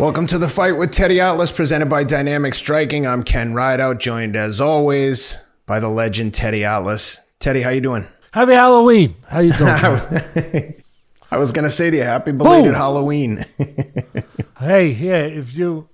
[0.00, 3.06] Welcome to the fight with Teddy Atlas, presented by Dynamic Striking.
[3.06, 7.20] I'm Ken Rideout, joined as always by the legend Teddy Atlas.
[7.38, 8.06] Teddy, how you doing?
[8.30, 9.14] Happy Halloween.
[9.28, 9.68] How you doing?
[11.30, 12.74] I was gonna say to you, happy belated Boom.
[12.76, 13.44] Halloween.
[14.58, 15.90] hey, yeah, if you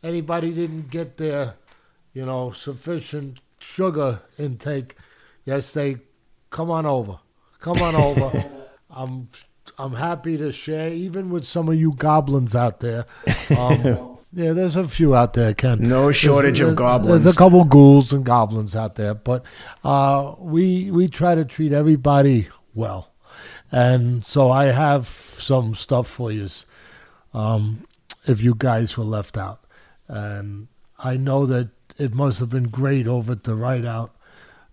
[0.00, 1.54] anybody didn't get their,
[2.12, 4.94] you know, sufficient sugar intake
[5.44, 6.00] yesterday,
[6.50, 7.18] come on over.
[7.58, 8.44] Come on over.
[8.90, 9.28] I'm
[9.78, 13.06] I'm happy to share, even with some of you goblins out there.
[13.56, 15.78] Um, yeah, there's a few out there, Ken.
[15.86, 17.24] No shortage of There's- goblins.
[17.24, 19.44] There's a couple ghouls and goblins out there, but
[19.84, 23.10] uh, we we try to treat everybody well,
[23.72, 26.48] and so I have some stuff for you.
[27.34, 27.86] Um,
[28.26, 29.60] if you guys were left out,
[30.08, 34.10] and I know that it must have been great over at the Rideout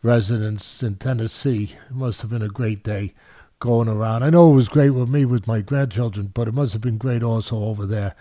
[0.02, 1.75] residence in Tennessee.
[1.89, 3.14] It must have been a great day
[3.63, 4.23] going around.
[4.23, 6.98] I know it was great with me with my grandchildren, but it must have been
[6.98, 8.14] great also over there.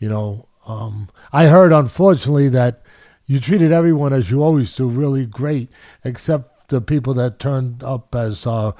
[0.00, 2.82] You know, um, I heard unfortunately that
[3.24, 5.70] you treated everyone as you always do, really great,
[6.02, 8.72] except the people that turned up as uh,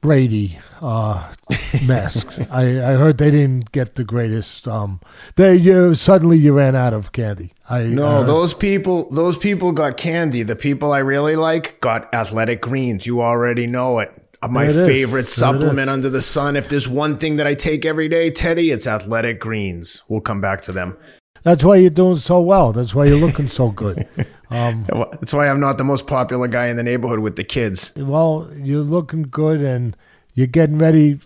[0.00, 1.32] Brady uh,
[1.86, 2.40] masks.
[2.50, 4.66] I, I heard they didn't get the greatest.
[4.66, 5.00] Um,
[5.36, 7.52] they you suddenly you ran out of candy.
[7.70, 10.42] I no, uh, those people those people got candy.
[10.42, 13.06] The people I really like got athletic greens.
[13.06, 14.21] You already know it.
[14.42, 14.76] Uh, My There it is.
[14.76, 16.56] There favorite it supplement under the sun.
[16.56, 20.02] If there's one thing that I take every day, Teddy, it's athletic greens.
[20.08, 20.96] We'll come back to them.
[21.44, 22.72] That's why you're doing so well.
[22.72, 24.06] That's why you're looking so good.
[24.52, 27.94] Um, That's why I'm not the most popular guy in the neighborhood with the kids.
[27.96, 29.96] well, you're looking good and
[30.34, 31.20] you're getting ready.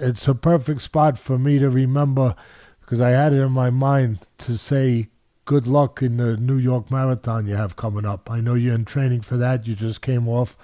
[0.00, 2.34] It's a perfect spot for me to remember
[2.80, 5.06] because I had it in my mind to say
[5.44, 8.28] good luck in the New York Marathon you have coming up.
[8.28, 9.68] I know you're in training for that.
[9.68, 10.56] You just came off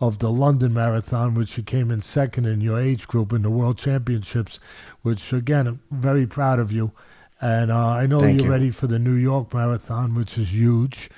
[0.00, 3.50] of the London Marathon, which you came in second in your age group in the
[3.50, 4.60] World Championships,
[5.02, 6.92] which again, I'm very proud of you.
[7.40, 8.52] And uh, I know Thank you're you.
[8.52, 11.10] ready for the New York Marathon, which is huge.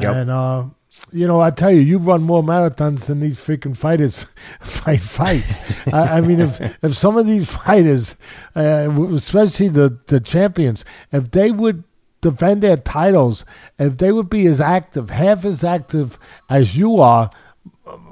[0.00, 0.14] Yep.
[0.14, 0.64] And uh,
[1.12, 4.26] you know, I tell you, you've run more marathons than these freaking fighters
[4.60, 5.92] fight fights.
[5.92, 8.16] I, I mean, if if some of these fighters,
[8.56, 11.84] uh, especially the the champions, if they would
[12.20, 13.44] defend their titles,
[13.78, 17.30] if they would be as active, half as active as you are,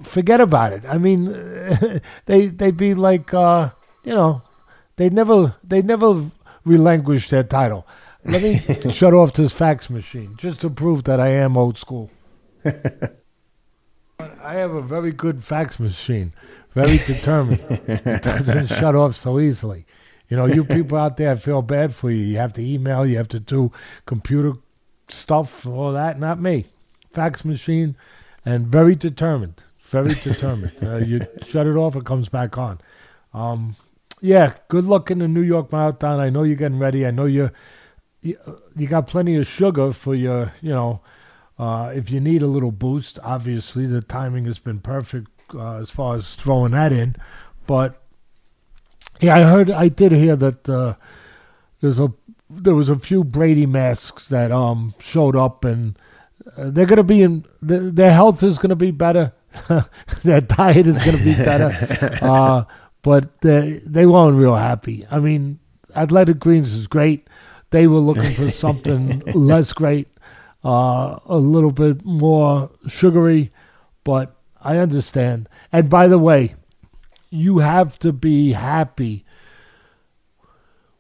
[0.03, 0.85] forget about it.
[0.87, 1.27] I mean,
[2.27, 3.71] they they'd be like, uh,
[4.05, 4.43] you know,
[4.97, 6.31] they never they never
[6.65, 7.87] relinquish their title.
[8.25, 8.59] Let me
[8.93, 12.11] shut off this fax machine just to prove that I am old school.
[14.19, 16.33] I have a very good fax machine,
[16.75, 17.61] very determined.
[17.87, 19.87] it doesn't shut off so easily.
[20.29, 22.25] You know, you people out there, I feel bad for you.
[22.25, 23.71] You have to email, you have to do
[24.07, 24.55] computer
[25.09, 26.19] stuff, all that.
[26.19, 26.67] Not me.
[27.13, 27.97] Fax machine,
[28.45, 29.63] and very determined.
[29.87, 30.73] Very determined.
[30.83, 32.81] uh, you shut it off, it comes back on.
[33.33, 33.77] Um,
[34.21, 36.21] yeah, good luck in the New York Marathon.
[36.21, 37.07] I know you're getting ready.
[37.07, 37.53] I know you're
[38.27, 38.39] you,
[38.77, 41.01] you got plenty of sugar for your, you know,
[41.59, 43.19] uh, if you need a little boost.
[43.23, 47.17] Obviously, the timing has been perfect uh, as far as throwing that in.
[47.67, 48.01] But
[49.21, 50.95] yeah, I heard, I did hear that uh,
[51.81, 52.13] there's a
[52.49, 55.99] there was a few Brady masks that um showed up, and
[56.57, 57.45] uh, they're gonna be in.
[57.61, 59.33] Their health is gonna be better.
[60.25, 62.19] their diet is gonna be better.
[62.23, 62.65] uh,
[63.03, 65.05] but they they weren't real happy.
[65.11, 65.59] I mean,
[65.95, 67.29] Athletic Greens is great.
[67.71, 70.09] They were looking for something less great,
[70.65, 73.53] uh, a little bit more sugary,
[74.05, 75.49] but I understand.
[75.73, 76.55] And by the way,
[77.31, 79.25] you have to be happy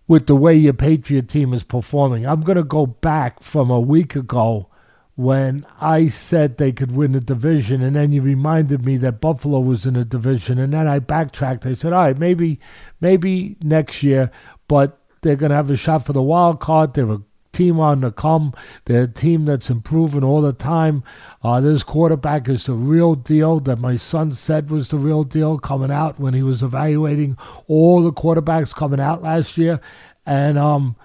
[0.08, 2.26] with the way your Patriot team is performing.
[2.26, 4.68] I'm going to go back from a week ago
[5.16, 9.60] when I said they could win the division, and then you reminded me that Buffalo
[9.60, 11.64] was in a division, and then I backtracked.
[11.64, 12.60] I said, all right, maybe,
[13.00, 14.30] maybe next year,
[14.68, 16.92] but they're going to have a shot for the wild card.
[16.92, 17.22] They're a
[17.54, 18.52] team on the come.
[18.84, 21.02] They're a team that's improving all the time.
[21.42, 25.58] Uh, this quarterback is the real deal that my son said was the real deal
[25.58, 29.80] coming out when he was evaluating all the quarterbacks coming out last year.
[30.26, 30.96] And um,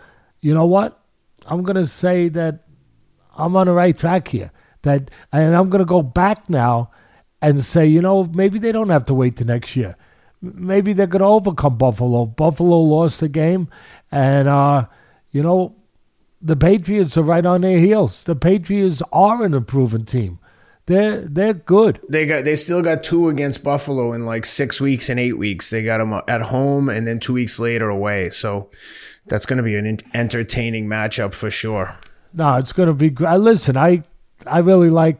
[0.41, 0.99] you know what?
[1.45, 2.65] I'm going to say that
[3.37, 4.51] I'm on the right track here.
[4.83, 6.91] That and I'm going to go back now
[7.41, 9.95] and say, you know, maybe they don't have to wait to next year.
[10.41, 12.25] Maybe they're going to overcome Buffalo.
[12.25, 13.67] Buffalo lost the game,
[14.11, 14.87] and uh,
[15.31, 15.75] you know,
[16.41, 18.23] the Patriots are right on their heels.
[18.23, 20.39] The Patriots are an improving team.
[20.87, 22.01] They're they're good.
[22.09, 25.69] They got they still got two against Buffalo in like six weeks and eight weeks.
[25.69, 28.31] They got them at home and then two weeks later away.
[28.31, 28.71] So
[29.27, 31.95] that's going to be an entertaining matchup for sure.
[32.33, 33.37] No, it's going to be great.
[33.37, 34.03] Listen, I
[34.45, 35.19] I really like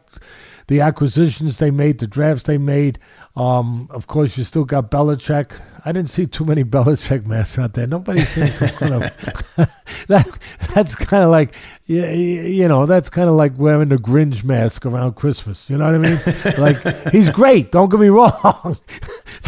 [0.68, 2.98] the acquisitions they made, the drafts they made.
[3.36, 5.52] Um, of course, you still got Belichick.
[5.84, 7.86] I didn't see too many Belichick masks out there.
[7.86, 9.70] Nobody seems to want to.
[10.08, 10.38] that
[10.74, 11.54] that's kind of like
[11.86, 15.68] you, you know that's kind of like wearing the Grinch mask around Christmas.
[15.68, 16.58] You know what I mean?
[16.58, 17.72] like he's great.
[17.72, 18.78] Don't get me wrong,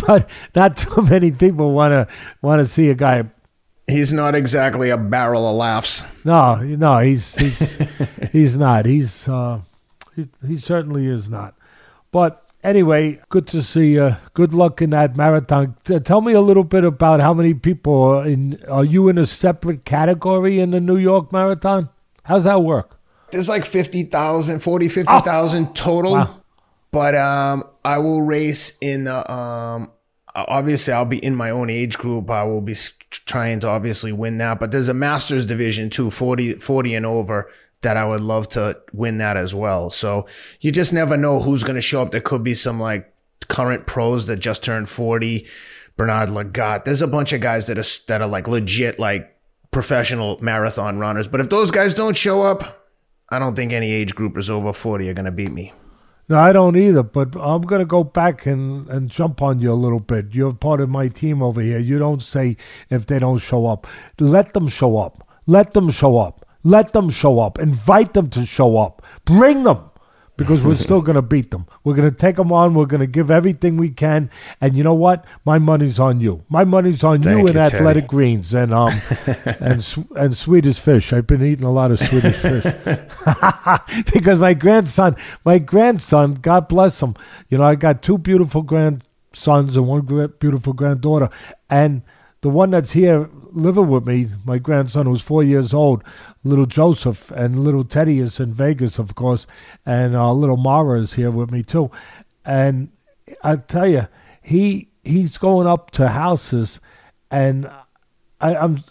[0.07, 2.09] but not too many people want to
[2.43, 3.25] want to see a guy.
[3.87, 6.05] He's not exactly a barrel of laughs.
[6.25, 7.89] No, no, he's he's
[8.33, 8.87] he's not.
[8.87, 9.61] He's uh,
[10.17, 11.55] he, he certainly is not.
[12.11, 14.17] But anyway, good to see you.
[14.33, 15.77] Good luck in that marathon.
[15.85, 18.59] T- tell me a little bit about how many people are in.
[18.69, 21.91] Are you in a separate category in the New York Marathon?
[22.23, 22.99] How's that work?
[23.33, 25.71] There's like 50,000, 40, 50,000 oh.
[25.75, 26.13] total.
[26.13, 26.41] Wow.
[26.91, 29.31] But um, I will race in the.
[29.31, 29.91] Um,
[30.35, 32.31] Uh, obviously, I'll be in my own age group.
[32.31, 32.75] I will be
[33.11, 34.59] trying to obviously win that.
[34.61, 37.51] But there's a masters division too, 40, 40 and over
[37.83, 39.91] that I would love to win that as well.
[39.91, 40.27] So
[40.61, 42.11] you just never know who's going to show up.
[42.11, 43.13] There could be some like
[43.49, 45.47] current pros that just turned 40.
[45.97, 46.85] Bernard Lagat.
[46.85, 49.37] There's a bunch of guys that are, that are like legit, like
[49.71, 51.29] professional marathon runners.
[51.29, 52.89] But if those guys don't show up,
[53.29, 55.73] I don't think any age groupers over 40 are going to beat me.
[56.27, 59.71] No, I don't either, but I'm going to go back and, and jump on you
[59.71, 60.29] a little bit.
[60.33, 61.79] You're part of my team over here.
[61.79, 62.57] You don't say
[62.89, 63.87] if they don't show up.
[64.19, 65.29] Let them show up.
[65.47, 66.47] Let them show up.
[66.63, 67.59] Let them show up.
[67.59, 69.03] Invite them to show up.
[69.27, 69.91] Bring them
[70.37, 71.67] because we're still going to beat them.
[71.85, 72.75] We're going to take them on.
[72.75, 74.31] We're going to give everything we can.
[74.61, 75.25] And you know what?
[75.45, 76.45] My money's on you.
[76.49, 78.93] My money's on Thank you and Athletic Greens and um
[79.61, 81.13] and and Swedish fish.
[81.13, 82.65] I've been eating a lot of Swedish fish
[84.13, 87.15] because my grandson, my grandson, God bless him.
[87.49, 91.31] You know, I got two beautiful grandsons and one beautiful granddaughter,
[91.71, 92.03] and
[92.45, 96.05] the one that's here living with me, my grandson who's four years old,
[96.43, 99.47] little Joseph, and little Teddy is in Vegas, of course,
[99.87, 101.91] and uh, little Mara is here with me too.
[102.45, 102.91] And
[103.43, 104.09] I tell you,
[104.43, 106.81] he he's going up to houses,
[107.31, 107.67] and
[108.43, 108.85] I, I'm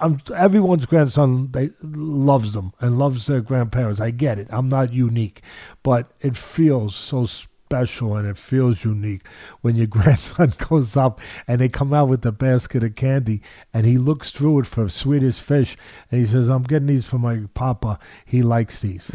[0.00, 4.00] I'm everyone's grandson they loves them and loves their grandparents.
[4.00, 4.48] I get it.
[4.50, 5.42] I'm not unique,
[5.84, 7.28] but it feels so
[7.70, 9.24] special and it feels unique
[9.60, 13.40] when your grandson goes up and they come out with a basket of candy
[13.72, 15.76] and he looks through it for Swedish fish
[16.10, 18.00] and he says, I'm getting these for my papa.
[18.26, 19.06] He likes these.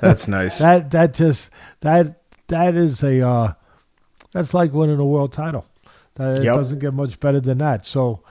[0.00, 0.58] that's nice.
[0.58, 1.48] that that just
[1.80, 3.52] that that is a uh,
[4.32, 5.64] that's like winning a world title.
[6.14, 6.54] That, yep.
[6.54, 7.86] It doesn't get much better than that.
[7.86, 8.22] So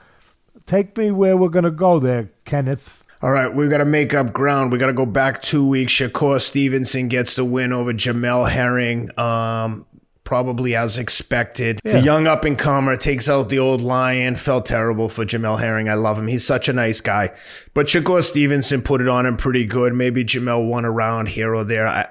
[0.66, 3.02] take me where we're gonna go there, Kenneth.
[3.22, 4.72] All right, we've got to make up ground.
[4.72, 5.92] We got to go back two weeks.
[5.92, 9.16] Shakur Stevenson gets the win over Jamel Herring.
[9.18, 9.86] Um,
[10.24, 11.80] probably as expected.
[11.82, 11.92] Yeah.
[11.92, 14.36] The young up and comer takes out the old lion.
[14.36, 15.88] Felt terrible for Jamel Herring.
[15.88, 16.26] I love him.
[16.26, 17.32] He's such a nice guy.
[17.72, 19.94] But Shakur Stevenson put it on him pretty good.
[19.94, 21.86] Maybe Jamel won a round here or there.
[21.86, 22.08] I,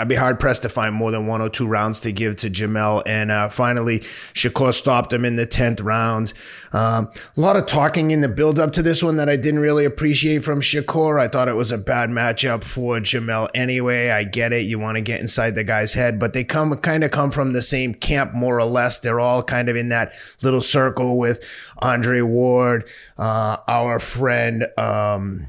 [0.00, 2.48] I'd be hard pressed to find more than one or two rounds to give to
[2.48, 3.02] Jamel.
[3.04, 3.98] And uh, finally,
[4.32, 6.32] Shakur stopped him in the 10th round.
[6.72, 9.60] Um, a lot of talking in the build up to this one that I didn't
[9.60, 11.20] really appreciate from Shakur.
[11.20, 14.08] I thought it was a bad matchup for Jamel anyway.
[14.08, 14.66] I get it.
[14.66, 17.52] You want to get inside the guy's head, but they come kind of come from
[17.52, 19.00] the same camp, more or less.
[19.00, 21.44] They're all kind of in that little circle with
[21.78, 22.88] Andre Ward,
[23.18, 25.46] uh, our friend, um,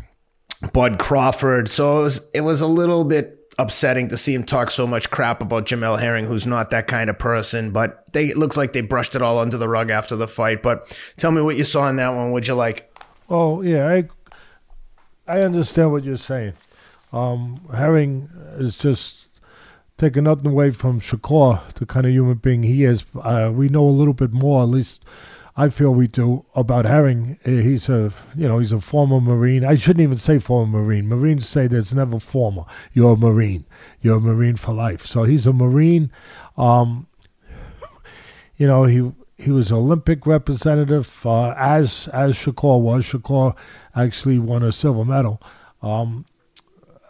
[0.73, 1.69] Bud Crawford.
[1.69, 5.09] So it was, it was a little bit upsetting to see him talk so much
[5.09, 7.71] crap about Jamel Herring, who's not that kind of person.
[7.71, 10.61] But they it looks like they brushed it all under the rug after the fight.
[10.63, 12.31] But tell me what you saw in that one.
[12.31, 12.93] Would you like?
[13.29, 14.09] Oh yeah, I
[15.27, 16.53] I understand what you're saying.
[17.13, 19.27] Um, Herring is just
[19.97, 23.05] taking nothing away from Shakur, the kind of human being he is.
[23.21, 25.03] Uh, we know a little bit more, at least
[25.61, 27.37] I feel we do about Herring.
[27.45, 29.63] Eh, he's a you know he's a former Marine.
[29.63, 31.07] I shouldn't even say former Marine.
[31.07, 32.63] Marines say there's never former.
[32.93, 33.65] You're a Marine.
[34.01, 35.05] You're a Marine for life.
[35.05, 36.11] So he's a Marine.
[36.57, 37.05] Um,
[38.57, 43.05] you know he he was Olympic representative uh, as as Shakur was.
[43.05, 43.55] Shakur
[43.95, 45.39] actually won a silver medal.
[45.83, 46.25] Um,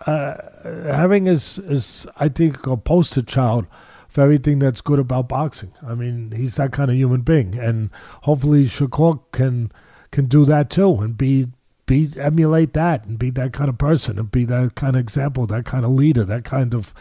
[0.06, 3.66] uh, Herring is is I think a poster child
[4.12, 5.72] for everything that's good about boxing.
[5.82, 7.90] I mean, he's that kind of human being, and
[8.24, 9.72] hopefully Shakur can
[10.12, 11.48] can do that too and be
[11.86, 15.48] be emulate that and be that kind of person and be that kind of example,
[15.48, 16.94] that kind of leader, that kind of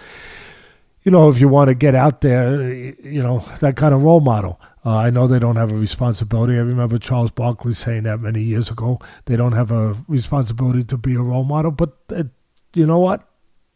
[1.02, 4.20] you know, if you want to get out there, you know, that kind of role
[4.20, 4.60] model.
[4.84, 6.54] Uh, I know they don't have a responsibility.
[6.54, 8.98] I remember Charles Barkley saying that many years ago.
[9.24, 12.28] They don't have a responsibility to be a role model, but it,
[12.74, 13.26] you know what?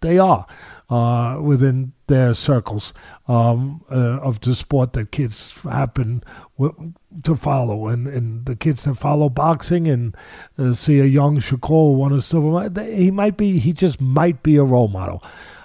[0.00, 0.46] They are
[0.90, 2.92] uh, within their circles
[3.26, 6.22] um, uh, of the sport that kids happen
[6.58, 10.16] w- to follow, and, and the kids that follow boxing and
[10.58, 14.56] uh, see a young Shakur won a silver, he might be, he just might be
[14.56, 15.22] a role model.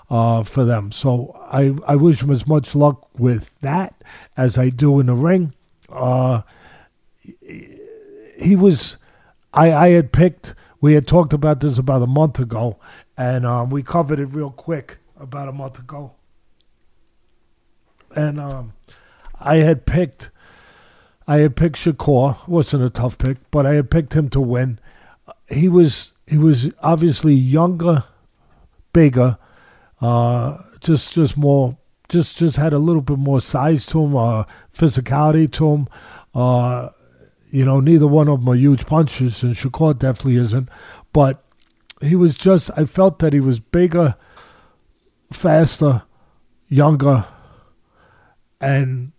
[0.09, 0.91] uh, for them.
[0.91, 3.95] So I, I wish him as much luck with that
[4.35, 5.53] as I do in the ring.
[5.89, 6.41] Uh,
[8.38, 8.97] he was,
[9.53, 12.77] I, I had picked, we had talked about this about a month ago,
[13.17, 16.13] and um, we covered it real quick about a month ago.
[18.15, 18.73] And um,
[19.39, 20.29] I had picked,
[21.27, 22.47] I had picked Shakur.
[22.47, 24.79] wasn't a tough pick, but I had picked him to win.
[25.47, 28.03] He was he was obviously younger,
[28.93, 29.38] bigger,
[30.01, 34.43] uh, just just more just just had a little bit more size to him, uh,
[34.73, 35.88] physicality to him.
[36.33, 36.89] Uh,
[37.51, 40.69] you know, neither one of them are huge punchers, and Shakur definitely isn't.
[41.13, 41.43] But
[42.01, 44.15] he was just, I felt that he was bigger,
[45.31, 46.03] faster,
[46.67, 47.25] younger,
[48.59, 49.12] and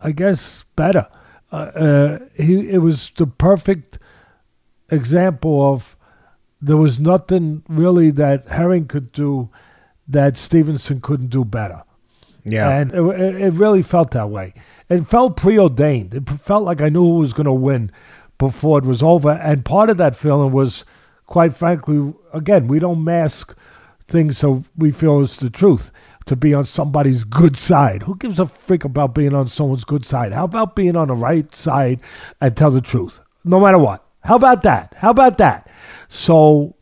[0.00, 1.08] I guess better.
[1.52, 3.98] Uh, uh, he it was the perfect
[4.90, 5.96] example of
[6.60, 9.50] there was nothing really that Herring could do
[10.06, 11.82] that Stevenson couldn't do better.
[12.44, 12.70] Yeah.
[12.70, 14.54] And it, it really felt that way.
[14.88, 16.14] It felt preordained.
[16.14, 17.90] It felt like I knew who was going to win
[18.38, 19.30] before it was over.
[19.30, 20.84] And part of that feeling was,
[21.26, 23.54] quite frankly, again, we don't mask
[24.10, 25.90] things so we feel it's the truth
[26.26, 28.02] to be on somebody's good side.
[28.02, 30.32] Who gives a freak about being on someone's good side?
[30.32, 32.00] How about being on the right side
[32.40, 34.04] and tell the truth, no matter what?
[34.24, 34.94] How about that?
[34.98, 35.68] How about that?
[36.08, 36.76] So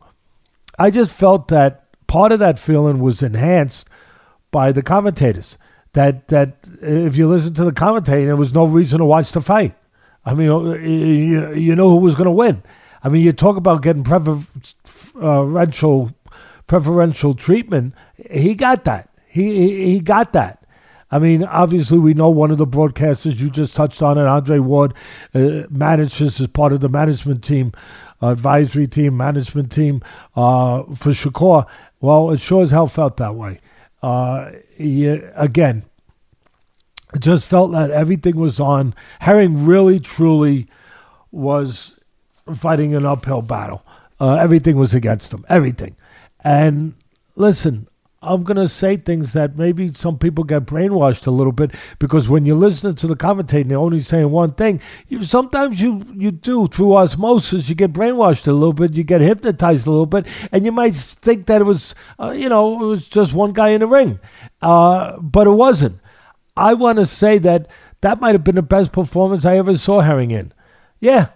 [0.77, 3.87] I just felt that part of that feeling was enhanced
[4.51, 5.57] by the commentators.
[5.93, 9.41] That that if you listen to the commentator, there was no reason to watch the
[9.41, 9.75] fight.
[10.25, 12.61] I mean, uh, you, you know who was going to win.
[13.03, 16.09] I mean, you talk about getting preferential uh,
[16.69, 17.93] preferential treatment.
[18.31, 19.09] He got that.
[19.27, 20.63] He, he he got that.
[21.11, 24.59] I mean, obviously, we know one of the broadcasters you just touched on and Andre
[24.59, 24.93] Ward,
[25.33, 27.73] uh, manages as part of the management team,
[28.21, 30.03] uh, advisory team, management team
[30.35, 31.65] uh, for Shakur.
[31.99, 33.59] Well, it sure as hell felt that way.
[34.03, 35.83] Uh, he, again,
[37.15, 38.93] it just felt that everything was on.
[39.21, 40.67] Herring really, truly
[41.31, 41.99] was
[42.55, 43.83] fighting an uphill battle.
[44.19, 45.43] Uh, everything was against him.
[45.49, 45.95] Everything.
[46.43, 46.93] And
[47.35, 47.87] listen,
[48.21, 52.27] I'm going to say things that maybe some people get brainwashed a little bit because
[52.27, 56.31] when you're listening to the commentator they're only saying one thing, you sometimes you you
[56.31, 60.25] do through osmosis you get brainwashed a little bit, you get hypnotized a little bit,
[60.51, 63.69] and you might think that it was uh, you know it was just one guy
[63.69, 64.19] in the ring,
[64.61, 65.99] uh, but it wasn't.
[66.57, 67.67] I want to say that
[68.01, 70.51] that might have been the best performance I ever saw Herring in.
[70.99, 71.29] Yeah,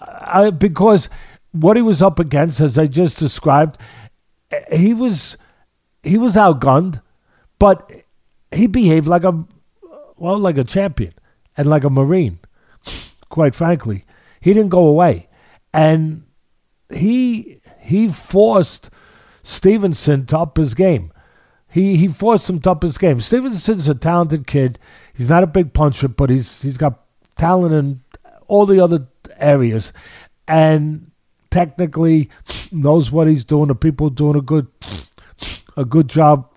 [0.00, 1.08] I, because
[1.52, 3.78] what he was up against, as I just described,
[4.72, 5.36] he was
[6.02, 7.00] he was outgunned,
[7.58, 7.90] but
[8.52, 9.44] he behaved like a
[10.16, 11.12] well, like a champion
[11.56, 12.38] and like a marine.
[13.28, 14.04] Quite frankly,
[14.40, 15.28] he didn't go away,
[15.72, 16.24] and
[16.92, 18.90] he he forced
[19.42, 21.12] Stevenson to up his game.
[21.68, 23.20] He he forced him to up his game.
[23.20, 24.78] Stevenson's a talented kid.
[25.12, 27.00] He's not a big puncher, but he's he's got
[27.36, 28.02] talent in
[28.46, 29.08] all the other
[29.38, 29.92] areas,
[30.46, 31.10] and
[31.54, 32.28] technically
[32.72, 33.68] knows what he's doing.
[33.68, 34.66] The people doing a good
[35.76, 36.50] a good job,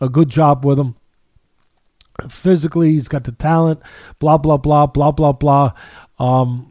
[0.00, 0.96] a good job with him.
[2.30, 3.80] Physically, he's got the talent.
[4.18, 5.72] Blah blah blah blah blah blah.
[6.18, 6.67] Um,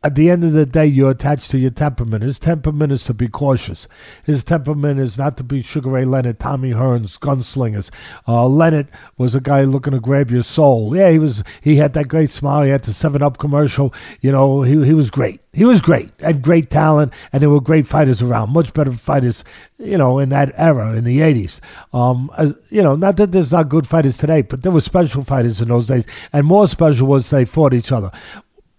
[0.00, 2.22] at the end of the day, you're attached to your temperament.
[2.22, 3.88] His temperament is to be cautious.
[4.24, 7.90] His temperament is not to be Sugar Ray Leonard, Tommy Hearns, gunslingers.
[8.26, 8.86] Uh, Leonard
[9.16, 10.96] was a guy looking to grab your soul.
[10.96, 11.42] Yeah, he was.
[11.60, 12.62] He had that great smile.
[12.62, 13.92] He had the Seven Up commercial.
[14.20, 15.40] You know, he he was great.
[15.52, 16.12] He was great.
[16.20, 18.50] Had great talent, and there were great fighters around.
[18.50, 19.42] Much better fighters,
[19.78, 21.58] you know, in that era in the '80s.
[21.92, 25.24] Um, uh, you know, not that there's not good fighters today, but there were special
[25.24, 28.12] fighters in those days, and more special was they fought each other.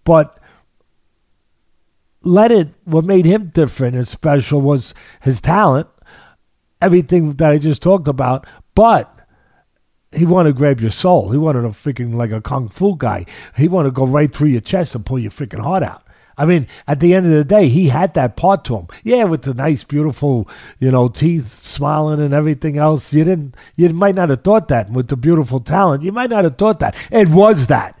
[0.04, 0.39] But
[2.22, 5.88] Leonard, what made him different and special was his talent,
[6.82, 9.14] everything that I just talked about, but
[10.12, 11.30] he wanted to grab your soul.
[11.30, 13.26] He wanted a freaking like a kung fu guy.
[13.56, 16.02] He wanted to go right through your chest and pull your freaking heart out.
[16.36, 18.88] I mean, at the end of the day, he had that part to him.
[19.04, 20.48] Yeah, with the nice, beautiful,
[20.78, 23.12] you know, teeth, smiling and everything else.
[23.12, 24.90] You didn't, you might not have thought that.
[24.90, 26.96] With the beautiful talent, you might not have thought that.
[27.10, 27.99] It was that.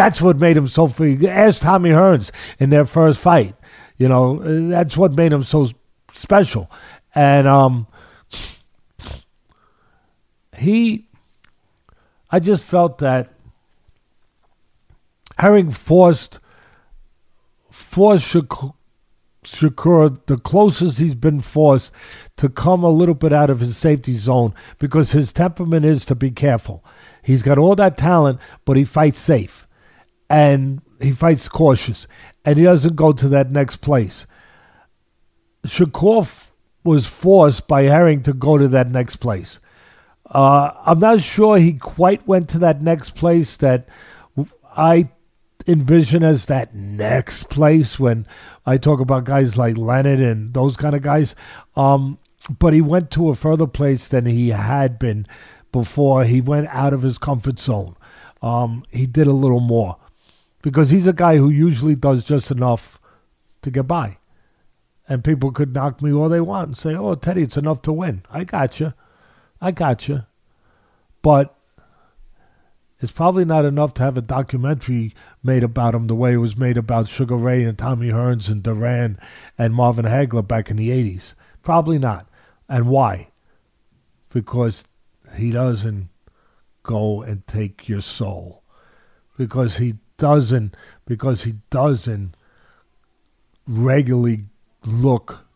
[0.00, 1.28] That's what made him so free.
[1.28, 3.54] Ask Tommy Hearns in their first fight.
[3.98, 4.38] You know,
[4.70, 5.68] that's what made him so
[6.14, 6.70] special.
[7.14, 7.86] And um,
[10.56, 11.06] he,
[12.30, 13.34] I just felt that
[15.38, 16.38] Herring forced
[17.70, 18.72] forced Shakur,
[19.44, 21.92] Shakur the closest he's been forced
[22.38, 26.14] to come a little bit out of his safety zone because his temperament is to
[26.14, 26.82] be careful.
[27.22, 29.66] He's got all that talent, but he fights safe
[30.30, 32.06] and he fights cautious,
[32.44, 34.26] and he doesn't go to that next place.
[35.66, 36.46] Shakur
[36.84, 39.58] was forced by Herring to go to that next place.
[40.26, 43.88] Uh, I'm not sure he quite went to that next place that
[44.76, 45.10] I
[45.66, 48.26] envision as that next place when
[48.64, 51.34] I talk about guys like Leonard and those kind of guys.
[51.74, 52.18] Um,
[52.58, 55.26] but he went to a further place than he had been
[55.72, 56.24] before.
[56.24, 57.96] He went out of his comfort zone.
[58.40, 59.96] Um, he did a little more
[60.62, 62.98] because he's a guy who usually does just enough
[63.62, 64.18] to get by.
[65.08, 67.92] And people could knock me all they want and say, "Oh, Teddy, it's enough to
[67.92, 68.92] win." I got you,
[69.60, 70.22] I got you,
[71.22, 71.56] but
[73.00, 76.56] it's probably not enough to have a documentary made about him the way it was
[76.56, 79.18] made about Sugar Ray and Tommy Hearns and Duran
[79.58, 81.34] and Marvin Hagler back in the '80s.
[81.62, 82.28] Probably not.
[82.68, 83.28] And why?
[84.28, 84.84] Because
[85.34, 86.08] he doesn't
[86.82, 88.62] go and take your soul.
[89.36, 92.36] Because he doesn't because he doesn't
[93.66, 94.44] regularly
[94.84, 95.46] look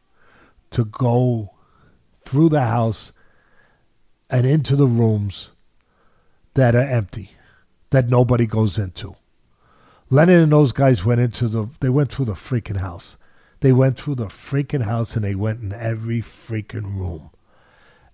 [0.71, 1.51] to go
[2.25, 3.13] through the house
[4.29, 5.51] and into the rooms
[6.55, 7.33] that are empty,
[7.91, 9.15] that nobody goes into.
[10.11, 13.17] Leonard and those guys went into the they went through the freaking house.
[13.61, 17.31] They went through the freaking house and they went in every freaking room.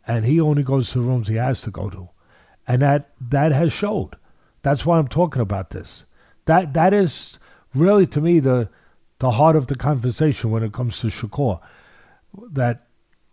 [0.06, 2.08] And he only goes to the rooms he has to go to.
[2.66, 4.16] And that that has showed.
[4.62, 6.04] That's why I'm talking about this.
[6.46, 7.38] That that is
[7.74, 8.68] really to me the
[9.18, 11.60] the heart of the conversation when it comes to Shakur.
[12.52, 12.86] That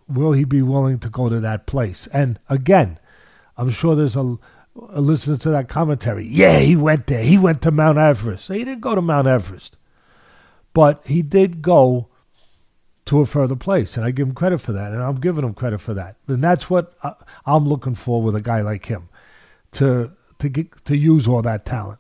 [0.08, 2.08] will he be willing to go to that place?
[2.14, 3.00] And again,
[3.58, 4.38] I'm sure there's a,
[4.90, 6.28] a listener to that commentary.
[6.28, 7.24] Yeah, he went there.
[7.24, 8.48] He went to Mount Everest.
[8.48, 9.78] He didn't go to Mount Everest,
[10.74, 12.08] but he did go
[13.06, 15.54] to a further place, and I give him credit for that, and I'm giving him
[15.54, 16.18] credit for that.
[16.28, 17.14] And that's what I,
[17.46, 19.10] I'm looking for with a guy like him,
[19.74, 22.00] to to get to use all that talent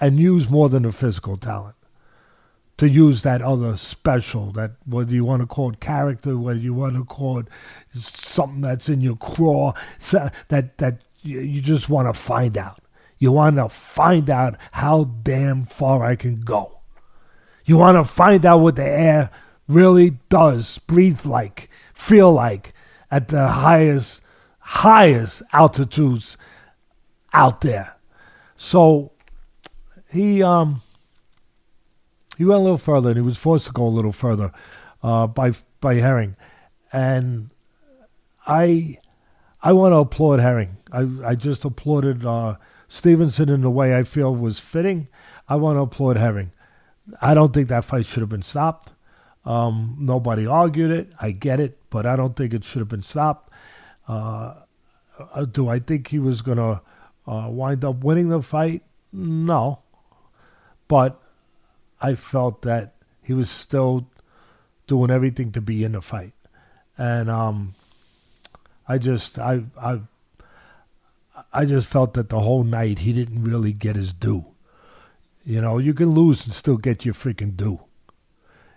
[0.00, 1.76] and use more than a physical talent.
[2.78, 6.74] To use that other special, that whether you want to call it character, whether you
[6.74, 7.46] want to call it
[7.92, 9.74] something that's in your craw,
[10.10, 12.80] that that you just want to find out.
[13.18, 16.80] You want to find out how damn far I can go.
[17.64, 19.30] You want to find out what the air
[19.68, 22.74] really does breathe like, feel like
[23.10, 24.20] at the highest,
[24.58, 26.36] highest altitudes
[27.32, 27.96] out there.
[28.56, 29.12] So
[30.14, 30.80] he um
[32.38, 34.52] he went a little further and he was forced to go a little further
[35.02, 36.36] uh, by by Herring,
[36.92, 37.50] and
[38.46, 38.98] I
[39.62, 40.76] I want to applaud Herring.
[40.92, 42.56] I I just applauded uh,
[42.88, 45.08] Stevenson in the way I feel was fitting.
[45.48, 46.52] I want to applaud Herring.
[47.20, 48.92] I don't think that fight should have been stopped.
[49.44, 51.12] Um, nobody argued it.
[51.20, 53.52] I get it, but I don't think it should have been stopped.
[54.08, 54.54] Uh,
[55.34, 56.80] uh do I think he was going to
[57.26, 58.82] uh, wind up winning the fight?
[59.12, 59.83] No
[60.88, 61.20] but
[62.00, 64.06] I felt that he was still
[64.86, 66.34] doing everything to be in the fight,
[66.98, 67.74] and um,
[68.86, 70.00] I just I I
[71.52, 74.44] I just felt that the whole night he didn't really get his due.
[75.44, 77.80] You know, you can lose and still get your freaking due.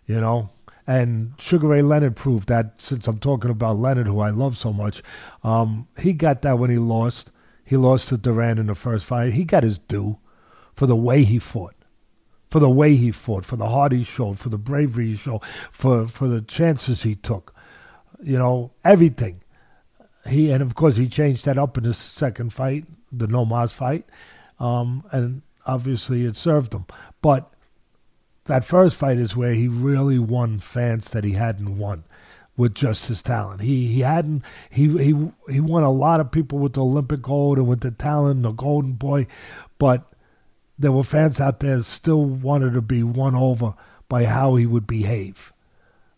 [0.06, 0.50] You know,
[0.86, 2.82] and Sugar Ray Leonard proved that.
[2.82, 5.04] Since I'm talking about Leonard, who I love so much,
[5.44, 7.32] um, he got that when he lost.
[7.66, 9.34] He lost to Duran in the first fight.
[9.34, 10.18] He got his due
[10.74, 11.76] for the way he fought
[12.50, 15.42] for the way he fought, for the heart he showed, for the bravery he showed,
[15.72, 17.54] for, for the chances he took.
[18.22, 19.42] You know, everything.
[20.26, 23.72] He and of course he changed that up in his second fight, the No Mas
[23.72, 24.06] fight,
[24.60, 26.86] um, and obviously it served him.
[27.22, 27.50] But
[28.46, 32.04] that first fight is where he really won fans that he hadn't won
[32.58, 33.62] with just his talent.
[33.62, 37.58] He he hadn't he he he won a lot of people with the Olympic gold
[37.58, 39.28] and with the talent, the Golden Boy,
[39.78, 40.12] but
[40.78, 43.74] there were fans out there still wanted to be won over
[44.10, 45.52] by how he would behave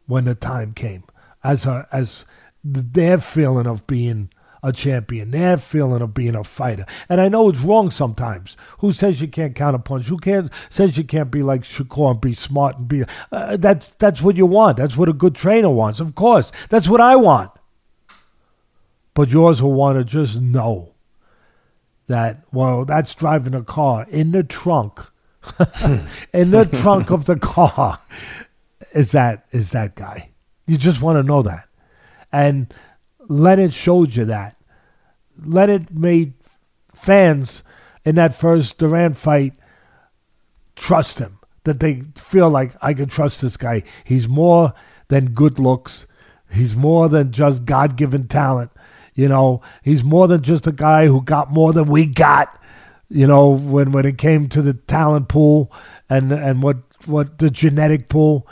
[0.05, 1.03] when the time came,
[1.43, 2.25] as a, as
[2.63, 4.29] their feeling of being
[4.61, 6.85] a champion, their feeling of being a fighter.
[7.07, 8.57] And I know it's wrong sometimes.
[8.79, 10.03] Who says you can't counterpunch?
[10.03, 13.05] Who can't says you can't be like Shakur and be smart and be?
[13.31, 14.77] Uh, that's that's what you want.
[14.77, 15.99] That's what a good trainer wants.
[15.99, 17.51] Of course, that's what I want.
[19.13, 20.93] But yours will want to just know
[22.09, 24.99] that, well, that's driving a car in the trunk,
[26.33, 28.01] in the trunk of the car,
[28.93, 30.29] is that is that guy.
[30.67, 31.67] You just want to know that.
[32.31, 32.73] And
[33.27, 34.57] Leonard showed you that.
[35.43, 36.33] Leonard made
[36.93, 37.63] fans
[38.03, 39.53] in that first Duran fight
[40.75, 41.37] trust him.
[41.63, 43.83] That they feel like I can trust this guy.
[44.03, 44.73] He's more
[45.09, 46.07] than good looks.
[46.51, 48.71] He's more than just God given talent.
[49.19, 52.47] You know, he's more than just a guy who got more than we got.
[53.10, 55.71] You know, when when it came to the talent pool
[56.10, 58.47] and and what what the genetic pool,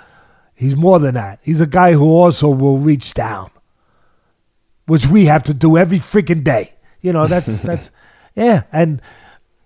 [0.55, 1.39] he's more than that.
[1.41, 3.49] He's a guy who also will reach down.
[4.85, 6.73] which we have to do every freaking day.
[7.01, 7.89] You know, that's that's
[8.35, 9.01] yeah, and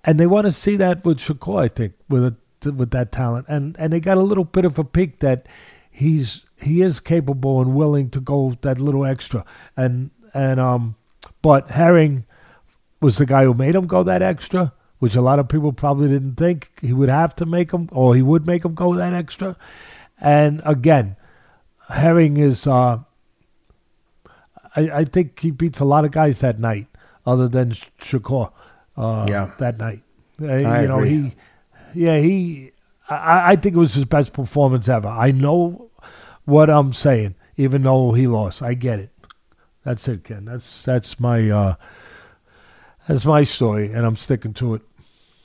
[0.03, 3.45] and they want to see that with Shakur, I think, with a, with that talent,
[3.49, 5.47] and and they got a little bit of a peek that
[5.89, 10.95] he's he is capable and willing to go that little extra, and and um,
[11.41, 12.25] but Herring
[12.99, 16.07] was the guy who made him go that extra, which a lot of people probably
[16.09, 19.13] didn't think he would have to make him, or he would make him go that
[19.13, 19.55] extra,
[20.19, 21.15] and again,
[21.89, 22.65] Herring is.
[22.67, 22.99] Uh,
[24.75, 26.87] I, I think he beats a lot of guys that night,
[27.25, 28.51] other than Shakur.
[28.95, 29.51] Uh, Yeah.
[29.59, 30.03] that night.
[30.41, 31.09] Uh, you know agree.
[31.09, 31.35] he,
[31.93, 32.71] yeah he.
[33.09, 35.07] I, I think it was his best performance ever.
[35.09, 35.89] I know
[36.45, 38.61] what I'm saying, even though he lost.
[38.61, 39.09] I get it.
[39.83, 40.45] That's it, Ken.
[40.45, 41.75] That's that's my uh,
[43.07, 44.81] that's my story, and I'm sticking to it.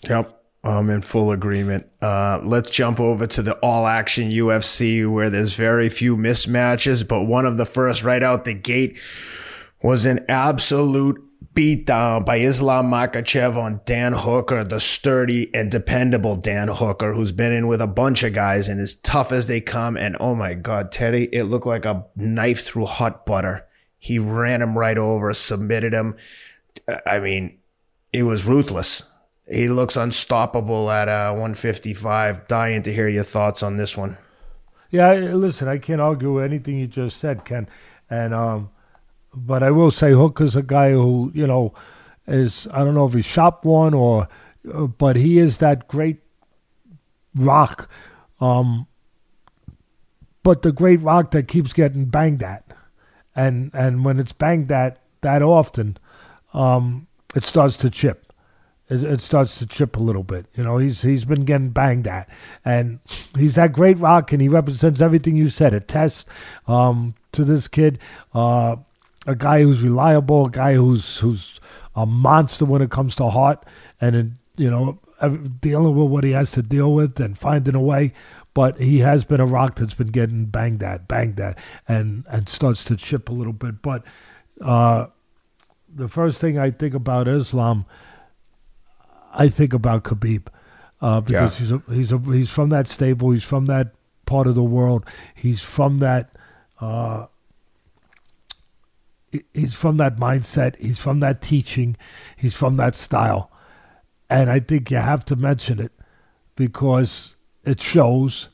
[0.08, 0.32] Yep.
[0.64, 1.86] I'm in full agreement.
[2.02, 7.22] Uh, let's jump over to the all action UFC where there's very few mismatches, but
[7.22, 8.98] one of the first right out the gate
[9.80, 11.22] was an absolute
[11.54, 17.52] beatdown by Islam Makhachev on Dan Hooker, the sturdy and dependable Dan Hooker, who's been
[17.52, 19.96] in with a bunch of guys and as tough as they come.
[19.96, 23.65] And oh my God, Teddy, it looked like a knife through hot butter.
[23.98, 26.16] He ran him right over, submitted him.
[27.06, 27.58] I mean,
[28.12, 29.04] it was ruthless.
[29.48, 32.48] He looks unstoppable at uh, 155.
[32.48, 34.18] Dying to hear your thoughts on this one.
[34.90, 37.68] Yeah, listen, I can't argue with anything you just said, Ken.
[38.08, 38.70] And um,
[39.34, 41.74] but I will say Hooker's a guy who you know
[42.26, 44.28] is I don't know if he's shop one or,
[44.72, 46.18] uh, but he is that great
[47.34, 47.88] rock.
[48.40, 48.86] Um,
[50.42, 52.64] but the great rock that keeps getting banged at,
[53.36, 55.98] and and when it's banged at that often,
[56.54, 58.32] um, it starts to chip.
[58.88, 60.46] It, it starts to chip a little bit.
[60.54, 62.28] You know, he's he's been getting banged at,
[62.64, 63.00] and
[63.36, 65.74] he's that great rock, and he represents everything you said.
[65.74, 66.26] A test
[66.66, 67.98] um, to this kid,
[68.34, 68.76] uh,
[69.26, 71.60] a guy who's reliable, a guy who's who's
[71.94, 73.64] a monster when it comes to heart,
[74.00, 74.98] and you know,
[75.60, 78.12] dealing with what he has to deal with and finding a way.
[78.56, 82.48] But he has been a rock that's been getting banged at, banged at, and and
[82.48, 83.82] starts to chip a little bit.
[83.82, 84.02] But
[84.62, 85.08] uh,
[85.94, 87.84] the first thing I think about Islam,
[89.34, 90.46] I think about Khabib,
[91.02, 93.32] uh, because he's a, he's a, he's from that stable.
[93.32, 93.88] He's from that
[94.24, 95.04] part of the world.
[95.34, 96.30] He's from that.
[96.80, 97.26] Uh,
[99.52, 100.80] he's from that mindset.
[100.80, 101.94] He's from that teaching.
[102.38, 103.50] He's from that style,
[104.30, 105.92] and I think you have to mention it
[106.54, 107.35] because
[107.66, 108.48] it shows.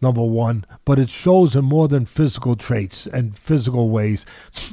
[0.00, 4.26] Number one, but it shows in more than physical traits and physical ways,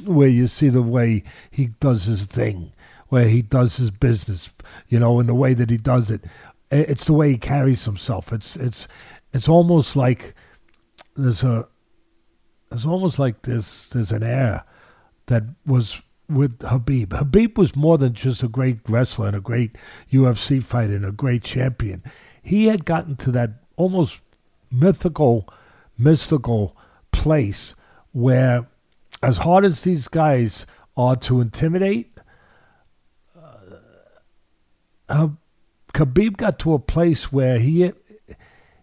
[0.04, 1.22] where you see the way
[1.52, 2.72] he does his thing,
[3.10, 4.50] where he does his business,
[4.88, 6.24] you know, in the way that he does it.
[6.72, 8.32] It's the way he carries himself.
[8.32, 8.88] It's it's
[9.32, 10.34] it's almost like
[11.16, 11.68] there's a
[12.72, 14.64] it's almost like there's there's an air
[15.26, 17.08] that was with Khabib.
[17.08, 19.76] Khabib was more than just a great wrestler and a great
[20.12, 22.02] UFC fighter and a great champion.
[22.42, 24.20] He had gotten to that almost
[24.70, 25.48] mythical,
[25.96, 26.76] mystical
[27.12, 27.74] place
[28.12, 28.66] where,
[29.22, 30.66] as hard as these guys
[30.96, 32.12] are to intimidate,
[35.08, 35.28] uh,
[35.94, 37.92] Khabib got to a place where he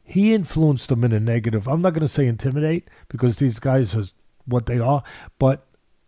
[0.04, 1.68] he influenced them in a negative.
[1.68, 4.06] I'm not going to say intimidate because these guys are
[4.46, 5.04] what they are,
[5.38, 5.66] but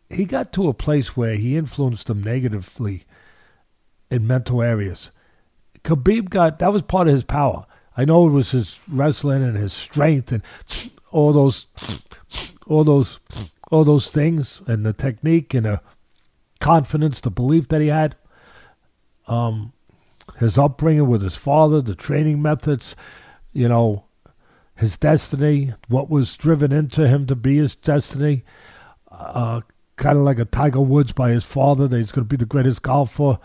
[0.09, 3.05] he got to a place where he influenced them negatively
[4.09, 5.11] in mental areas.
[5.83, 7.65] Khabib got that was part of his power.
[7.99, 10.41] I know it was his wrestling and his strength and
[11.11, 11.65] all those,
[12.65, 13.19] all those,
[13.71, 15.81] all those things and the technique and the
[16.61, 18.15] confidence, the belief that he had.
[19.27, 19.73] Um,
[20.37, 22.95] his upbringing with his father, the training methods,
[23.51, 24.05] you know,
[24.75, 28.45] his destiny, what was driven into him to be his destiny.
[29.11, 29.59] Uh,
[29.97, 32.45] kind of like a Tiger Woods by his father, that he's going to be the
[32.45, 33.39] greatest golfer,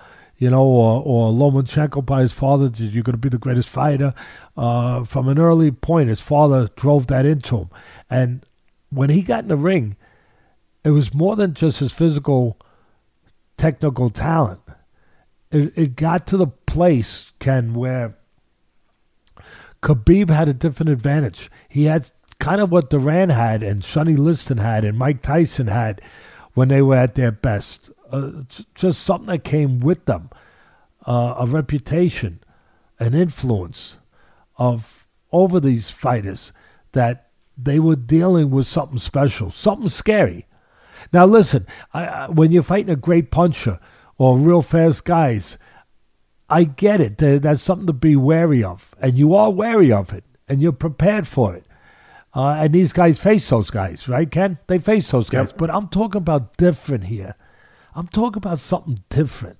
[0.44, 4.12] you know, or, or Lomachenko by his father, you're going to be the greatest fighter.
[4.58, 7.70] Uh, from an early point, his father drove that into him.
[8.10, 8.44] And
[8.90, 9.96] when he got in the ring,
[10.84, 12.58] it was more than just his physical,
[13.56, 14.60] technical talent.
[15.50, 18.18] It, it got to the place, Ken, where
[19.80, 21.50] Khabib had a different advantage.
[21.70, 26.02] He had kind of what Duran had and Sonny Liston had and Mike Tyson had
[26.52, 27.90] when they were at their best.
[28.14, 30.30] Uh, just something that came with them,
[31.04, 32.38] uh, a reputation,
[33.00, 33.96] an influence
[34.56, 36.52] of over these fighters
[36.92, 40.46] that they were dealing with something special, something scary.
[41.12, 43.80] Now listen, I, when you're fighting a great puncher
[44.16, 45.58] or real fast guys,
[46.48, 47.18] I get it.
[47.18, 51.26] That's something to be wary of, and you are wary of it, and you're prepared
[51.26, 51.66] for it.
[52.32, 54.58] Uh, and these guys face those guys, right, Ken?
[54.68, 55.48] They face those guys.
[55.48, 55.58] Yep.
[55.58, 57.34] But I'm talking about different here.
[57.94, 59.58] I'm talking about something different.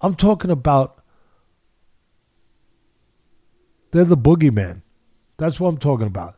[0.00, 1.02] I'm talking about
[3.90, 4.82] they're the boogeyman.
[5.38, 6.36] That's what I'm talking about.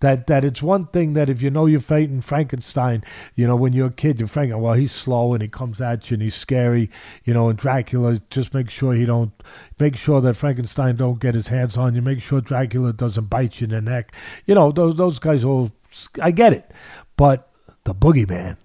[0.00, 3.02] That that it's one thing that if you know you're fighting Frankenstein,
[3.34, 6.10] you know when you're a kid you're thinking, well he's slow and he comes at
[6.10, 6.90] you and he's scary,
[7.24, 7.48] you know.
[7.48, 9.32] And Dracula, just make sure he don't
[9.80, 12.02] make sure that Frankenstein don't get his hands on you.
[12.02, 14.12] Make sure Dracula doesn't bite you in the neck.
[14.44, 15.72] You know those those guys all.
[16.20, 16.70] I get it,
[17.16, 17.50] but
[17.84, 18.58] the boogeyman,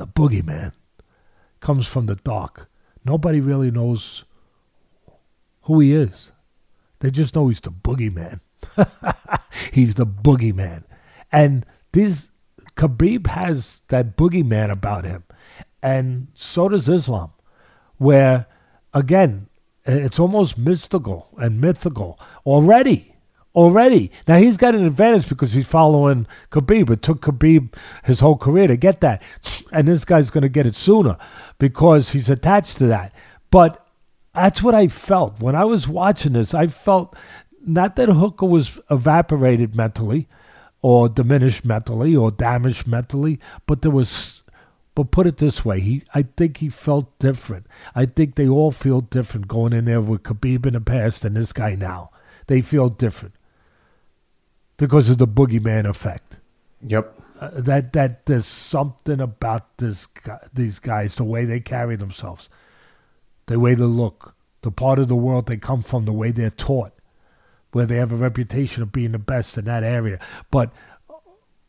[0.00, 0.72] the boogeyman,
[1.60, 2.70] comes from the dark.
[3.04, 4.24] Nobody really knows
[5.62, 6.32] who he is.
[7.00, 8.40] They just know he's the boogeyman.
[9.72, 10.84] he's the boogeyman.
[11.30, 12.30] And this
[12.76, 15.24] Khabib has that boogeyman about him.
[15.82, 17.32] And so does Islam,
[17.98, 18.46] where,
[18.94, 19.48] again,
[19.84, 23.09] it's almost mystical and mythical already.
[23.60, 24.10] Already.
[24.26, 26.88] Now, he's got an advantage because he's following Khabib.
[26.88, 29.22] It took Khabib his whole career to get that.
[29.70, 31.18] And this guy's going to get it sooner
[31.58, 33.12] because he's attached to that.
[33.50, 33.86] But
[34.34, 35.40] that's what I felt.
[35.40, 37.14] When I was watching this, I felt
[37.64, 40.26] not that Hooker was evaporated mentally
[40.80, 44.42] or diminished mentally or damaged mentally, but there was
[44.94, 47.66] but put it this way, he I think he felt different.
[47.94, 51.36] I think they all feel different going in there with Khabib in the past and
[51.36, 52.10] this guy now.
[52.46, 53.34] They feel different
[54.80, 56.38] because of the boogeyman effect.
[56.86, 57.12] Yep.
[57.38, 60.08] Uh, that that there's something about this
[60.54, 62.48] these guys, the way they carry themselves,
[63.44, 66.48] the way they look, the part of the world they come from, the way they're
[66.48, 66.92] taught
[67.72, 70.18] where they have a reputation of being the best in that area.
[70.50, 70.72] But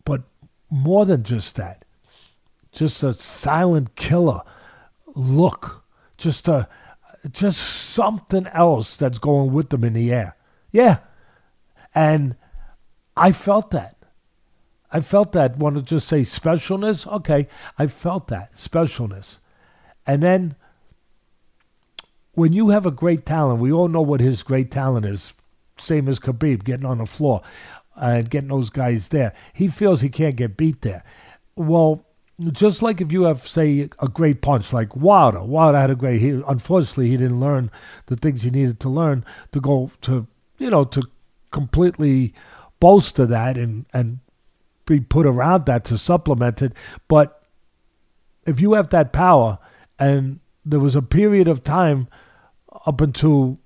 [0.05, 0.23] but
[0.69, 1.83] more than just that,
[2.71, 4.41] just a silent killer
[5.15, 5.83] look,
[6.17, 6.69] just a
[7.29, 10.37] just something else that's going with them in the air.
[10.71, 10.99] Yeah.
[11.93, 12.37] And
[13.15, 13.97] I felt that.
[14.91, 15.57] I felt that.
[15.57, 17.07] Want to just say specialness?
[17.07, 17.47] Okay,
[17.77, 19.37] I felt that specialness.
[20.05, 20.55] And then
[22.33, 25.33] when you have a great talent, we all know what his great talent is
[25.81, 27.41] same as Khabib, getting on the floor
[27.95, 29.33] and getting those guys there.
[29.53, 31.03] He feels he can't get beat there.
[31.55, 32.05] Well,
[32.51, 35.43] just like if you have, say, a great punch like Wilder.
[35.43, 36.21] Wilder had a great.
[36.21, 37.69] He, unfortunately, he didn't learn
[38.07, 41.03] the things he needed to learn to go to, you know, to
[41.51, 42.33] completely
[42.81, 44.19] bolster that and and
[44.85, 46.73] be put around that to supplement it.
[47.07, 47.41] But
[48.45, 49.57] if you have that power,
[49.97, 52.09] and there was a period of time
[52.85, 53.57] up until,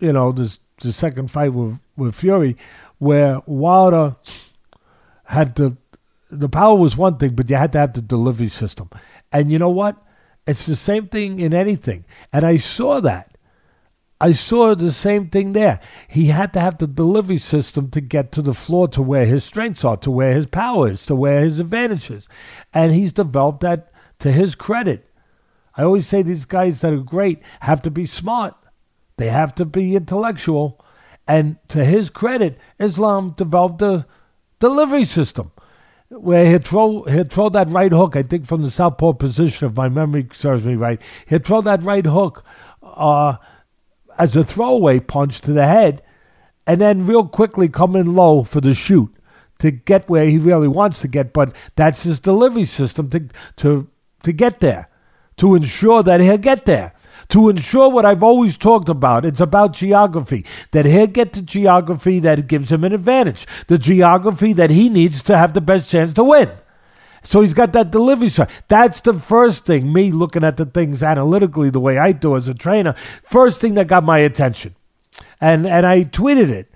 [0.00, 2.56] you know, this the second fight with, with Fury,
[2.98, 4.16] where Wilder
[5.26, 5.76] had the
[6.30, 8.88] the power was one thing, but you had to have the delivery system.
[9.30, 9.96] And you know what?
[10.46, 12.04] It's the same thing in anything.
[12.32, 13.31] And I saw that.
[14.22, 15.80] I saw the same thing there.
[16.06, 19.42] He had to have the delivery system to get to the floor to where his
[19.42, 22.28] strengths are, to where his power is, to where his advantages.
[22.72, 25.10] And he's developed that to his credit.
[25.76, 28.54] I always say these guys that are great have to be smart.
[29.16, 30.78] They have to be intellectual.
[31.26, 34.06] And to his credit, Islam developed a
[34.60, 35.50] delivery system
[36.10, 39.76] where he'd throw, he'd throw that right hook, I think from the southpaw position, if
[39.76, 41.02] my memory serves me right.
[41.26, 42.44] He'd throw that right hook
[42.84, 43.38] uh,
[44.18, 46.02] as a throwaway punch to the head
[46.66, 49.14] and then real quickly come in low for the shoot
[49.58, 51.32] to get where he really wants to get.
[51.32, 53.88] But that's his delivery system to, to,
[54.22, 54.88] to get there,
[55.36, 56.92] to ensure that he'll get there
[57.28, 59.24] to ensure what I've always talked about.
[59.24, 60.44] It's about geography.
[60.72, 65.22] That he'll get the geography that gives him an advantage, the geography that he needs
[65.24, 66.50] to have the best chance to win.
[67.22, 68.50] So he's got that delivery side.
[68.68, 72.48] That's the first thing, me looking at the things analytically the way I do as
[72.48, 74.74] a trainer, first thing that got my attention.
[75.40, 76.68] And and I tweeted it.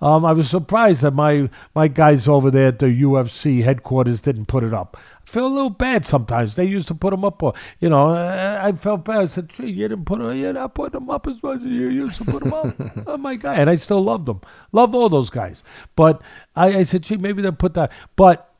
[0.00, 4.46] Um, I was surprised that my my guys over there at the UFC headquarters didn't
[4.46, 6.54] put it up I feel a little bad sometimes.
[6.54, 9.16] They used to put them up, or you know, I, I felt bad.
[9.16, 10.36] I said, "Gee, you didn't put them.
[10.36, 12.74] You're not putting them up as much as you used to put them up."
[13.06, 13.58] oh my god!
[13.58, 14.42] And I still love them.
[14.72, 15.62] Love all those guys.
[15.96, 16.20] But
[16.54, 18.53] I, I said, "Gee, maybe they'll put that." But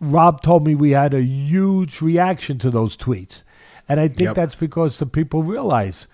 [0.00, 3.42] Rob told me we had a huge reaction to those tweets,
[3.88, 4.34] and I think yep.
[4.34, 6.06] that's because the people realize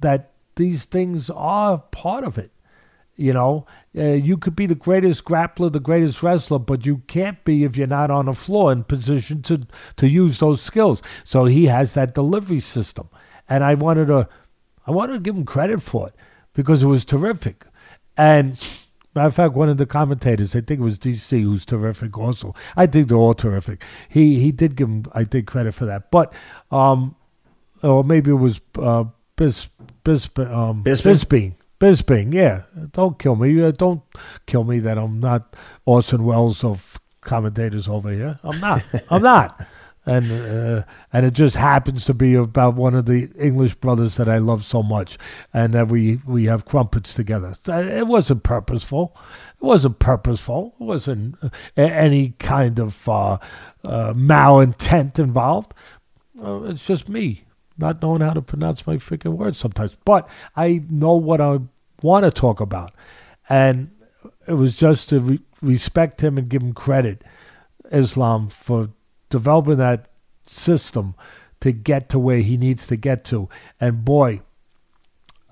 [0.00, 2.50] that these things are part of it.
[3.16, 7.44] You know, uh, you could be the greatest grappler, the greatest wrestler, but you can't
[7.44, 11.00] be if you're not on the floor in position to to use those skills.
[11.24, 13.08] So he has that delivery system,
[13.48, 14.28] and I wanted to,
[14.86, 16.14] I wanted to give him credit for it
[16.54, 17.66] because it was terrific.
[18.16, 18.58] And
[19.14, 22.54] matter of fact, one of the commentators, I think it was DC, who's terrific also.
[22.76, 23.82] I think they're all terrific.
[24.08, 26.10] He he did give him, I think, credit for that.
[26.10, 26.32] But
[26.70, 27.16] um,
[27.82, 29.04] or maybe it was uh,
[29.36, 29.68] Bis,
[30.04, 31.14] Bis, um, Bisping.
[31.14, 31.54] Bisping.
[31.80, 32.62] Bisping, yeah.
[32.92, 33.62] Don't kill me.
[33.62, 34.02] Uh, don't
[34.46, 38.38] kill me that I'm not Orson Welles of commentators over here.
[38.42, 38.82] I'm not.
[39.10, 39.66] I'm not.
[40.06, 44.28] and uh, and it just happens to be about one of the English brothers that
[44.28, 45.18] I love so much,
[45.52, 47.54] and that we we have crumpets together.
[47.66, 49.16] It wasn't purposeful.
[49.60, 50.74] It wasn't purposeful.
[50.78, 53.38] It wasn't uh, any kind of uh,
[53.84, 55.72] uh, malintent involved.
[56.42, 57.44] Uh, it's just me
[57.76, 59.96] not knowing how to pronounce my freaking words sometimes.
[60.04, 61.60] But I know what I
[62.02, 62.92] want to talk about,
[63.48, 63.90] and
[64.46, 67.22] it was just to re- respect him and give him credit,
[67.90, 68.90] Islam, for
[69.34, 70.06] developing that
[70.46, 71.16] system
[71.60, 73.48] to get to where he needs to get to.
[73.80, 74.42] And boy,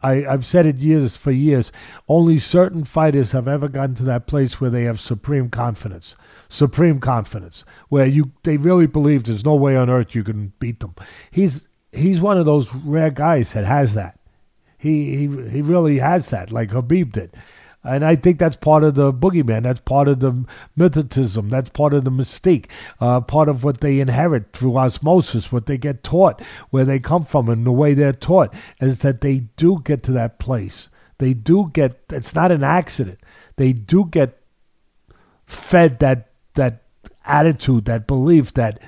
[0.04, 1.72] I, I've said it years for years.
[2.08, 6.14] Only certain fighters have ever gotten to that place where they have supreme confidence.
[6.48, 10.78] Supreme confidence, where you they really believe there's no way on earth you can beat
[10.78, 10.94] them.
[11.30, 14.20] He's he's one of those rare guys that has that.
[14.78, 17.34] He he he really has that, like Khabib did.
[17.84, 19.64] And I think that's part of the boogeyman.
[19.64, 20.44] That's part of the
[20.78, 21.50] mythicism.
[21.50, 22.66] That's part of the mystique.
[23.00, 26.40] Uh, part of what they inherit through osmosis, what they get taught,
[26.70, 30.12] where they come from, and the way they're taught is that they do get to
[30.12, 30.88] that place.
[31.18, 31.98] They do get.
[32.10, 33.18] It's not an accident.
[33.56, 34.38] They do get
[35.46, 36.82] fed that that
[37.24, 38.80] attitude, that belief that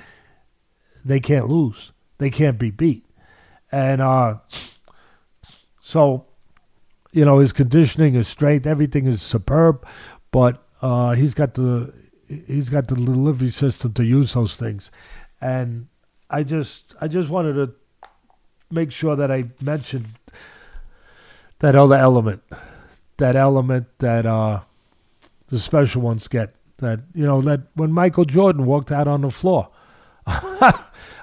[1.03, 3.05] they can't lose, they can't be beat,
[3.71, 4.37] and uh,
[5.81, 6.25] so
[7.15, 9.87] you know, his conditioning, his strength, everything is superb,
[10.31, 11.93] but uh, he's got the
[12.27, 14.91] he's got the delivery system to use those things,
[15.39, 15.87] and
[16.29, 17.73] I just I just wanted to
[18.69, 20.07] make sure that I mentioned
[21.59, 22.43] that other element,
[23.15, 24.59] that element that uh,
[25.47, 26.53] the special ones get.
[26.79, 29.69] That you know that when Michael Jordan walked out on the floor.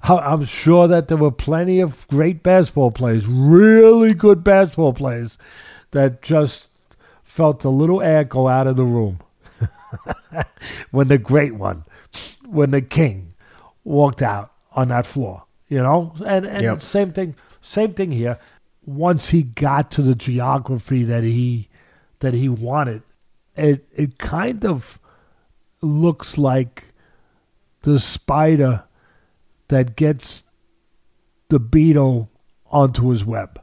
[0.04, 5.38] I'm sure that there were plenty of great basketball players, really good basketball players,
[5.92, 6.66] that just
[7.22, 9.20] felt a little air go out of the room
[10.90, 11.84] when the great one,
[12.46, 13.32] when the king
[13.84, 16.14] walked out on that floor, you know?
[16.26, 16.82] And, and yep.
[16.82, 18.38] same thing, same thing here.
[18.84, 21.68] Once he got to the geography that he
[22.18, 23.02] that he wanted,
[23.54, 24.98] it it kind of
[25.80, 26.92] looks like
[27.82, 28.84] the spider
[29.68, 30.42] that gets
[31.48, 32.28] the beetle
[32.70, 33.61] onto his web.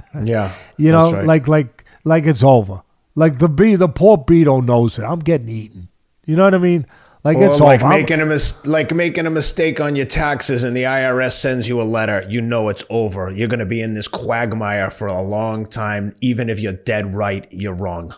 [0.22, 0.52] yeah.
[0.76, 1.26] You know, right.
[1.26, 2.82] like like like it's over.
[3.14, 5.02] Like the bee, the poor beetle knows it.
[5.02, 5.88] I'm getting eaten.
[6.24, 6.86] You know what I mean?
[7.24, 7.88] Like or it's like over.
[7.88, 11.80] making a mis- like making a mistake on your taxes, and the IRS sends you
[11.80, 12.26] a letter.
[12.28, 13.30] You know it's over.
[13.30, 16.16] You're going to be in this quagmire for a long time.
[16.20, 18.14] Even if you're dead right, you're wrong.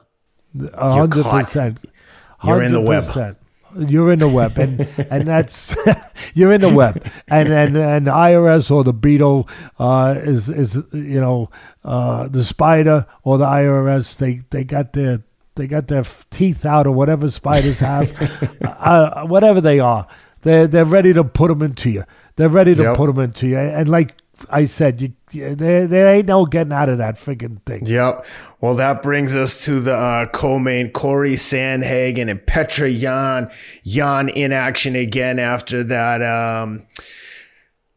[0.74, 1.78] hundred percent.
[2.42, 3.04] You're in the web
[3.78, 5.74] you're in the web, and and that's
[6.34, 11.20] you're in the web, and and and IRS or the beetle uh, is is you
[11.20, 11.50] know
[11.84, 14.16] uh, the spider or the IRS.
[14.16, 15.22] They they got their
[15.54, 18.12] they got their teeth out or whatever spiders have,
[18.62, 20.06] uh, whatever they are.
[20.42, 22.04] They're they're ready to put them into you.
[22.36, 22.96] They're ready to yep.
[22.96, 24.14] put them into you, and like
[24.50, 25.12] I said, you,
[25.54, 27.86] there, there ain't no getting out of that freaking thing.
[27.86, 28.26] Yep.
[28.60, 33.50] Well, that brings us to the uh, co-main Cory Sandhagen and Petr Yan.
[33.82, 36.86] Yan in action again after that um,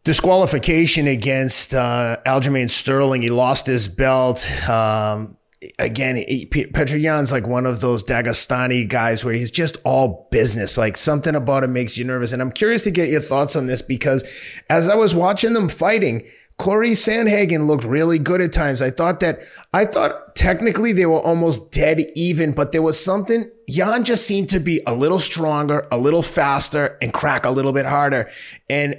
[0.04, 3.22] disqualification against uh, Aljamain Sterling.
[3.22, 4.50] He lost his belt.
[4.70, 5.38] Um,
[5.80, 10.78] again, Petr Yan's like one of those Dagestani guys where he's just all business.
[10.78, 12.34] Like something about him makes you nervous.
[12.34, 14.24] And I'm curious to get your thoughts on this because
[14.70, 18.82] as I was watching them fighting, Cory Sandhagen looked really good at times.
[18.82, 19.42] I thought that,
[19.74, 24.50] I thought technically they were almost dead even, but there was something, Yan just seemed
[24.50, 28.30] to be a little stronger, a little faster, and crack a little bit harder.
[28.70, 28.96] And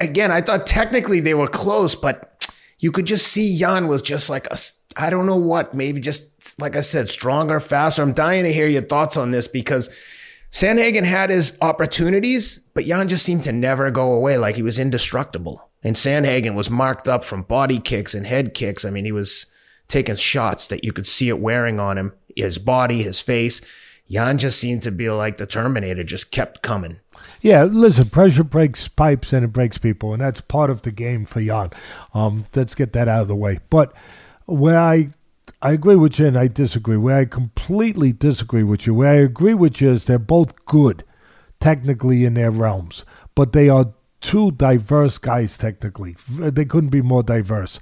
[0.00, 2.46] again, I thought technically they were close, but
[2.78, 4.58] you could just see Yan was just like a,
[4.96, 8.02] I don't know what, maybe just like I said, stronger, faster.
[8.02, 9.88] I'm dying to hear your thoughts on this because
[10.50, 14.78] Sandhagen had his opportunities, but Yan just seemed to never go away like he was
[14.78, 15.68] indestructible.
[15.84, 18.84] And Sandhagen was marked up from body kicks and head kicks.
[18.84, 19.46] I mean, he was
[19.86, 23.60] taking shots that you could see it wearing on him, his body, his face.
[24.06, 26.98] Yan just seemed to be like the Terminator, just kept coming.
[27.40, 31.26] Yeah, listen, pressure breaks pipes and it breaks people, and that's part of the game
[31.26, 31.70] for Yan.
[32.14, 33.60] Um, let's get that out of the way.
[33.70, 33.92] But
[34.48, 35.10] where I
[35.60, 36.96] I agree with you and I disagree.
[36.96, 41.04] Where I completely disagree with you, where I agree with you is they're both good
[41.60, 46.16] technically in their realms, but they are two diverse guys technically.
[46.28, 47.78] They couldn't be more diverse.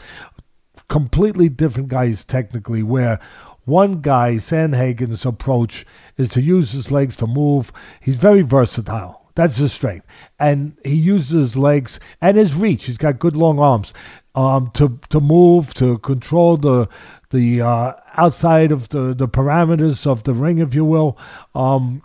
[0.89, 3.21] Completely different guys technically, where
[3.65, 5.85] one guy, Sandhagen's approach
[6.17, 7.73] is to use his legs to move.
[8.01, 9.26] He's very versatile.
[9.37, 10.07] That's his strength.
[10.41, 12.85] And he uses his legs and his reach.
[12.85, 13.95] He's got good long arms
[14.35, 16.89] um, to, to move, to control the
[17.31, 21.19] the uh, outside of the, the parameters of the ring, if you will,
[21.55, 22.03] um,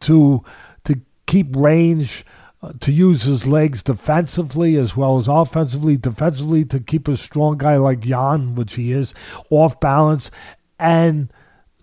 [0.00, 0.42] to
[0.84, 2.24] to keep range
[2.62, 5.96] uh, to use his legs defensively as well as offensively.
[5.96, 9.14] Defensively, to keep a strong guy like Yan, which he is,
[9.50, 10.30] off balance,
[10.78, 11.30] and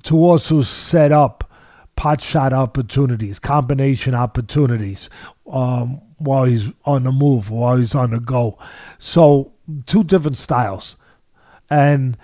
[0.04, 1.51] to also set up
[2.02, 5.08] pot shot opportunities, combination opportunities
[5.46, 8.58] um, while he's on the move, while he's on the go.
[8.98, 9.52] So,
[9.86, 10.96] two different styles.
[11.70, 12.18] And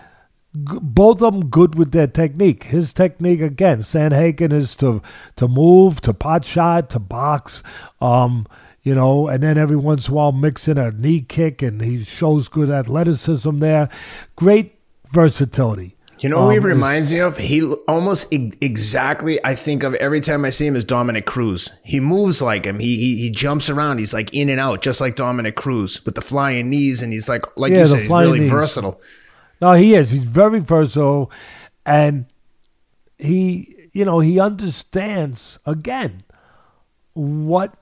[0.56, 2.64] g- both of them good with their technique.
[2.64, 5.00] His technique, again, Sandhagen is to,
[5.36, 7.62] to move, to pot shot, to box.
[8.02, 8.48] Um,
[8.82, 11.84] you know, and then every once in a while mix in a knee kick, and
[11.84, 13.90] he shows good athleticism there.
[14.36, 14.74] Great
[15.12, 15.97] versatility.
[16.20, 17.38] You know who he um, reminds me of?
[17.38, 19.40] He almost e- exactly.
[19.46, 21.72] I think of every time I see him is Dominick Cruz.
[21.84, 22.80] He moves like him.
[22.80, 24.00] He, he he jumps around.
[24.00, 27.02] He's like in and out, just like Dominick Cruz with the flying knees.
[27.02, 28.50] And he's like, like Yeah, you said, he's really knees.
[28.52, 29.00] versatile.
[29.62, 30.12] No, he is.
[30.12, 31.32] He's very versatile,
[31.86, 32.26] and
[33.18, 36.22] he, you know, he understands again
[37.14, 37.76] what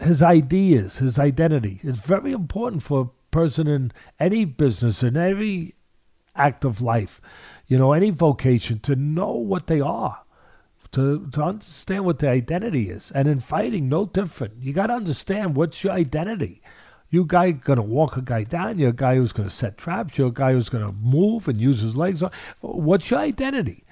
[0.00, 1.80] his ID is, his identity.
[1.82, 5.74] It's very important for a person in any business, in every
[6.34, 7.20] act of life,
[7.72, 10.24] you know, any vocation, to know what they are.
[10.92, 13.10] To, to understand what their identity is.
[13.14, 14.62] And in fighting, no different.
[14.62, 16.60] You got to understand what's your identity.
[17.08, 18.78] You guy gonna walk a guy down.
[18.78, 20.18] You're a guy who's gonna set traps.
[20.18, 22.22] You're a guy who's gonna move and use his legs.
[22.60, 23.84] What's your identity?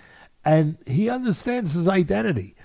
[0.45, 2.57] And he understands his identity,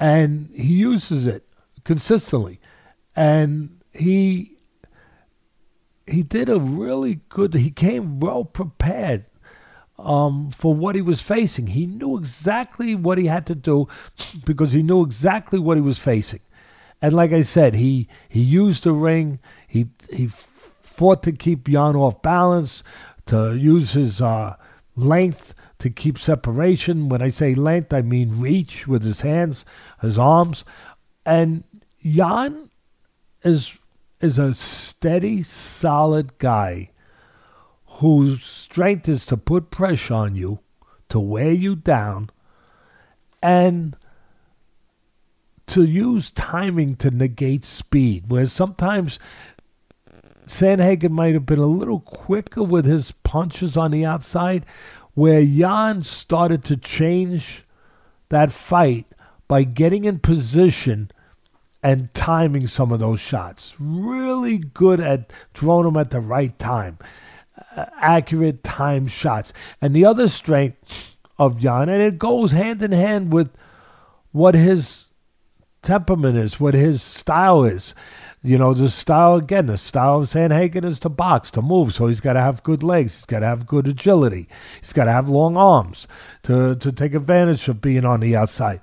[0.00, 1.46] and he uses it
[1.84, 2.58] consistently.
[3.14, 4.56] And he
[6.06, 7.52] he did a really good.
[7.52, 9.26] He came well prepared
[10.04, 11.68] um, for what he was facing.
[11.68, 13.88] He knew exactly what he had to do
[14.44, 16.40] because he knew exactly what he was facing.
[17.02, 19.38] And like I said, he he used the ring.
[19.66, 20.28] He he
[20.82, 22.82] fought to keep Yan off balance,
[23.26, 24.56] to use his uh,
[24.94, 27.08] length to keep separation.
[27.08, 29.64] When I say length, I mean reach with his hands,
[30.00, 30.64] his arms,
[31.26, 31.64] and
[32.00, 32.70] Yan
[33.42, 33.72] is
[34.20, 36.90] is a steady, solid guy
[37.94, 40.58] whose strength is to put pressure on you,
[41.08, 42.30] to wear you down,
[43.42, 43.96] and
[45.66, 48.24] to use timing to negate speed.
[48.28, 49.18] Where sometimes
[50.46, 54.66] Sandhagen might have been a little quicker with his punches on the outside,
[55.14, 57.64] where Yan started to change
[58.28, 59.06] that fight
[59.46, 61.10] by getting in position
[61.82, 63.74] and timing some of those shots.
[63.78, 66.98] Really good at throwing them at the right time.
[67.76, 69.52] Uh, accurate time shots.
[69.80, 73.50] And the other strength of Yan, and it goes hand in hand with
[74.30, 75.06] what his
[75.82, 77.92] temperament is, what his style is.
[78.44, 81.94] You know, the style, again, the style of Sandhagen is to box, to move.
[81.94, 83.16] So he's got to have good legs.
[83.16, 84.48] He's got to have good agility.
[84.80, 86.06] He's got to have long arms
[86.44, 88.80] to, to take advantage of being on the outside.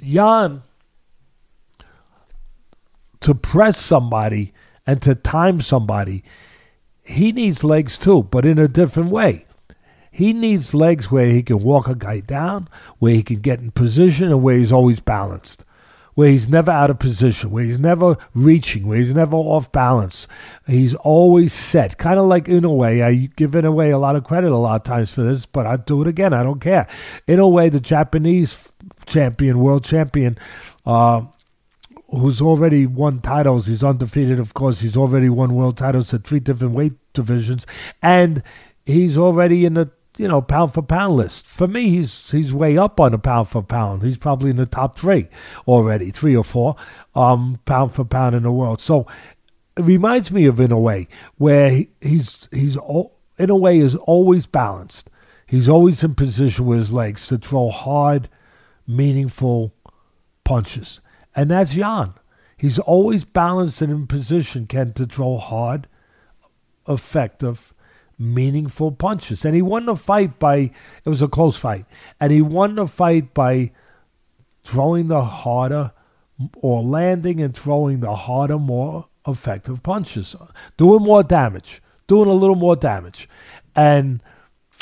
[0.00, 0.62] Yan,
[3.20, 4.52] to press somebody
[4.86, 6.24] and to time somebody,
[7.04, 9.46] he needs legs too, but in a different way.
[10.10, 13.70] He needs legs where he can walk a guy down, where he can get in
[13.70, 15.64] position, and where he's always balanced,
[16.14, 20.28] where he's never out of position, where he's never reaching, where he's never off balance.
[20.66, 23.02] He's always set, kind of like Inoue.
[23.02, 25.78] I give Inoue a lot of credit a lot of times for this, but I'll
[25.78, 26.34] do it again.
[26.34, 26.86] I don't care.
[27.26, 28.54] Inoue, the Japanese
[29.06, 30.36] champion, world champion,
[30.84, 31.22] uh,
[32.12, 33.66] who's already won titles.
[33.66, 34.80] He's undefeated, of course.
[34.80, 37.66] He's already won world titles at three different weight divisions,
[38.02, 38.42] and
[38.84, 41.46] he's already in the you know pound for pound list.
[41.46, 44.02] For me, he's he's way up on the pound for pound.
[44.02, 45.28] He's probably in the top three
[45.66, 46.76] already, three or four
[47.14, 48.80] um, pound for pound in the world.
[48.80, 49.06] So
[49.76, 51.08] it reminds me of in a way
[51.38, 52.76] where he, he's he's
[53.38, 55.08] in a way is always balanced.
[55.46, 58.28] He's always in position with his legs to throw hard,
[58.86, 59.74] meaningful
[60.44, 61.00] punches.
[61.34, 62.14] And that's Yan.
[62.56, 65.88] He's always balanced and in position, Ken, to throw hard,
[66.88, 67.74] effective,
[68.18, 69.44] meaningful punches.
[69.44, 71.86] And he won the fight by, it was a close fight.
[72.20, 73.72] And he won the fight by
[74.64, 75.92] throwing the harder
[76.56, 80.34] or landing and throwing the harder, more effective punches,
[80.76, 83.28] doing more damage, doing a little more damage,
[83.74, 84.22] and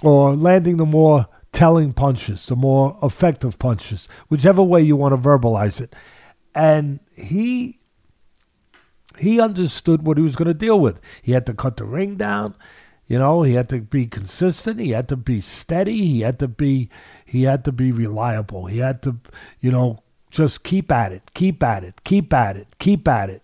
[0.03, 5.29] or landing the more telling punches, the more effective punches, whichever way you want to
[5.29, 5.95] verbalize it.
[6.61, 7.79] And he
[9.19, 11.01] he understood what he was going to deal with.
[11.23, 12.55] He had to cut the ring down.
[13.07, 14.79] You know, he had to be consistent.
[14.79, 16.07] He had to be steady.
[16.07, 16.91] He had to be
[17.25, 18.67] he had to be reliable.
[18.67, 19.17] He had to,
[19.59, 23.43] you know, just keep at it, keep at it, keep at it, keep at it.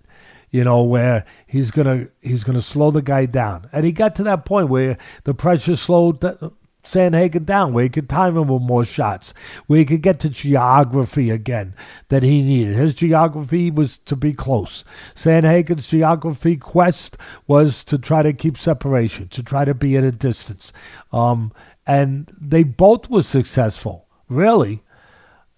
[0.51, 3.71] You know, where he's gonna he's gonna slow the guy down.
[3.73, 6.51] And he got to that point where the pressure slowed uh,
[6.87, 9.35] Sandhagen down, where he could time him with more shots,
[9.67, 11.75] where he could get to geography again
[12.09, 12.77] that he needed.
[12.77, 14.85] His geography was to be close.
[15.15, 20.13] Sandhagen's geography quest was to try to keep separation, to try to be at a
[20.13, 20.73] distance.
[21.13, 21.53] Um,
[21.87, 24.83] and they both were successful, really.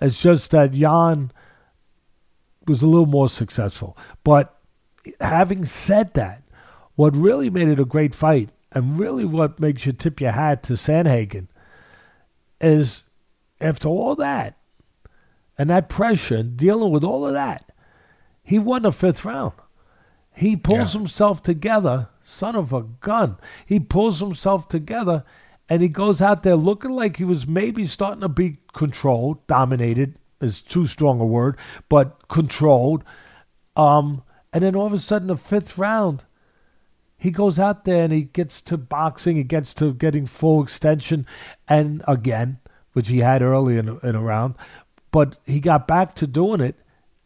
[0.01, 1.33] It's just that Yan
[2.67, 3.97] was a little more successful.
[4.25, 4.55] But
[5.21, 6.43] having said that,
[6.97, 10.63] what really made it a great fight and really what makes you tip your hat
[10.65, 11.49] to Sandhagen
[12.61, 13.05] is
[13.61, 14.57] after all that
[15.57, 17.73] and that pressure, dealing with all of that,
[18.43, 19.53] he won the fifth round.
[20.35, 21.01] He pulls yeah.
[21.01, 23.39] himself together, son of a gun.
[23.67, 25.25] He pulls himself together
[25.69, 30.15] and he goes out there looking like he was maybe starting to be controlled, dominated
[30.41, 31.57] is too strong a word,
[31.89, 33.05] but controlled.
[33.77, 36.25] Um, and then all of a sudden, the fifth round,
[37.19, 41.27] he goes out there and he gets to boxing, he gets to getting full extension,
[41.67, 42.61] and again,
[42.93, 44.55] which he had early in, in a round,
[45.11, 46.77] but he got back to doing it,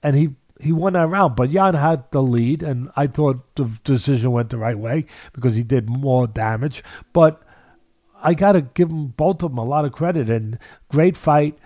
[0.02, 0.30] and he
[0.60, 1.36] he won that round.
[1.36, 5.56] But Yan had the lead, and I thought the decision went the right way because
[5.56, 6.84] he did more damage.
[7.12, 7.42] But
[8.22, 11.58] I got to give them both of them a lot of credit and great fight,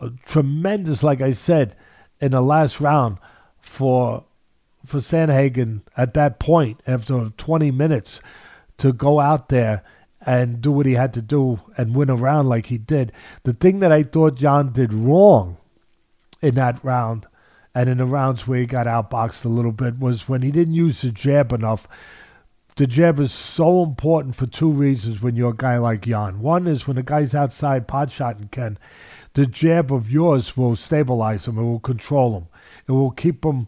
[0.00, 1.76] uh, tremendous, like I said,
[2.20, 3.18] in the last round
[3.60, 4.24] for
[4.88, 8.20] for Sandhagen at that point after 20 minutes
[8.78, 9.82] to go out there
[10.20, 13.12] and do what he had to do and win a round like he did.
[13.44, 15.58] The thing that I thought Yan did wrong
[16.40, 17.26] in that round
[17.74, 20.74] and in the rounds where he got outboxed a little bit was when he didn't
[20.74, 21.86] use the jab enough.
[22.76, 26.40] The jab is so important for two reasons when you're a guy like Yan.
[26.40, 28.78] One is when the guy's outside pot shotting Ken,
[29.34, 31.58] the jab of yours will stabilize him.
[31.58, 32.46] It will control him.
[32.88, 33.66] It will keep him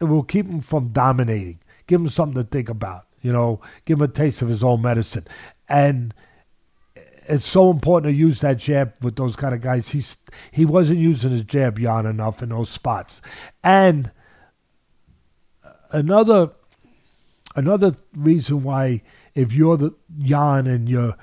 [0.00, 1.60] it will keep him from dominating.
[1.86, 3.06] Give him something to think about.
[3.22, 5.26] You know, give him a taste of his own medicine.
[5.68, 6.14] And
[7.28, 9.90] it's so important to use that jab with those kind of guys.
[9.90, 10.16] He's
[10.50, 13.20] he wasn't using his jab Yan enough in those spots.
[13.62, 14.10] And
[15.90, 16.52] another
[17.54, 19.02] another reason why
[19.34, 21.16] if you're the Yan and you're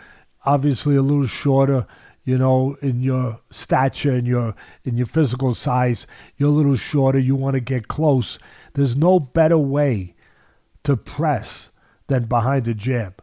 [0.45, 1.87] obviously a little shorter,
[2.23, 6.05] you know, in your stature and your in your physical size,
[6.37, 8.37] you're a little shorter, you want to get close.
[8.75, 10.15] There's no better way
[10.83, 11.69] to press
[12.07, 13.21] than behind the jab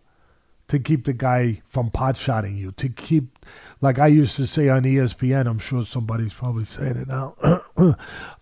[0.68, 3.38] to keep the guy from pot shotting you, to keep,
[3.82, 7.34] like I used to say on ESPN, I'm sure somebody's probably saying it now.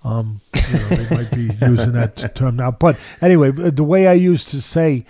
[0.05, 2.71] um, you know, they might be using that term now.
[2.71, 5.05] But anyway, the way I used to say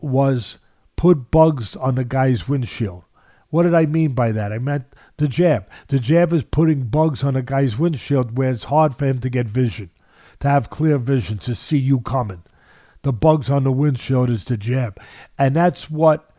[0.00, 0.58] was
[0.94, 3.02] put bugs on the guy's windshield.
[3.50, 4.52] What did I mean by that?
[4.52, 4.84] I meant
[5.16, 5.66] the jab.
[5.88, 9.28] The jab is putting bugs on a guy's windshield where it's hard for him to
[9.28, 9.90] get vision
[10.40, 12.42] to have clear vision, to see you coming.
[13.02, 15.00] The bugs on the windshield is the jab.
[15.38, 16.30] And that's what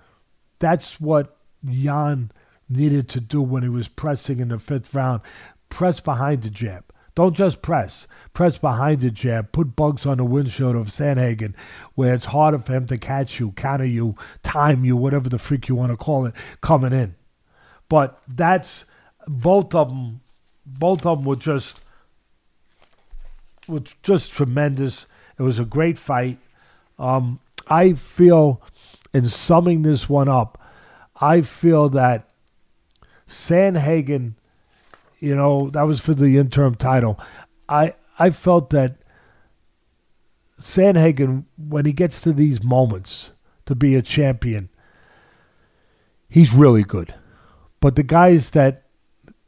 [0.60, 2.32] that's what Yan
[2.70, 5.22] needed to do when he was pressing in the fifth round.
[5.70, 6.84] Press behind the jab.
[7.16, 8.06] Don't just press.
[8.34, 9.52] Press behind the jab.
[9.52, 11.56] Put bugs on the windshield of Sandhagen
[11.96, 15.68] where it's harder for him to catch you, counter you, time you, whatever the freak
[15.68, 17.16] you want to call it, coming in.
[17.90, 18.86] But that's
[19.28, 20.22] both of them.
[20.66, 21.80] Both of them were just
[23.68, 25.06] was just tremendous.
[25.38, 26.40] It was a great fight.
[26.98, 28.62] Um, I feel,
[29.14, 30.62] in summing this one up,
[31.20, 32.30] I feel that
[33.28, 34.34] Sandhagen,
[35.20, 37.20] you know, that was for the interim title.
[37.68, 38.98] I I felt that
[40.60, 43.32] Sandhagen, when he gets to these moments
[43.66, 44.70] to be a champion,
[46.30, 47.14] he's really good.
[47.80, 48.84] But the guys that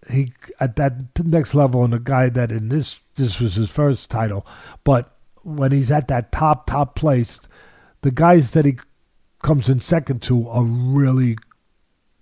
[0.09, 4.09] he at that next level, and the guy that in this this was his first
[4.09, 4.45] title.
[4.83, 7.39] But when he's at that top, top place,
[8.01, 8.77] the guys that he
[9.43, 11.37] comes in second to are really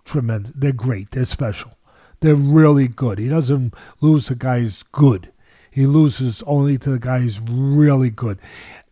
[0.03, 0.51] tremendous.
[0.55, 1.11] They're great.
[1.11, 1.77] They're special.
[2.19, 3.19] They're really good.
[3.19, 5.31] He doesn't lose the guys good.
[5.69, 8.39] He loses only to the guys really good.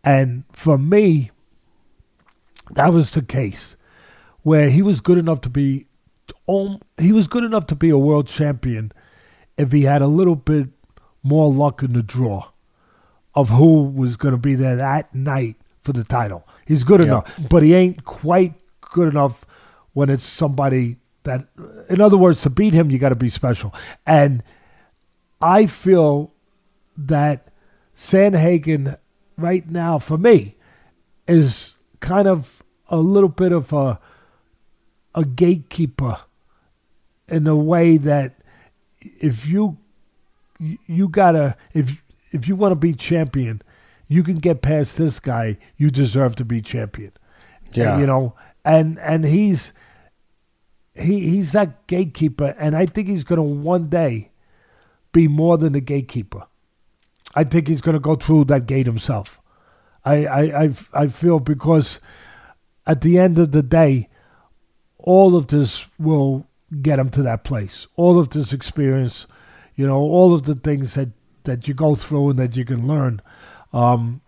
[0.04, 1.32] And for me,
[2.70, 3.76] that was the case
[4.42, 5.86] where he was good enough to be
[6.48, 8.92] um, he was good enough to be a world champion
[9.56, 10.68] if he had a little bit
[11.26, 12.48] more luck in the draw
[13.34, 16.46] of who was going to be there that night for the title.
[16.66, 19.44] He's good enough, but he ain't quite good enough
[19.92, 21.46] when it's somebody that,
[21.88, 23.74] in other words, to beat him, you got to be special.
[24.06, 24.42] And
[25.40, 26.32] I feel
[26.96, 27.48] that
[27.96, 28.96] Sandhagen
[29.36, 30.56] right now, for me,
[31.26, 33.98] is kind of a little bit of a
[35.16, 36.20] a gatekeeper
[37.26, 38.34] in the way that
[39.02, 39.78] if you
[40.58, 42.02] you gotta if
[42.32, 43.62] if you want to be champion,
[44.08, 45.58] you can get past this guy.
[45.76, 47.12] You deserve to be champion.
[47.72, 48.34] Yeah, you know,
[48.64, 49.72] and and he's
[50.94, 54.30] he he's that gatekeeper, and I think he's going to one day
[55.12, 56.46] be more than a gatekeeper.
[57.34, 59.40] I think he's going to go through that gate himself.
[60.04, 62.00] I, I, I, I feel because
[62.86, 64.08] at the end of the day,
[64.98, 66.46] all of this will
[66.80, 67.86] get him to that place.
[67.96, 69.26] All of this experience,
[69.76, 71.10] you know, all of the things that,
[71.44, 73.20] that you go through and that you can learn
[73.72, 74.20] um,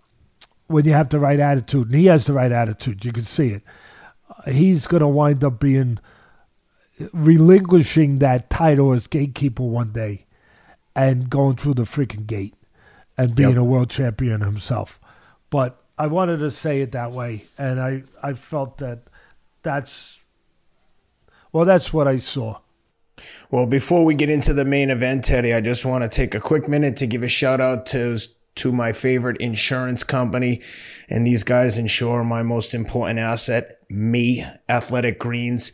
[0.67, 1.89] when you have the right attitude.
[1.89, 3.05] And he has the right attitude.
[3.05, 3.63] You can see it.
[4.47, 5.99] He's going to wind up being
[7.13, 10.27] relinquishing that title as gatekeeper one day
[10.95, 12.55] and going through the freaking gate
[13.17, 13.59] and being yep.
[13.59, 15.01] a world champion himself.
[15.51, 19.01] But I wanted to say it that way, and I, I felt that
[19.63, 20.19] that's
[21.53, 22.59] well, that's what I saw.
[23.51, 26.41] Well, before we get into the main event, Teddy, I just want to take a
[26.41, 28.19] quick minute to give a shout out to
[28.57, 30.61] to my favorite insurance company,
[31.09, 35.73] and these guys insure my most important asset, me, Athletic Greens.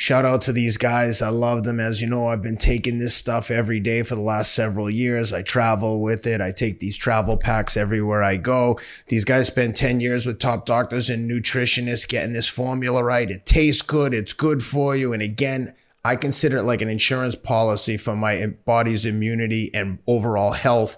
[0.00, 1.20] Shout out to these guys.
[1.20, 1.78] I love them.
[1.78, 5.30] As you know, I've been taking this stuff every day for the last several years.
[5.30, 6.40] I travel with it.
[6.40, 8.80] I take these travel packs everywhere I go.
[9.08, 13.30] These guys spend 10 years with top doctors and nutritionists getting this formula right.
[13.30, 14.14] It tastes good.
[14.14, 15.12] It's good for you.
[15.12, 15.74] And again,
[16.04, 20.96] I consider it like an insurance policy for my body's immunity and overall health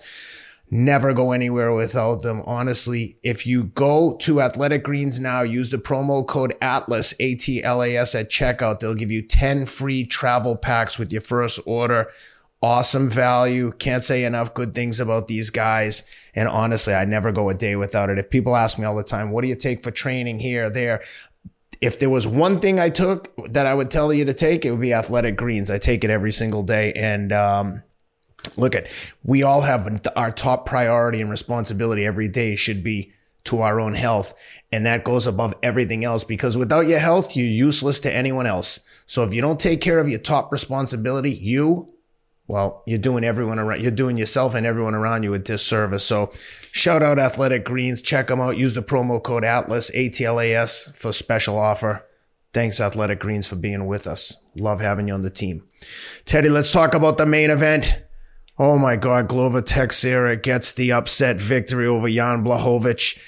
[0.72, 2.42] never go anywhere without them.
[2.46, 7.62] Honestly, if you go to Athletic Greens now, use the promo code ATLAS, A T
[7.62, 8.80] L A S at checkout.
[8.80, 12.10] They'll give you 10 free travel packs with your first order.
[12.62, 13.72] Awesome value.
[13.72, 16.04] Can't say enough good things about these guys.
[16.34, 18.18] And honestly, I never go a day without it.
[18.18, 21.02] If people ask me all the time, what do you take for training here, there?
[21.82, 24.70] If there was one thing I took that I would tell you to take, it
[24.70, 25.70] would be Athletic Greens.
[25.70, 26.92] I take it every single day.
[26.94, 27.82] And, um,
[28.56, 28.88] look at
[29.22, 33.12] we all have our top priority and responsibility every day should be
[33.44, 34.34] to our own health
[34.70, 38.80] and that goes above everything else because without your health you're useless to anyone else
[39.06, 41.91] so if you don't take care of your top responsibility you
[42.48, 46.04] well you're doing everyone around you're doing yourself and everyone around you a disservice.
[46.04, 46.32] So
[46.70, 48.02] shout out athletic greens.
[48.02, 48.56] Check them out.
[48.56, 52.04] Use the promo code atlas atlas for special offer.
[52.52, 54.36] Thanks athletic greens for being with us.
[54.56, 55.62] Love having you on the team.
[56.26, 58.02] Teddy let's talk about the main event.
[58.58, 63.18] Oh my God, Glover Teixeira gets the upset victory over Jan Blachowicz.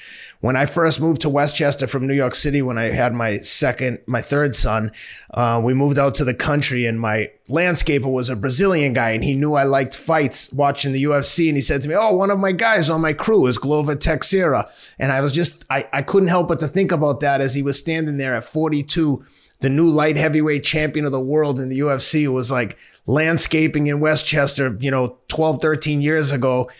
[0.44, 4.00] When I first moved to Westchester from New York City, when I had my second,
[4.04, 4.92] my third son,
[5.32, 9.24] uh, we moved out to the country and my landscaper was a Brazilian guy and
[9.24, 11.48] he knew I liked fights watching the UFC.
[11.48, 13.94] And he said to me, Oh, one of my guys on my crew is Glover
[13.94, 14.70] Teixeira.
[14.98, 17.62] And I was just, I, I couldn't help but to think about that as he
[17.62, 19.24] was standing there at 42
[19.60, 22.76] the new light heavyweight champion of the world in the UFC was like
[23.06, 26.70] landscaping in Westchester, you know, 12, 13 years ago.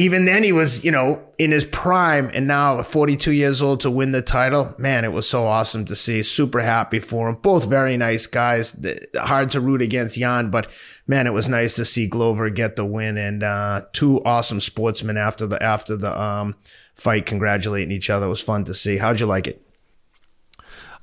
[0.00, 3.90] Even then he was, you know, in his prime and now 42 years old to
[3.90, 4.74] win the title.
[4.78, 6.22] Man, it was so awesome to see.
[6.22, 7.34] Super happy for him.
[7.34, 8.74] Both very nice guys.
[9.14, 10.68] Hard to root against Jan, but
[11.06, 15.18] man, it was nice to see Glover get the win and uh, two awesome sportsmen
[15.18, 16.54] after the after the um,
[16.94, 18.24] fight congratulating each other.
[18.24, 18.96] It was fun to see.
[18.96, 19.60] How'd you like it?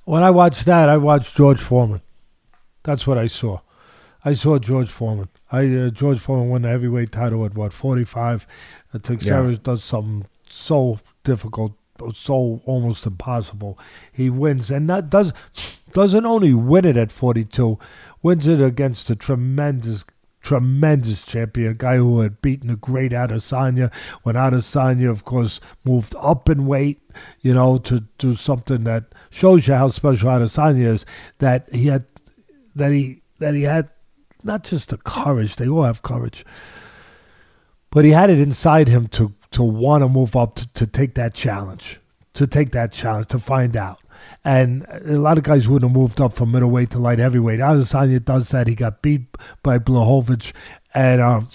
[0.06, 2.02] When I watched that, I watched George Foreman.
[2.82, 3.60] That's what I saw.
[4.26, 5.30] I saw George Foreman.
[5.52, 8.48] I uh, George Foreman won the heavyweight title at what forty five.
[8.94, 9.58] Uh, Teixeira yeah.
[9.62, 11.74] does something so difficult,
[12.14, 13.78] so almost impossible.
[14.12, 15.34] He wins, and that does
[15.94, 17.80] doesn't only win it at forty two,
[18.22, 20.04] wins it against a tremendous
[20.48, 23.94] tremendous champion, a guy who had beaten a great Adesanya
[24.24, 27.02] when Adesanya, of course, moved up in weight,
[27.42, 31.06] you know, to do something that shows you how special Adesanya is.
[31.40, 32.06] That he had,
[32.76, 33.90] that he that he had,
[34.44, 35.56] not just the courage.
[35.56, 36.46] They all have courage,
[37.90, 41.16] but he had it inside him to to want to move up to, to take
[41.16, 42.00] that challenge,
[42.34, 44.02] to take that challenge, to find out.
[44.44, 47.60] And a lot of guys wouldn't have moved up from middleweight to light heavyweight.
[47.60, 48.68] Adesanya does that.
[48.68, 49.22] He got beat
[49.64, 50.54] by Blachowicz,
[50.94, 51.50] and um,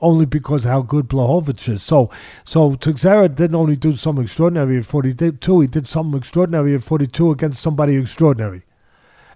[0.00, 1.82] only because how good Blachowicz is.
[1.82, 2.10] So,
[2.44, 7.30] so Teixeira didn't only do something extraordinary at 42, he did something extraordinary at 42
[7.30, 8.62] against somebody extraordinary.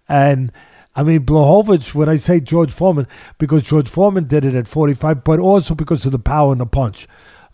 [0.08, 0.52] And
[0.98, 3.06] I mean, Blachowicz, when I say George Foreman,
[3.38, 6.66] because George Foreman did it at 45, but also because of the power and the
[6.66, 7.06] punch.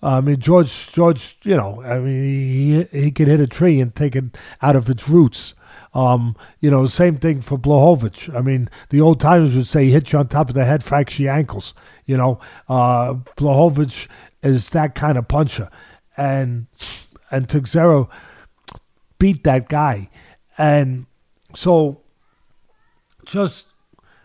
[0.02, 3.94] I mean, George, George, you know, I mean, he he could hit a tree and
[3.94, 4.24] take it
[4.62, 5.52] out of its roots.
[5.92, 8.34] Um, you know, same thing for Blachowicz.
[8.34, 10.82] I mean, the old timers would say, he hit you on top of the head,
[10.82, 11.74] fracture your ankles.
[12.06, 14.08] You know, uh, Blachowicz
[14.42, 15.68] is that kind of puncher,
[16.16, 16.66] and
[17.30, 18.08] and Teixeira
[19.18, 20.08] beat that guy,
[20.56, 21.04] and
[21.54, 22.00] so
[23.26, 23.66] just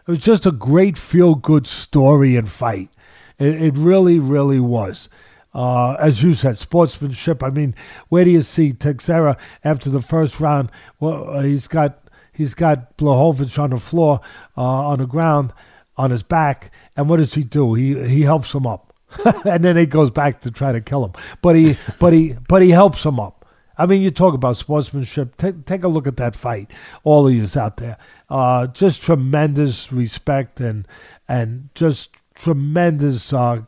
[0.07, 2.89] it was just a great feel good story and fight.
[3.37, 5.07] It, it really, really was.
[5.53, 7.43] Uh, as you said, sportsmanship.
[7.43, 7.73] I mean,
[8.09, 10.71] where do you see Teixeira after the first round?
[10.99, 14.21] Well, uh, he's got he's got Blachowicz on the floor,
[14.57, 15.53] uh, on the ground,
[15.97, 17.73] on his back, and what does he do?
[17.73, 18.93] He he helps him up,
[19.45, 21.13] and then he goes back to try to kill him.
[21.41, 23.38] But he but he but he helps him up.
[23.79, 25.37] I mean, you talk about sportsmanship.
[25.37, 26.69] Take, take a look at that fight.
[27.05, 27.97] All of yous out there,
[28.29, 30.85] uh, just tremendous respect and
[31.29, 33.61] and just tremendous, uh,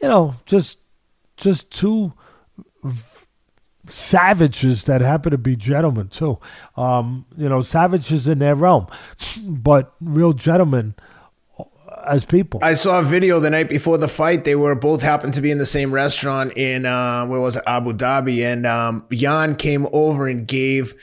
[0.00, 0.78] you know, just
[1.36, 2.14] just two
[3.88, 6.38] savages that happen to be gentlemen too.
[6.74, 8.86] Um, you know, savages in their realm,
[9.46, 10.94] but real gentlemen
[12.06, 12.60] as people.
[12.62, 14.44] I saw a video the night before the fight.
[14.44, 17.64] They were both happened to be in the same restaurant in uh, where was it,
[17.66, 20.94] Abu Dhabi, and um, Jan came over and gave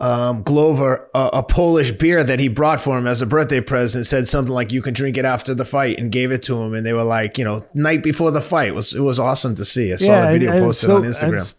[0.00, 4.06] um, Glover a, a, Polish beer that he brought for him as a birthday present.
[4.06, 6.74] Said something like, "You can drink it after the fight," and gave it to him.
[6.74, 9.56] And they were like, you know, night before the fight it was it was awesome
[9.56, 9.92] to see.
[9.92, 11.40] I saw yeah, the video and, and posted so, on Instagram.
[11.40, 11.54] And,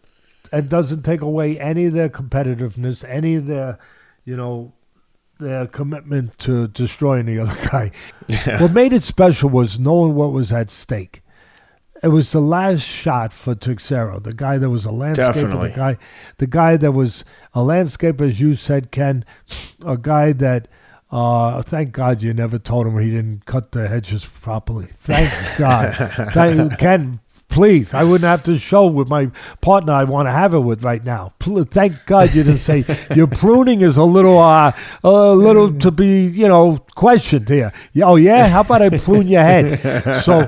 [0.51, 3.77] it doesn't take away any of their competitiveness, any of their,
[4.25, 4.73] you know,
[5.39, 7.91] their commitment to destroying the other guy.
[8.45, 8.61] Yeah.
[8.61, 11.23] What made it special was knowing what was at stake.
[12.03, 15.69] It was the last shot for Teixeira, the guy that was a landscaper, Definitely.
[15.69, 15.97] the guy,
[16.37, 17.25] the guy that was
[17.55, 19.25] a landscaper, as you said, Ken,
[19.83, 20.67] a guy that.
[21.11, 24.89] Uh, thank God you never told him he didn't cut the hedges properly.
[24.99, 25.95] Thank God.
[26.33, 27.19] thank, Ken,
[27.49, 30.83] Please, I wouldn't have to show with my partner I want to have it with
[30.83, 31.33] right now.
[31.39, 32.85] Thank God you didn't say
[33.15, 34.71] your pruning is a little, uh,
[35.03, 37.73] a little to be, you know, questioned here.
[38.03, 40.23] Oh yeah, how about I prune your head?
[40.23, 40.45] So,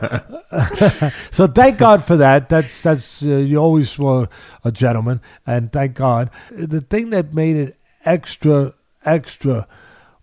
[1.32, 2.50] so thank God for that.
[2.50, 4.30] That's that's uh, you always were
[4.64, 6.30] a gentleman, and thank God.
[6.52, 8.74] The thing that made it extra
[9.04, 9.68] extra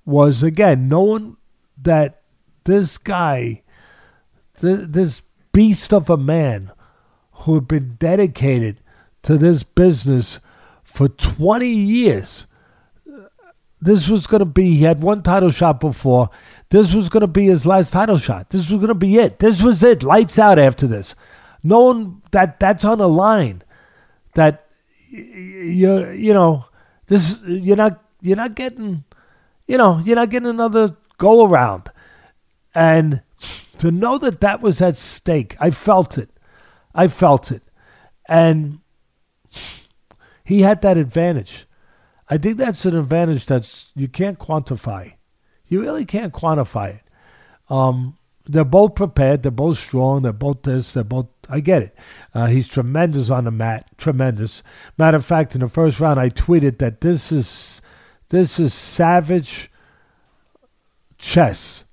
[0.05, 1.39] was again knowing
[1.83, 2.23] that
[2.65, 3.63] this guy,
[4.61, 5.23] th- this
[5.59, 6.71] beast of a man
[7.33, 8.79] who had been dedicated
[9.25, 10.39] to this business
[10.85, 12.47] for 20 years.
[13.81, 16.31] This was going to be, he had one title shot before.
[16.71, 18.51] This was going to be his last title shot.
[18.51, 19.41] This was going to be it.
[19.41, 20.05] This was it.
[20.05, 21.17] Lights out after this.
[21.65, 23.65] Knowing that that's on the line,
[24.35, 24.65] that
[25.11, 26.67] you you know
[27.09, 29.03] this you're not you're not getting
[29.67, 31.91] you know you're not getting another go around,
[32.77, 33.23] and
[33.81, 36.31] to know that that was at stake, I felt it.
[36.95, 37.63] I felt it.
[38.29, 38.81] And
[40.45, 41.67] he had that advantage.
[42.29, 45.15] I think that's an advantage that you can't quantify.
[45.67, 47.03] You really can't quantify it.
[47.69, 48.17] Um,
[48.47, 49.43] they're both prepared.
[49.43, 50.23] They're both strong.
[50.23, 50.93] They're both this.
[50.93, 51.29] They're both.
[51.49, 51.97] I get it.
[52.35, 53.87] Uh, he's tremendous on the mat.
[53.99, 54.63] Tremendous.
[54.97, 57.81] Matter of fact, in the first round, I tweeted that this is
[58.31, 59.71] this is savage
[61.19, 61.85] chess.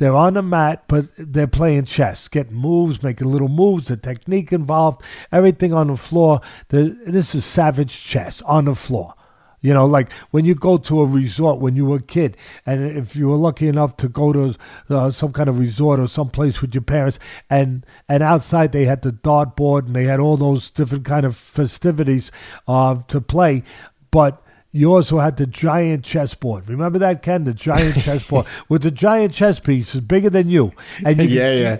[0.00, 4.50] They're on the mat, but they're playing chess, getting moves, making little moves, the technique
[4.50, 6.40] involved, everything on the floor.
[6.70, 9.12] The, this is savage chess on the floor.
[9.60, 12.82] You know, like when you go to a resort when you were a kid, and
[12.96, 14.56] if you were lucky enough to go to
[14.88, 17.18] uh, some kind of resort or some place with your parents,
[17.50, 21.36] and and outside they had the dartboard and they had all those different kind of
[21.36, 22.32] festivities
[22.66, 23.64] uh, to play,
[24.10, 24.42] but
[24.72, 26.68] you also had the giant chessboard.
[26.68, 27.44] Remember that, Ken?
[27.44, 30.72] The giant chessboard with the giant chess pieces bigger than you.
[31.04, 31.78] And you yeah, yeah.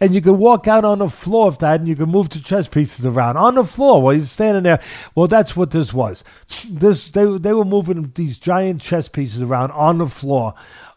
[0.00, 2.38] And you could walk out on the floor of that, and you could move the
[2.38, 4.80] chess pieces around on the floor while you're standing there.
[5.16, 6.22] Well, that's what this was.
[6.68, 10.54] This they they were moving these giant chess pieces around on the floor.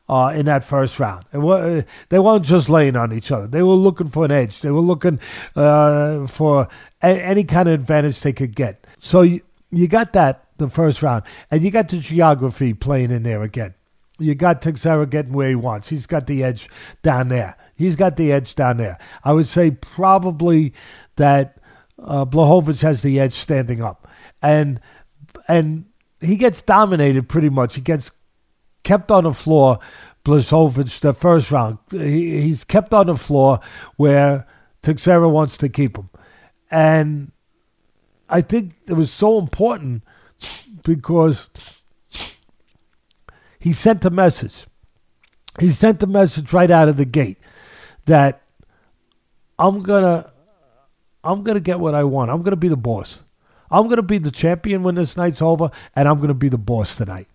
[0.10, 1.24] Uh, in that first round.
[1.32, 3.48] Were, they weren't just laying on each other.
[3.48, 4.60] They were looking for an edge.
[4.60, 5.22] They were looking
[5.56, 6.68] uh, for
[7.02, 8.86] a, any kind of advantage they could get.
[9.00, 9.40] So you,
[9.70, 11.24] you got that the first round.
[11.50, 13.74] And you got the geography playing in there again.
[14.20, 15.90] You got Teixeira getting where he wants.
[15.90, 16.70] He's got the edge
[17.02, 17.58] down there.
[17.76, 19.00] He's got the edge down there.
[19.24, 20.74] I would say probably
[21.16, 21.58] that
[21.98, 24.08] uh, has the edge standing up,
[24.42, 24.80] and
[25.48, 25.86] and
[26.20, 27.76] he gets dominated pretty much.
[27.76, 28.12] He gets
[28.84, 29.80] kept on the floor.
[30.24, 31.80] Blachowicz the first round.
[31.90, 33.60] He, he's kept on the floor
[33.98, 34.46] where
[34.84, 36.10] Teixeira wants to keep him,
[36.70, 37.32] and
[38.30, 40.04] I think it was so important
[40.84, 41.50] because
[43.60, 44.66] he sent a message.
[45.60, 47.38] He sent a message right out of the gate
[48.06, 48.42] that
[49.60, 50.32] I'm gonna
[51.24, 52.32] I'm gonna get what I want.
[52.32, 53.20] I'm gonna be the boss.
[53.70, 56.96] I'm gonna be the champion when this night's over, and I'm gonna be the boss
[56.96, 57.28] tonight.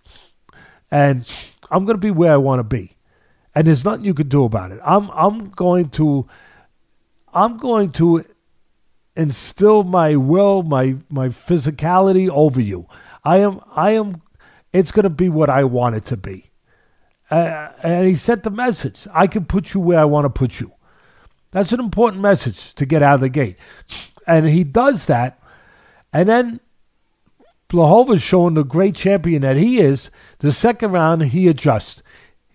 [0.90, 1.30] And
[1.70, 2.96] I'm gonna be where I want to be.
[3.54, 4.80] And there's nothing you can do about it.
[4.84, 6.26] I'm I'm going to
[7.32, 8.24] I'm going to
[9.16, 12.86] instill my will, my my physicality over you.
[13.24, 14.22] I am, I am,
[14.72, 16.50] it's going to be what I want it to be.
[17.28, 20.60] Uh, and he sent the message I can put you where I want to put
[20.60, 20.72] you.
[21.50, 23.56] That's an important message to get out of the gate.
[24.26, 25.42] And he does that.
[26.12, 26.60] And then
[27.68, 30.10] Blachowicz showing the great champion that he is.
[30.38, 32.02] The second round, he adjusts.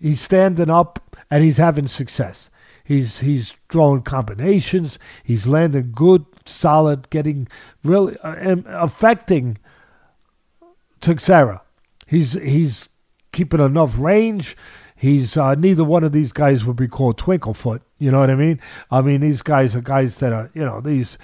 [0.00, 2.48] He's standing up and he's having success.
[2.84, 4.98] He's he's throwing combinations.
[5.22, 7.48] He's landing good, solid, getting
[7.84, 9.58] really uh, affecting
[11.00, 11.62] Teixeira.
[12.06, 12.88] He's he's
[13.32, 14.56] keeping enough range.
[14.94, 17.80] He's uh, neither one of these guys would be called Twinklefoot.
[17.98, 18.60] You know what I mean?
[18.90, 21.18] I mean these guys are guys that are you know these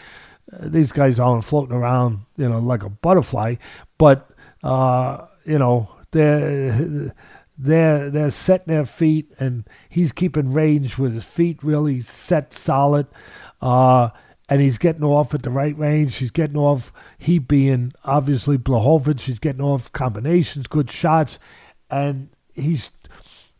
[0.52, 3.56] uh, these guys aren't floating around you know like a butterfly,
[3.98, 4.30] but
[4.62, 7.14] uh, you know they're
[7.58, 13.06] they're they're setting their feet and he's keeping range with his feet really set solid.
[13.60, 14.10] Uh,
[14.48, 16.16] and he's getting off at the right range.
[16.16, 16.92] He's getting off.
[17.18, 19.20] He being obviously Blachowicz.
[19.22, 21.38] He's getting off combinations, good shots,
[21.90, 22.90] and he's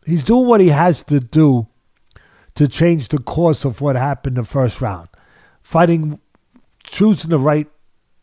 [0.05, 1.67] he's doing what he has to do
[2.55, 5.07] to change the course of what happened the first round.
[5.61, 6.19] Fighting,
[6.83, 7.67] choosing the right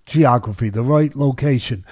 [0.05, 1.85] geography, the right location,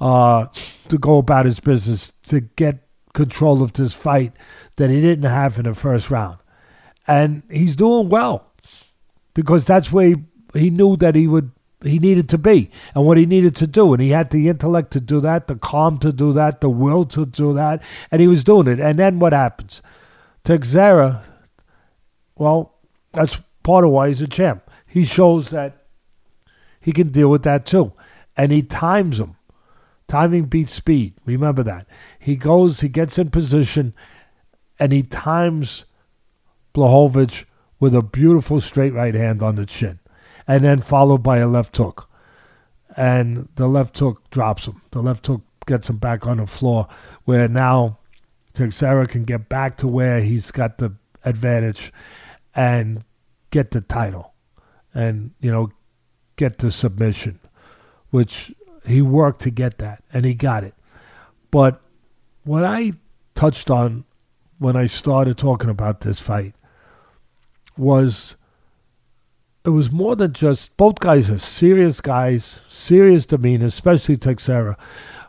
[0.00, 0.46] uh,
[0.88, 4.32] to go about his business to get control of this fight
[4.76, 6.38] that he didn't have in the first round,
[7.08, 8.49] and he's doing well
[9.34, 10.16] because that's where he,
[10.54, 11.50] he knew that he would
[11.82, 13.92] he needed to be and what he needed to do.
[13.94, 17.04] And he had the intellect to do that the calm to do that the will
[17.06, 17.82] to do that.
[18.10, 18.80] And he was doing it.
[18.80, 19.80] And then what happens?
[20.44, 21.22] Teixeira
[22.36, 22.74] well
[23.12, 24.70] that's part of why he's a champ.
[24.86, 25.86] He shows that
[26.80, 27.92] he can deal with that too.
[28.36, 29.36] And he times him.
[30.08, 31.14] Timing beats speed.
[31.24, 31.86] Remember that.
[32.18, 33.94] He goes he gets in position
[34.78, 35.84] and he times
[36.74, 37.44] Blachowicz
[37.80, 39.98] with a beautiful straight right hand on the chin,
[40.46, 42.08] and then followed by a left hook.
[42.96, 44.82] And the left hook drops him.
[44.90, 46.86] The left hook gets him back on the floor,
[47.24, 47.98] where now
[48.54, 51.92] Teixeira can get back to where he's got the advantage
[52.54, 53.04] and
[53.50, 54.34] get the title
[54.92, 55.70] and, you know,
[56.36, 57.38] get the submission,
[58.10, 58.52] which
[58.86, 60.74] he worked to get that, and he got it.
[61.50, 61.80] But
[62.44, 62.92] what I
[63.34, 64.04] touched on
[64.58, 66.54] when I started talking about this fight
[67.80, 68.36] was
[69.64, 74.76] it was more than just both guys are serious guys, serious demeanor, especially Teixeira,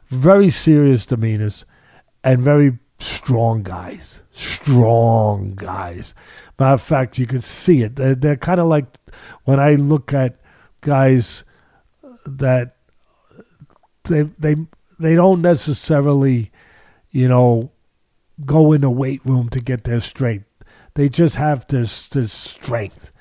[0.10, 1.66] very serious demeanors,
[2.24, 4.22] and very strong guys.
[4.32, 6.14] Strong guys.
[6.60, 7.96] Matter of fact, you can see it.
[7.96, 8.86] They're, they're kind of like
[9.44, 10.40] when I look at
[10.82, 11.44] guys
[12.26, 12.76] that
[14.04, 14.56] they they
[15.00, 16.52] they don't necessarily,
[17.12, 17.72] you know,
[18.46, 20.46] go in the weight room to get their strength.
[20.96, 23.12] They just have this this strength,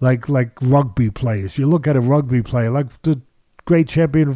[0.00, 1.58] like like rugby players.
[1.58, 3.20] You look at a rugby player, like the
[3.68, 4.30] great champion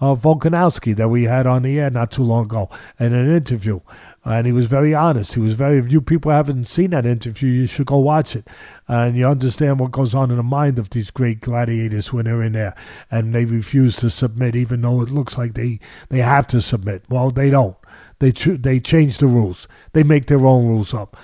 [0.00, 2.70] uh, Volkanovski that we had on the air not too long ago
[3.00, 3.80] in an interview.
[4.24, 5.34] And he was very honest.
[5.34, 5.78] He was very.
[5.78, 8.46] If you people haven't seen that interview, you should go watch it,
[8.86, 12.42] and you understand what goes on in the mind of these great gladiators when they're
[12.42, 12.76] in there,
[13.10, 17.02] and they refuse to submit, even though it looks like they they have to submit.
[17.08, 17.76] Well, they don't.
[18.18, 19.66] They they change the rules.
[19.94, 21.16] They make their own rules up,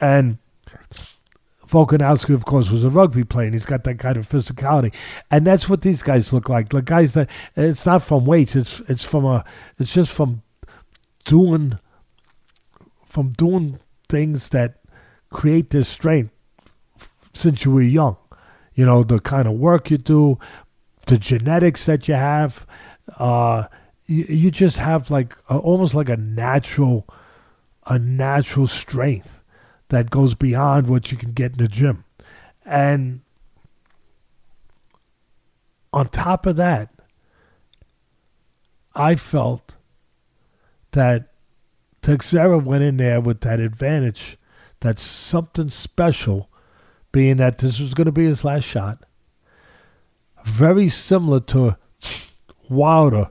[0.00, 0.38] and
[1.72, 4.92] Volkanovski, of course, was a rugby player, and he's got that kind of physicality,
[5.30, 6.68] and that's what these guys look like.
[6.68, 9.42] The guys that it's not from weight; it's it's from a
[9.78, 10.42] it's just from
[11.24, 11.78] doing
[13.06, 13.78] from doing
[14.10, 14.80] things that
[15.30, 16.30] create this strength
[17.32, 18.18] since you were young.
[18.74, 20.38] You know the kind of work you do,
[21.06, 22.66] the genetics that you have.
[23.18, 23.64] Uh,
[24.04, 27.08] you, you just have like a, almost like a natural,
[27.86, 29.41] a natural strength
[29.92, 32.04] that goes beyond what you can get in the gym.
[32.64, 33.20] And
[35.92, 36.88] on top of that,
[38.94, 39.76] I felt
[40.92, 41.34] that
[42.00, 44.38] Teixeira went in there with that advantage,
[44.80, 46.48] that something special,
[47.12, 49.04] being that this was going to be his last shot.
[50.46, 51.76] Very similar to
[52.70, 53.28] Wilder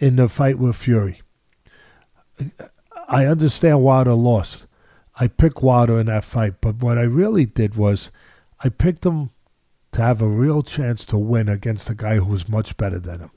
[0.00, 1.22] in the fight with Fury.
[3.10, 4.66] I understand Wilder lost.
[5.16, 8.12] I picked Wilder in that fight, but what I really did was
[8.60, 9.30] I picked him
[9.92, 13.20] to have a real chance to win against a guy who was much better than
[13.20, 13.30] him.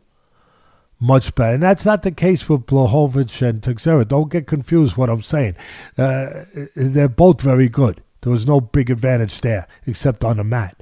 [1.00, 1.56] Much better.
[1.56, 4.06] And that's not the case with Blachowicz and Teixeira.
[4.06, 5.56] Don't get confused what I'm saying.
[5.98, 6.46] Uh,
[6.76, 8.04] they're both very good.
[8.22, 10.82] There was no big advantage there except on the mat.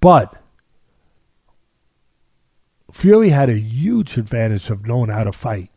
[0.00, 0.34] But
[2.92, 5.70] Fury had a huge advantage of knowing how to fight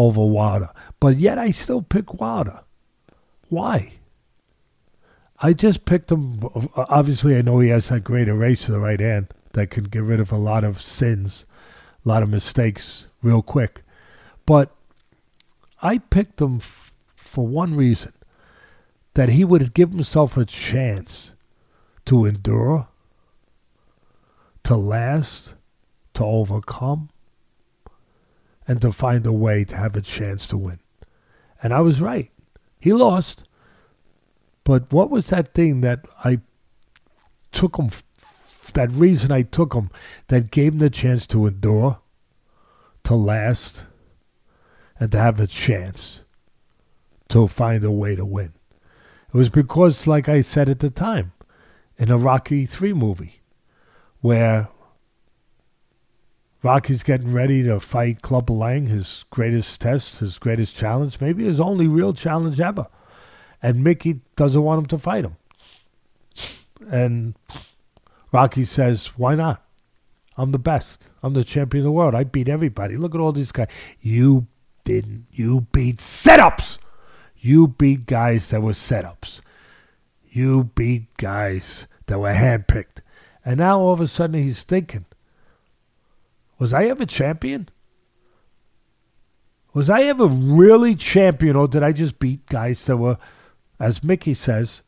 [0.00, 0.70] over Wilder.
[0.98, 2.60] But yet I still pick Wilder.
[3.50, 3.92] Why?
[5.38, 6.40] I just picked him.
[6.74, 10.02] Obviously, I know he has that great erase to the right hand that can get
[10.02, 11.44] rid of a lot of sins,
[12.04, 13.82] a lot of mistakes real quick.
[14.46, 14.74] But
[15.82, 18.14] I picked him f- for one reason
[19.14, 21.32] that he would give himself a chance
[22.06, 22.88] to endure,
[24.64, 25.54] to last,
[26.14, 27.10] to overcome
[28.70, 30.78] and to find a way to have a chance to win.
[31.60, 32.30] And I was right.
[32.78, 33.42] He lost.
[34.62, 36.38] But what was that thing that I
[37.50, 37.90] took him,
[38.74, 39.90] that reason I took him,
[40.28, 41.98] that gave him the chance to endure,
[43.02, 43.82] to last,
[45.00, 46.20] and to have a chance
[47.30, 48.52] to find a way to win?
[49.34, 51.32] It was because, like I said at the time,
[51.98, 53.40] in a Rocky 3 movie,
[54.20, 54.68] where
[56.62, 61.60] Rocky's getting ready to fight Clubber Lang, his greatest test, his greatest challenge, maybe his
[61.60, 62.86] only real challenge ever.
[63.62, 65.36] And Mickey doesn't want him to fight him.
[66.90, 67.34] And
[68.32, 69.64] Rocky says, Why not?
[70.36, 71.04] I'm the best.
[71.22, 72.14] I'm the champion of the world.
[72.14, 72.96] I beat everybody.
[72.96, 73.68] Look at all these guys.
[74.00, 74.46] You
[74.84, 75.26] didn't.
[75.32, 76.78] You beat setups.
[77.38, 79.40] You beat guys that were setups.
[80.30, 83.02] You beat guys that were handpicked.
[83.44, 85.06] And now all of a sudden he's thinking,
[86.60, 87.70] was I ever champion?
[89.72, 93.16] Was I ever really champion, or did I just beat guys that were,
[93.80, 94.82] as Mickey says,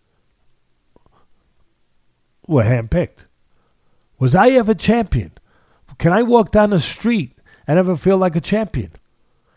[2.46, 3.26] were handpicked?
[4.18, 5.32] Was I ever champion?
[5.98, 8.92] Can I walk down the street and ever feel like a champion?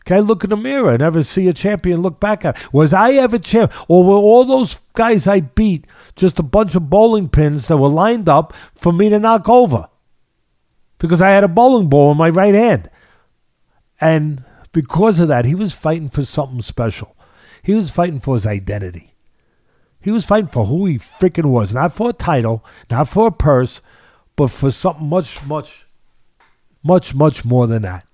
[0.05, 2.71] Can I look in the mirror and ever see a champion look back at?
[2.71, 3.73] Was I ever champ?
[3.89, 5.85] Or were all those guys I beat
[6.15, 9.89] just a bunch of bowling pins that were lined up for me to knock over?
[10.97, 12.89] Because I had a bowling ball in my right hand.
[13.99, 17.15] And because of that, he was fighting for something special.
[17.63, 19.13] He was fighting for his identity.
[19.99, 21.73] He was fighting for who he freaking was.
[21.73, 23.81] Not for a title, not for a purse,
[24.35, 25.87] but for something much, much,
[26.83, 28.05] much, much more than that.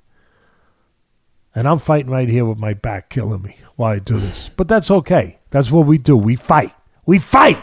[1.54, 4.50] And I'm fighting right here with my back killing me while I do this.
[4.56, 5.40] But that's okay.
[5.50, 6.16] That's what we do.
[6.16, 6.74] We fight.
[7.06, 7.62] We fight.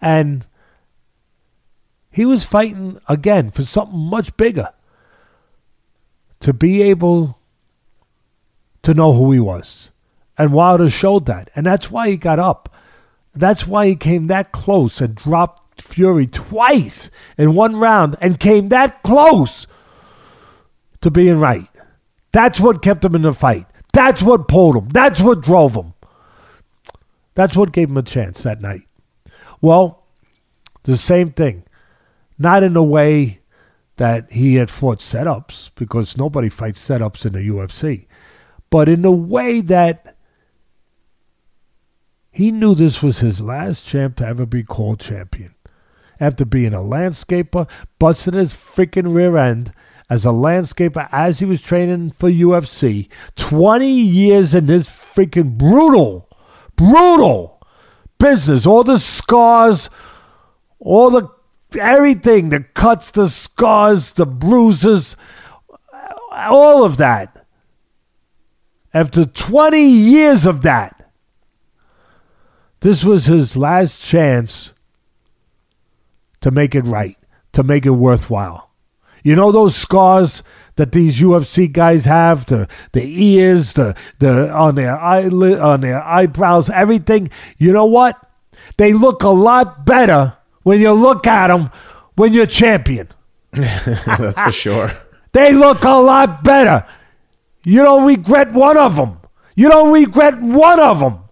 [0.00, 0.46] And
[2.10, 4.70] he was fighting again for something much bigger.
[6.40, 7.38] To be able
[8.82, 9.90] to know who he was.
[10.38, 11.50] And Wilder showed that.
[11.54, 12.74] And that's why he got up.
[13.34, 18.68] That's why he came that close and dropped Fury twice in one round and came
[18.70, 19.66] that close
[21.00, 21.68] to being right.
[22.32, 23.66] That's what kept him in the fight.
[23.92, 24.88] That's what pulled him.
[24.88, 25.94] That's what drove him.
[27.34, 28.82] That's what gave him a chance that night.
[29.60, 30.04] Well,
[30.84, 31.64] the same thing.
[32.40, 33.40] Not in a way
[33.96, 38.06] that he had fought setups, because nobody fights setups in the UFC,
[38.70, 40.16] but in a way that
[42.30, 45.54] he knew this was his last champ to ever be called champion.
[46.18, 47.68] After being a landscaper,
[47.98, 49.74] busting his freaking rear end,
[50.08, 53.08] as a landscaper as he was training for UFC.
[53.36, 56.28] 20 years in this freaking brutal,
[56.74, 57.62] brutal
[58.18, 58.66] business.
[58.66, 59.90] All the scars,
[60.78, 61.28] all the
[61.76, 65.16] everything, the cuts, the scars, the bruises,
[66.32, 67.46] all of that.
[68.92, 71.12] After 20 years of that,
[72.80, 74.72] this was his last chance
[76.40, 77.16] to make it right,
[77.52, 78.70] to make it worthwhile.
[79.22, 80.42] You know those scars
[80.76, 86.02] that these UFC guys have, the the ears, the the on their eyelid, on their
[86.02, 87.28] eyebrows, everything.
[87.58, 88.18] You know what?
[88.78, 90.38] They look a lot better
[90.70, 91.68] when you look at them
[92.14, 93.08] when you're champion.
[93.50, 94.92] That's for sure.
[95.32, 96.86] They look a lot better.
[97.64, 99.18] You don't regret one of them.
[99.56, 101.24] You don't regret one of them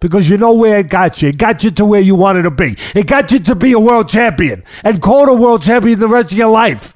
[0.00, 1.30] because you know where it got you.
[1.30, 2.76] It got you to where you wanted to be.
[2.94, 6.32] It got you to be a world champion and called a world champion the rest
[6.32, 6.94] of your life.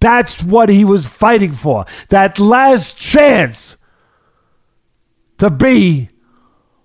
[0.00, 1.86] That's what he was fighting for.
[2.08, 3.76] That last chance
[5.38, 6.08] to be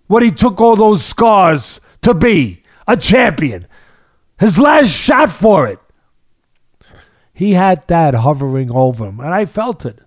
[0.05, 3.65] what he took all those scars to be a champion.
[4.39, 5.79] His last shot for it.
[7.33, 9.99] He had that hovering over him, and I felt it.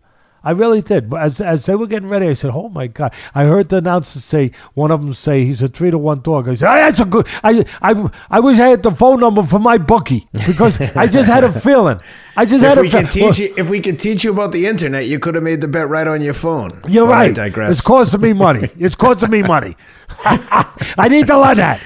[0.42, 1.12] I really did.
[1.12, 4.20] As, as they were getting ready, I said, "Oh my God!" I heard the announcer
[4.20, 7.00] say, one of them say, "He's a three to one dog." I said, oh, "That's
[7.00, 10.80] a good." I, I, I wish I had the phone number for my bookie because
[10.96, 12.00] I just had a feeling.
[12.36, 13.32] I just if had we a can feeling.
[13.34, 15.68] teach you, if we can teach you about the internet, you could have made the
[15.68, 16.80] bet right on your phone.
[16.88, 17.34] You're But I right.
[17.34, 17.70] digress.
[17.72, 18.70] It's costing me money.
[18.78, 19.76] It's costing me money.
[20.24, 21.80] I need to learn that.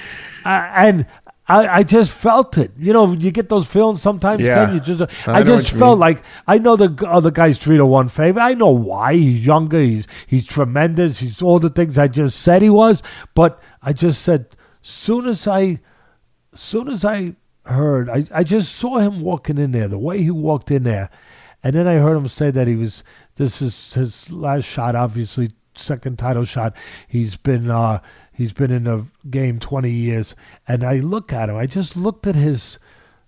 [0.45, 1.07] Uh, and
[1.49, 2.71] I, I just felt it.
[2.79, 4.43] You know, you get those feelings sometimes.
[4.43, 4.67] Yeah.
[4.67, 7.85] Ken, you just, I I, just felt like I know the other guy's three to
[7.85, 8.43] one favorite.
[8.43, 9.15] I know why.
[9.15, 9.81] He's younger.
[9.81, 11.19] He's he's tremendous.
[11.19, 13.03] He's all the things I just said he was.
[13.35, 15.81] But I just said, soon as I,
[16.55, 17.35] soon as I
[17.67, 19.89] heard, I, I just saw him walking in there.
[19.89, 21.11] The way he walked in there,
[21.63, 23.03] and then I heard him say that he was.
[23.37, 24.95] This is his last shot.
[24.95, 26.75] Obviously, second title shot.
[27.09, 27.71] He's been.
[27.71, 28.01] uh
[28.35, 30.35] He's been in the game 20 years.
[30.67, 31.57] And I look at him.
[31.57, 32.79] I just looked at his,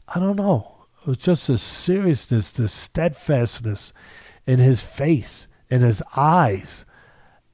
[0.08, 3.92] I don't know, It was just the seriousness, the steadfastness
[4.46, 6.84] in his face, in his eyes.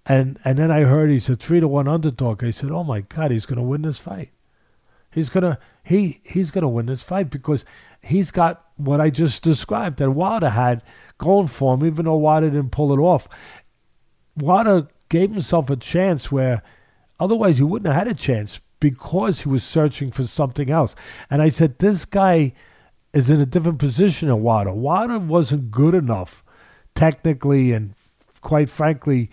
[0.07, 2.43] And and then I heard he's a three to one underdog.
[2.43, 4.31] I said, Oh my God, he's gonna win this fight.
[5.11, 7.65] He's gonna he he's gonna win this fight because
[8.01, 10.83] he's got what I just described that Wilder had
[11.19, 13.29] going for him, even though Wilder didn't pull it off.
[14.37, 16.63] Wilder gave himself a chance where
[17.19, 20.95] otherwise he wouldn't have had a chance because he was searching for something else.
[21.29, 22.53] And I said, This guy
[23.13, 24.73] is in a different position than Wilder.
[24.73, 26.43] Wilder wasn't good enough
[26.95, 27.95] technically and
[28.41, 29.31] quite frankly,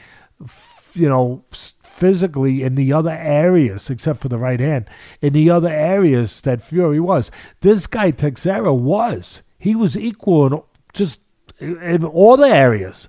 [0.93, 4.89] you know, physically in the other areas, except for the right hand,
[5.22, 7.32] in the other areas that Fury was.
[7.62, 9.41] This guy, Teixeira, was.
[9.58, 10.62] He was equal in
[10.93, 11.20] just
[11.60, 13.08] in all the areas.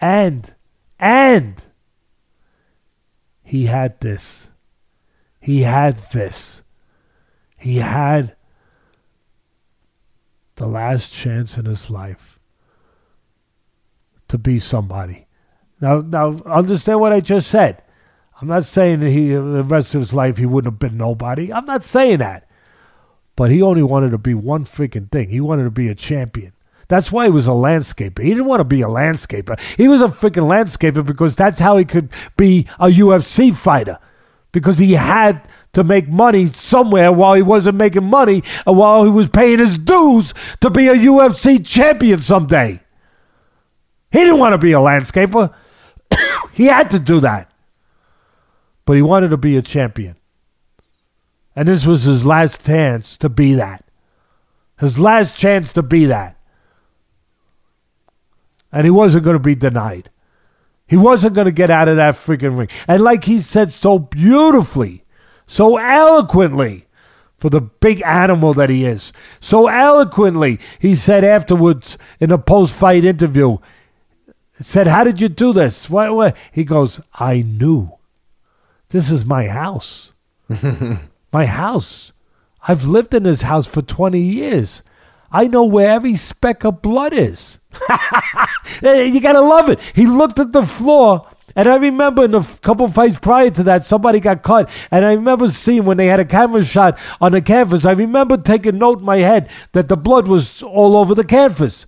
[0.00, 0.53] And,
[0.98, 1.62] and,
[3.42, 4.48] he had this.
[5.40, 6.62] He had this.
[7.56, 8.34] He had
[10.56, 12.38] the last chance in his life
[14.28, 15.26] to be somebody.
[15.80, 17.82] Now, now understand what I just said.
[18.40, 21.52] I'm not saying that he the rest of his life he wouldn't have been nobody.
[21.52, 22.48] I'm not saying that.
[23.36, 25.30] But he only wanted to be one freaking thing.
[25.30, 26.52] He wanted to be a champion.
[26.94, 28.22] That's why he was a landscaper.
[28.22, 29.58] He didn't want to be a landscaper.
[29.76, 33.98] He was a freaking landscaper because that's how he could be a UFC fighter.
[34.52, 39.10] Because he had to make money somewhere while he wasn't making money and while he
[39.10, 42.80] was paying his dues to be a UFC champion someday.
[44.12, 45.52] He didn't want to be a landscaper.
[46.52, 47.50] he had to do that.
[48.84, 50.14] But he wanted to be a champion.
[51.56, 53.84] And this was his last chance to be that.
[54.78, 56.38] His last chance to be that.
[58.74, 60.10] And he wasn't going to be denied.
[60.86, 62.68] He wasn't going to get out of that freaking ring.
[62.86, 65.04] And like he said so beautifully,
[65.46, 66.86] so eloquently,
[67.38, 72.74] for the big animal that he is, so eloquently, he said afterwards in a post
[72.74, 73.58] fight interview,
[74.60, 75.88] said, How did you do this?
[75.88, 76.36] What, what?
[76.50, 77.92] He goes, I knew.
[78.88, 80.10] This is my house.
[81.32, 82.12] my house.
[82.66, 84.82] I've lived in this house for 20 years.
[85.30, 87.58] I know where every speck of blood is.
[88.82, 89.80] you gotta love it.
[89.94, 93.86] He looked at the floor, and I remember in a couple fights prior to that,
[93.86, 97.40] somebody got cut, and I remember seeing when they had a camera shot on the
[97.40, 97.84] canvas.
[97.84, 101.86] I remember taking note in my head that the blood was all over the canvas.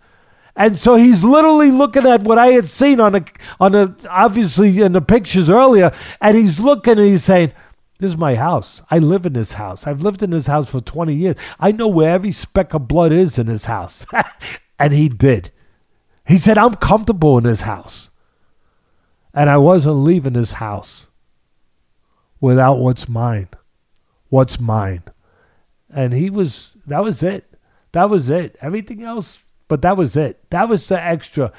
[0.57, 3.25] And so he's literally looking at what I had seen on a
[3.61, 7.53] on a obviously in the pictures earlier, and he's looking and he's saying,
[7.99, 8.81] This is my house.
[8.91, 9.87] I live in this house.
[9.87, 11.37] I've lived in this house for 20 years.
[11.61, 14.07] I know where every speck of blood is in this house.
[14.79, 15.51] and he did.
[16.27, 18.11] He said, I'm comfortable in this house.
[19.33, 21.07] And I wasn't leaving this house
[22.41, 23.49] without what's mine.
[24.29, 25.03] What's mine.
[25.93, 27.55] And he was, that was it.
[27.93, 28.57] That was it.
[28.61, 30.49] Everything else but that was it.
[30.51, 31.53] That was the extra,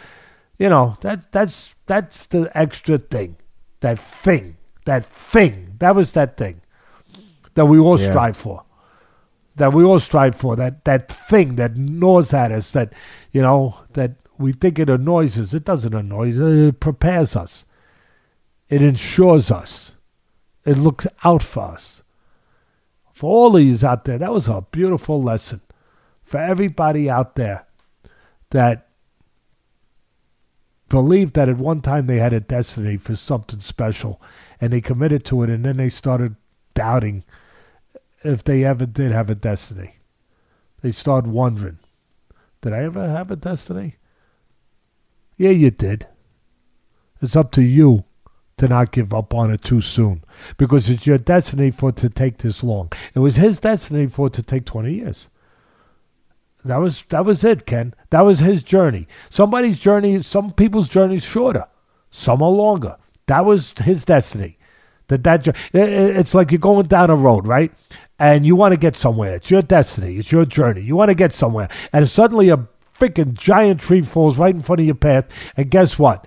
[0.58, 3.38] you know, that that's that's the extra thing.
[3.82, 4.58] That thing.
[4.86, 5.76] That thing.
[5.80, 6.62] That was that thing
[7.56, 8.10] that we all yeah.
[8.10, 8.64] strive for.
[9.56, 10.56] That we all strive for.
[10.56, 12.94] That that thing that gnaws at us, that
[13.32, 15.54] you know, that we think it annoys us.
[15.54, 16.38] It doesn't annoy us.
[16.38, 17.66] It prepares us.
[18.70, 19.92] It ensures us.
[20.66, 22.02] It looks out for us.
[23.14, 25.62] For all of you out there, that was a beautiful lesson.
[26.24, 27.66] For everybody out there
[28.52, 28.90] that
[30.90, 34.22] believed that at one time they had a destiny for something special
[34.62, 36.36] and they committed to it and then they started
[36.74, 37.24] doubting
[38.24, 39.96] if they ever did have a destiny.
[40.82, 41.80] They started wondering,
[42.62, 43.96] did I ever have a destiny?
[45.38, 46.08] Yeah, you did.
[47.22, 48.04] It's up to you
[48.58, 50.24] to not give up on it too soon
[50.58, 52.92] because it's your destiny for it to take this long.
[53.14, 55.28] It was his destiny for it to take 20 years.
[56.66, 57.94] That was that was it, Ken.
[58.10, 59.08] That was his journey.
[59.30, 61.66] Somebody's journey, some people's journey is shorter,
[62.12, 62.98] some are longer.
[63.28, 64.58] That was his destiny.
[65.08, 67.72] That that it's like you're going down a road, right?
[68.20, 69.36] And you want to get somewhere.
[69.36, 70.18] It's your destiny.
[70.18, 70.82] It's your journey.
[70.82, 72.68] You want to get somewhere, and suddenly a
[73.00, 75.26] freaking giant tree falls right in front of your path,
[75.56, 76.26] and guess what?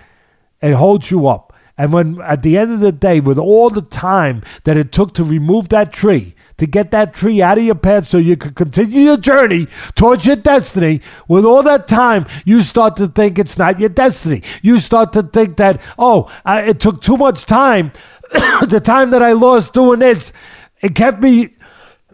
[0.61, 1.53] It holds you up.
[1.77, 5.15] And when at the end of the day, with all the time that it took
[5.15, 8.55] to remove that tree, to get that tree out of your path so you could
[8.55, 11.01] continue your journey towards your destiny.
[11.27, 14.43] With all that time, you start to think it's not your destiny.
[14.61, 17.93] You start to think that, oh, uh, it took too much time.
[18.31, 20.35] the time that I lost doing this,
[20.83, 21.57] it kept me,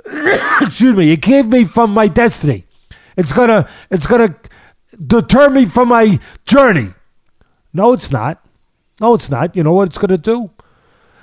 [0.61, 2.66] excuse me, it kept me from my destiny.
[3.17, 4.37] It's gonna, it's gonna
[5.07, 6.95] deter me from my journey.
[7.73, 8.45] No, it's not.
[9.01, 9.57] No, it's not.
[9.57, 10.51] You know what it's gonna do?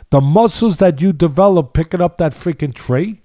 [0.10, 3.22] The muscles that you develop picking up that freaking tree,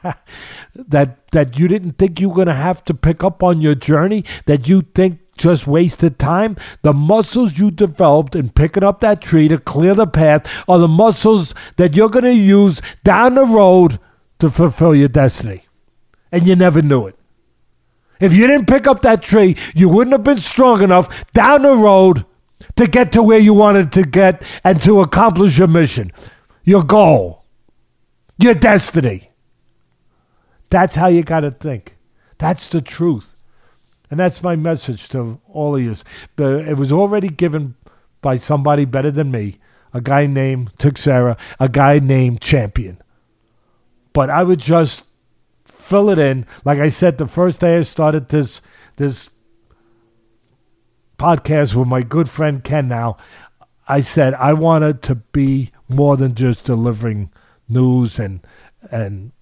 [0.74, 4.24] that that you didn't think you were to have to pick up on your journey,
[4.46, 6.56] that you think just wasted time.
[6.82, 10.86] The muscles you developed in picking up that tree to clear the path are the
[10.86, 13.98] muscles that you're going to use down the road
[14.38, 15.64] to fulfill your destiny.
[16.30, 17.19] And you never knew it.
[18.20, 21.74] If you didn't pick up that tree, you wouldn't have been strong enough down the
[21.74, 22.26] road
[22.76, 26.12] to get to where you wanted to get and to accomplish your mission,
[26.64, 27.44] your goal,
[28.38, 29.30] your destiny.
[30.68, 31.96] That's how you got to think.
[32.38, 33.34] That's the truth.
[34.10, 35.94] And that's my message to all of you.
[36.38, 37.74] It was already given
[38.20, 39.58] by somebody better than me,
[39.94, 43.00] a guy named Teixeira, a guy named Champion.
[44.12, 45.04] But I would just
[45.90, 46.46] fill it in.
[46.64, 48.62] Like I said, the first day I started this
[48.96, 49.28] this
[51.18, 53.16] podcast with my good friend Ken now,
[53.88, 57.30] I said I wanted to be more than just delivering
[57.68, 58.40] news and
[58.90, 59.32] and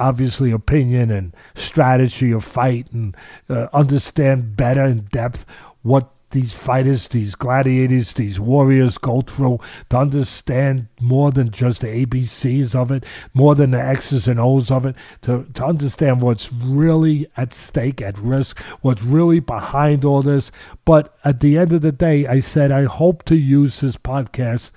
[0.00, 3.16] obviously opinion and strategy of fight and
[3.48, 5.46] uh, understand better in depth
[5.82, 12.06] what these fighters, these gladiators, these warriors go through to understand more than just the
[12.06, 16.52] ABCs of it, more than the X's and O's of it, to, to understand what's
[16.52, 20.50] really at stake, at risk, what's really behind all this.
[20.84, 24.72] But at the end of the day, I said, I hope to use this podcast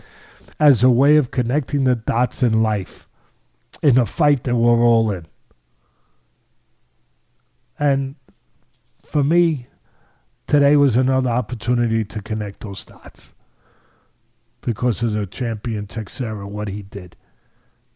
[0.60, 3.08] as a way of connecting the dots in life
[3.82, 5.26] in a fight that we're all in.
[7.80, 8.16] And
[9.04, 9.69] for me,
[10.50, 13.34] today was another opportunity to connect those dots
[14.62, 17.16] because of the champion Teixeira, what he did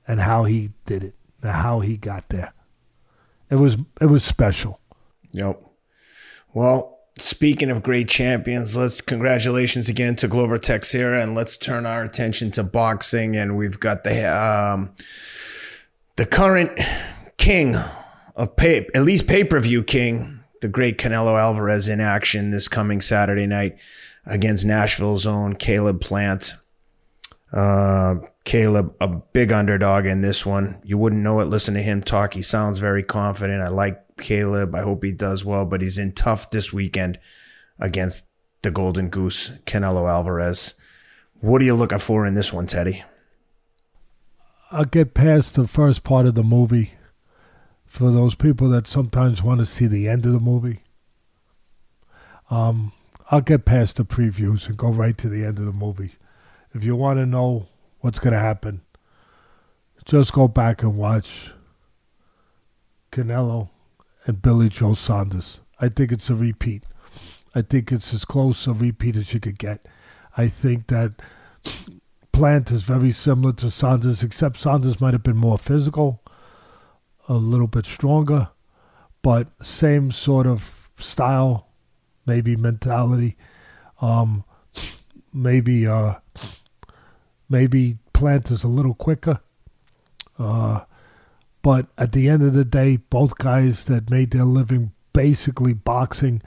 [0.08, 2.54] and how he did it and how he got there.
[3.50, 4.80] It was it was special.
[5.32, 5.62] Yep.
[6.54, 12.04] Well, speaking of great champions, let's congratulations again to Glover Teixeira and let's turn our
[12.04, 14.94] attention to boxing and we've got the um
[16.18, 16.80] the current
[17.38, 17.76] king
[18.36, 22.69] of pay, at least pay per view king, the great Canelo Alvarez in action this
[22.69, 23.77] coming Saturday night
[24.26, 26.56] against Nashville's own Caleb Plant.
[27.52, 28.15] Uh,
[28.45, 30.80] Caleb, a big underdog in this one.
[30.81, 31.45] You wouldn't know it.
[31.45, 32.34] Listen to him talk.
[32.34, 33.61] He sounds very confident.
[33.61, 34.73] I like Caleb.
[34.73, 37.19] I hope he does well, but he's in tough this weekend
[37.77, 38.23] against
[38.61, 40.76] the Golden Goose, Canelo Alvarez.
[41.41, 43.03] What are you looking for in this one, Teddy?
[44.72, 46.94] I'll get past the first part of the movie
[47.94, 50.80] for those people that sometimes want to see the end of the movie.
[52.49, 52.91] Um,
[53.30, 56.14] I'll get past the previews and go right to the end of the movie.
[56.74, 57.68] If you want to know
[57.99, 58.82] what's going to happen,
[60.06, 61.52] just go back and watch
[63.11, 63.70] Canelo
[64.26, 65.60] and Billy Joe Saunders.
[65.80, 66.86] I think it's a repeat.
[67.53, 69.86] I think it's as close a repeat as you could get.
[70.36, 71.22] I think that
[72.32, 76.23] Plant is very similar to Saunders, except Saunders might have been more physical,
[77.28, 78.50] a little bit stronger,
[79.22, 81.68] but same sort of style,
[82.26, 83.38] maybe mentality.
[84.02, 84.44] Um,
[85.34, 86.16] maybe uh,
[87.50, 89.40] maybe Plant is a little quicker.
[90.38, 90.82] Uh,
[91.62, 96.41] but at the end of the day, both guys that made their living basically boxing,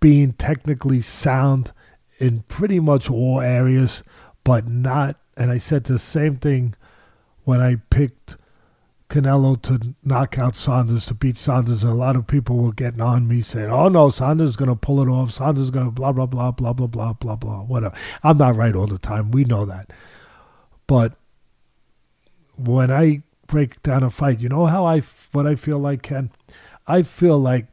[0.00, 1.72] being technically sound
[2.18, 4.02] in pretty much all areas,
[4.44, 6.74] but not and I said the same thing
[7.44, 8.36] when I picked
[9.08, 11.82] Canelo to knock out Saunders to beat Saunders.
[11.82, 14.68] And A lot of people were getting on me saying, "Oh no, Saunders is going
[14.68, 15.32] to pull it off.
[15.32, 18.56] Saunders is going to blah blah blah blah blah blah blah blah whatever." I'm not
[18.56, 19.30] right all the time.
[19.30, 19.92] We know that,
[20.86, 21.14] but
[22.56, 25.00] when I break down a fight, you know how I
[25.32, 26.30] what I feel like, Ken.
[26.86, 27.66] I feel like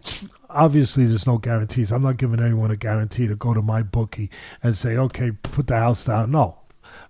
[0.49, 1.91] obviously there's no guarantees.
[1.91, 4.29] I'm not giving anyone a guarantee to go to my bookie
[4.63, 6.59] and say, "Okay, put the house down." No,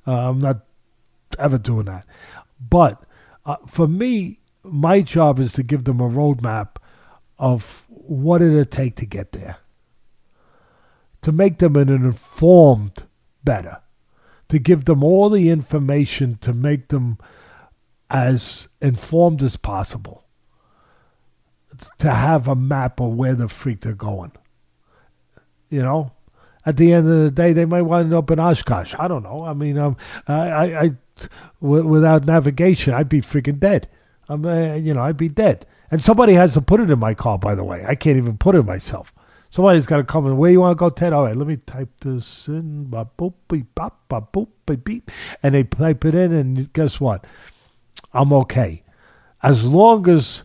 [0.07, 0.61] uh, I'm not
[1.37, 2.07] ever doing that.
[2.59, 3.04] But
[3.45, 6.77] uh, for me, my job is to give them a roadmap
[7.37, 9.57] of what it'll take to get there,
[11.21, 13.03] to make them an informed
[13.43, 13.81] better,
[14.49, 17.17] to give them all the information to make them
[18.09, 20.23] as informed as possible,
[21.99, 24.31] to have a map of where the freak they're going.
[25.69, 26.11] You know,
[26.65, 28.95] at the end of the day, they might wind up in Oshkosh.
[28.97, 29.43] I don't know.
[29.43, 29.97] I mean, um,
[30.27, 30.91] I, I, I
[31.61, 33.87] w- without navigation, I'd be freaking dead.
[34.27, 35.65] I'm, uh, you know, I'd be dead.
[35.91, 37.85] And somebody has to put it in my car, by the way.
[37.87, 39.13] I can't even put it myself.
[39.51, 40.35] Somebody's got to come in.
[40.35, 41.13] Where you want to go, Ted?
[41.13, 42.85] All right, let me type this in.
[42.85, 45.11] Ba boop beep bop ba boop beep beep,
[45.41, 47.25] and they type it in, and guess what?
[48.11, 48.83] I'm okay,
[49.43, 50.41] as long as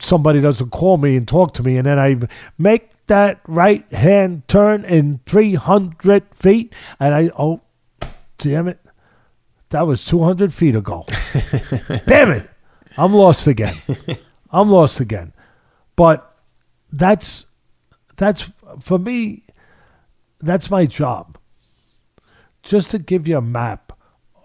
[0.00, 2.16] somebody doesn't call me and talk to me, and then I
[2.56, 6.74] make that right hand turn in 300 feet.
[7.00, 7.60] And I, oh,
[8.38, 8.80] damn it.
[9.70, 11.04] That was 200 feet ago.
[12.06, 12.50] damn it.
[12.96, 13.74] I'm lost again.
[14.50, 15.32] I'm lost again.
[15.94, 16.36] But
[16.92, 17.46] that's
[18.16, 19.44] that's for me.
[20.40, 21.38] That's my job.
[22.62, 23.92] Just to give you a map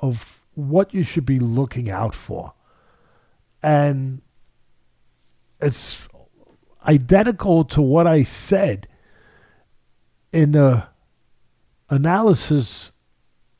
[0.01, 2.53] of what you should be looking out for,
[3.61, 4.21] and
[5.61, 6.07] it's
[6.85, 8.87] identical to what I said
[10.31, 10.87] in the
[11.89, 12.91] analysis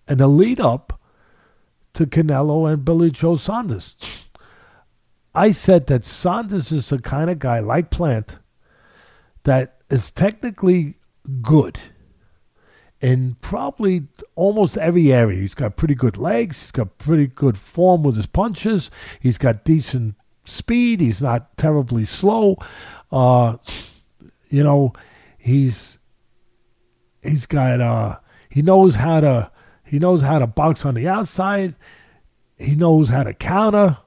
[0.07, 0.99] and the lead up
[1.93, 3.95] to Canelo and Billy Joe Saunders.
[5.35, 8.39] I said that Saunders is the kind of guy like Plant
[9.43, 10.95] that is technically
[11.41, 11.79] good
[13.01, 15.41] in probably almost every area.
[15.41, 18.89] He's got pretty good legs, he's got pretty good form with his punches,
[19.19, 22.57] he's got decent speed, he's not terribly slow.
[23.11, 23.57] Uh,
[24.49, 24.93] you know,
[25.37, 25.97] he's
[27.21, 28.17] he's got uh
[28.49, 29.51] he knows how to
[29.83, 31.75] he knows how to box on the outside.
[32.57, 33.97] He knows how to counter.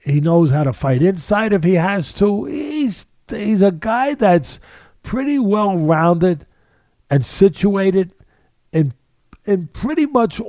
[0.00, 2.46] He knows how to fight inside if he has to.
[2.46, 4.58] He's he's a guy that's
[5.02, 6.46] pretty well rounded
[7.08, 8.12] and situated
[8.72, 8.94] and
[9.46, 10.40] and pretty much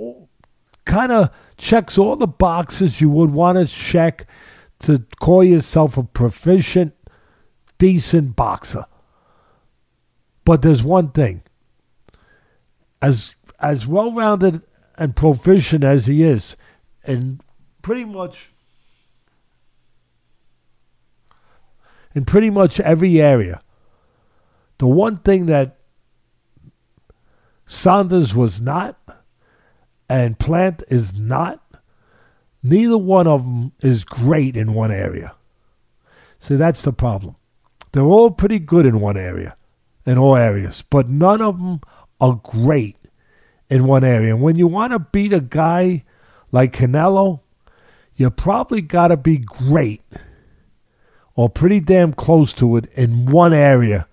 [0.86, 4.28] kind of checks all the boxes you would want to check
[4.84, 6.94] to call yourself a proficient,
[7.78, 8.86] decent boxer.
[10.46, 11.44] But there's one thing.
[13.02, 14.62] As as well rounded
[14.98, 16.56] and proficient as he is,
[17.04, 17.42] and
[17.82, 18.52] pretty much
[22.14, 23.62] in pretty much every area.
[24.78, 25.78] The one thing that
[27.66, 29.00] Saunders was not
[30.10, 31.63] and Plant is not,
[32.64, 35.36] neither one of them is great in one area.
[36.40, 37.36] See, that's the problem.
[37.92, 39.56] They're all pretty good in one area,
[40.06, 41.82] in all areas, but none of them
[42.20, 42.98] are great
[43.70, 44.34] in one area.
[44.34, 46.04] And when you want to beat a guy
[46.52, 47.42] like Canelo,
[48.16, 50.02] you probably got to be great
[51.36, 54.08] or pretty damn close to it in one area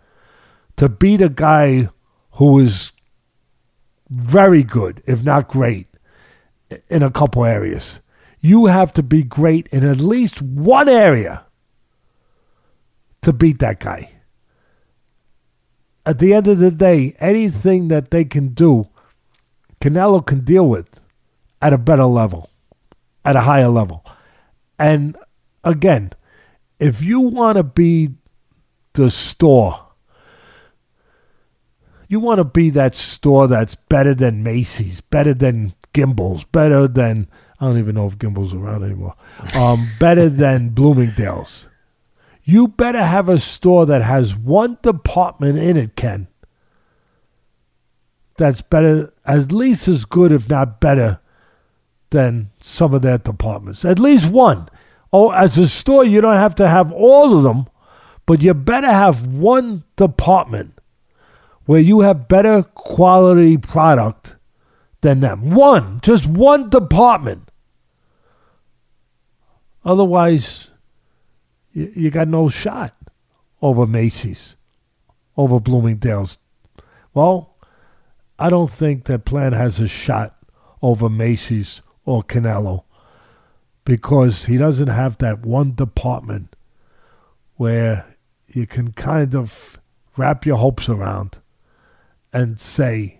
[0.77, 1.89] to beat a guy
[2.33, 2.93] who is
[4.09, 5.87] very good, if not great,
[6.89, 8.01] in a couple areas.
[8.41, 11.45] You have to be great in at least one area
[13.23, 14.13] to beat that guy.
[16.07, 18.89] At the end of the day, anything that they can do,
[19.81, 21.01] Canelo can deal with
[21.61, 22.51] at a better level,
[23.25, 24.05] at a higher level.
[24.79, 25.17] And
[25.63, 26.13] again,
[26.79, 28.15] if you want to be
[28.95, 29.87] the store,
[32.09, 37.29] you want to be that store that's better than Macy's, better than Gimbels, better than
[37.61, 39.15] I don't even know if Gimbels around anymore.
[39.55, 41.69] Um, better than Bloomingdale's.
[42.43, 46.27] You better have a store that has one department in it, Ken.
[48.39, 51.21] That's better, at least as good, if not better,
[52.09, 53.85] than some of their departments.
[53.85, 54.69] At least one.
[55.13, 57.67] Oh, as a store, you don't have to have all of them,
[58.25, 60.79] but you better have one department
[61.67, 64.37] where you have better quality product
[65.03, 65.51] than them.
[65.51, 67.50] One, just one department.
[69.85, 70.69] Otherwise,
[71.73, 72.95] you, you got no shot
[73.63, 74.57] over Macy's,
[75.37, 76.39] over Bloomingdale's.
[77.15, 77.57] Well,
[78.39, 80.37] I don't think that Plant has a shot
[80.83, 82.85] over Macy's or Canelo
[83.85, 86.55] because he doesn't have that one department
[87.57, 88.17] where
[88.49, 89.79] you can kind of
[90.17, 91.39] wrap your hopes around
[92.33, 93.19] and say,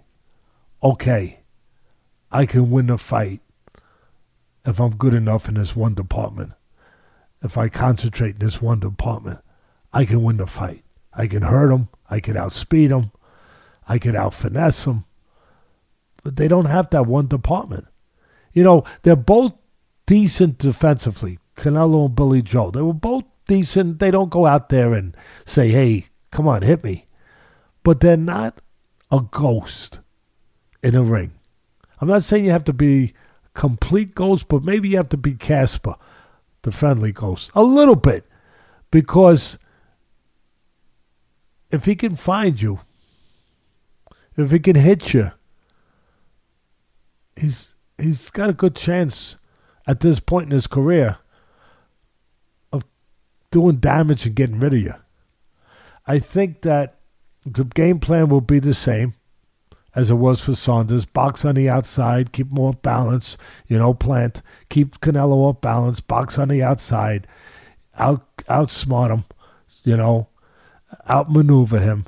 [0.83, 1.41] okay,
[2.33, 3.41] I can win a fight
[4.65, 6.53] if I'm good enough in this one department.
[7.43, 9.41] If I concentrate in this one department,
[9.93, 10.85] I can win the fight.
[11.13, 11.89] I can hurt them.
[12.09, 13.13] I can outspeed them.
[13.89, 15.05] I can out them.
[16.23, 17.87] But they don't have that one department.
[18.53, 19.55] You know, they're both
[20.07, 21.39] decent defensively.
[21.57, 22.71] Canelo and Billy Joe.
[22.71, 23.99] They were both decent.
[23.99, 25.17] They don't go out there and
[25.47, 27.07] say, hey, come on, hit me.
[27.83, 28.61] But they're not
[29.11, 30.01] a ghost
[30.83, 31.33] in a ring.
[32.01, 33.15] I'm not saying you have to be
[33.55, 35.97] complete ghost, but maybe you have to be Casper,
[36.63, 37.51] the friendly ghost.
[37.55, 38.27] A little bit.
[38.91, 39.59] Because
[41.71, 42.81] if he can find you,
[44.37, 45.33] if he can hit you,
[47.37, 49.37] he's he's got a good chance
[49.87, 51.19] at this point in his career
[52.73, 52.85] of
[53.51, 54.95] doing damage and getting rid of you.
[56.07, 56.99] I think that
[57.45, 59.15] the game plan will be the same
[59.95, 61.07] as it was for Saunders.
[61.07, 63.37] Box on the outside, keep him off balance,
[63.67, 67.27] you know, plant, keep Canelo off balance, box on the outside,
[67.97, 69.25] out outsmart him,
[69.85, 70.29] you know,
[71.09, 72.05] outmaneuver him.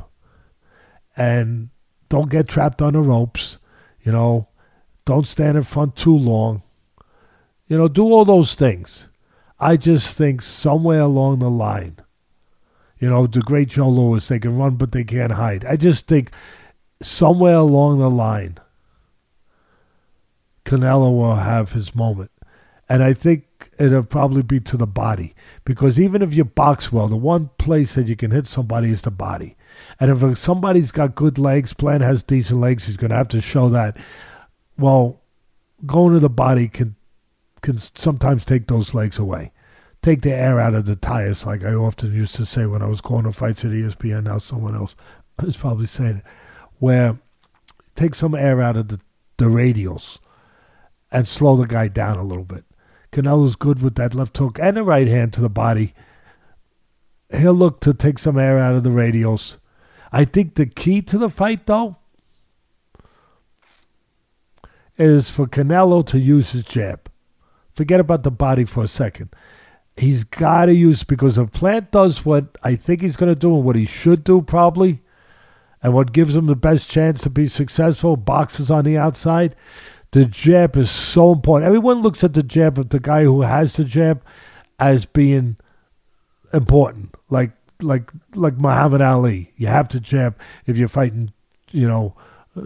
[1.17, 1.71] And
[2.09, 3.59] don't get trapped on the ropes,
[4.03, 4.49] you know,
[5.05, 6.63] don't stand in front too long.
[7.67, 9.09] You know, do all those things.
[9.59, 11.97] I just think somewhere along the line,
[12.99, 15.65] you know, the great Joe Louis, they can run, but they can't hide.
[15.65, 16.31] I just think
[17.03, 18.59] somewhere along the line,
[20.65, 22.31] Canelo will have his moment.
[22.89, 25.35] And I think it'll probably be to the body.
[25.65, 29.03] Because even if you box well, the one place that you can hit somebody is
[29.03, 29.57] the body.
[29.99, 33.41] And if somebody's got good legs, Plant has decent legs, he's going to have to
[33.41, 33.97] show that.
[34.79, 35.21] Well,
[35.87, 36.97] going to the body can
[37.63, 39.53] can sometimes take those legs away.
[40.03, 42.87] Take the air out of the tires, like I often used to say when I
[42.87, 44.25] was going to fights at ESPN.
[44.25, 44.97] Now someone else
[45.43, 46.25] is probably saying it.
[46.83, 47.21] Where
[47.95, 48.99] take some air out of the,
[49.37, 50.19] the radials
[51.13, 52.65] and slow the guy down a little bit.
[53.13, 55.95] Canelo's good with that left hook and the right hand to the body.
[57.33, 59.59] He'll look to take some air out of the radials.
[60.11, 61.99] I think the key to the fight, though,
[64.99, 67.09] is for Canelo to use his jab.
[67.77, 69.31] Forget about the body for a second.
[69.97, 73.55] He's got to use because if Plant does what I think he's going to do
[73.55, 75.02] and what he should do probably,
[75.83, 79.57] and what gives them the best chance to be successful, boxes on the outside,
[80.13, 81.67] the jab is so important.
[81.67, 84.23] Everyone looks at the jab of the guy who has the jab
[84.79, 85.57] as being
[86.53, 89.53] important, like like like Muhammad Ali.
[89.57, 91.33] You have to jab if you're fighting,
[91.71, 92.15] you know,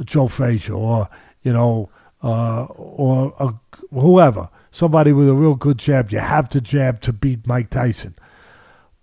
[0.04, 1.08] Joe Frazier or
[1.42, 1.88] you know,
[2.22, 3.60] uh, or
[3.92, 6.10] whoever, somebody with a real good jab.
[6.10, 8.16] You have to jab to beat Mike Tyson.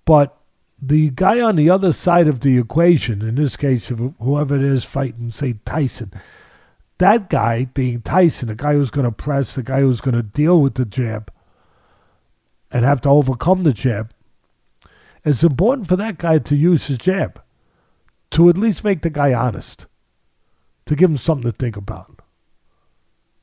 [0.05, 0.37] But
[0.87, 4.83] the guy on the other side of the equation, in this case, whoever it is
[4.83, 6.11] fighting, say Tyson,
[6.97, 10.23] that guy being Tyson, the guy who's going to press, the guy who's going to
[10.23, 11.31] deal with the jab
[12.71, 14.11] and have to overcome the jab,
[15.23, 17.41] it's important for that guy to use his jab
[18.31, 19.85] to at least make the guy honest,
[20.85, 22.13] to give him something to think about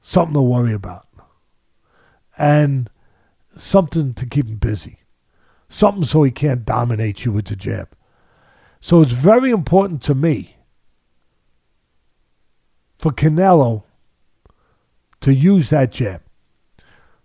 [0.03, 1.07] something to worry about,
[2.39, 2.91] and
[3.57, 5.00] something to keep him busy,
[5.71, 7.89] something so he can't dominate you with the jab.
[8.81, 10.57] So it's very important to me
[12.99, 13.85] for Canelo
[15.23, 16.21] to use that jab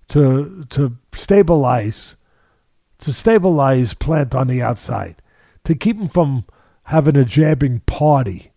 [0.09, 2.15] to to stabilize
[2.99, 5.22] to stabilize Plant on the outside,
[5.65, 6.45] to keep him from
[6.84, 8.51] having a jabbing party,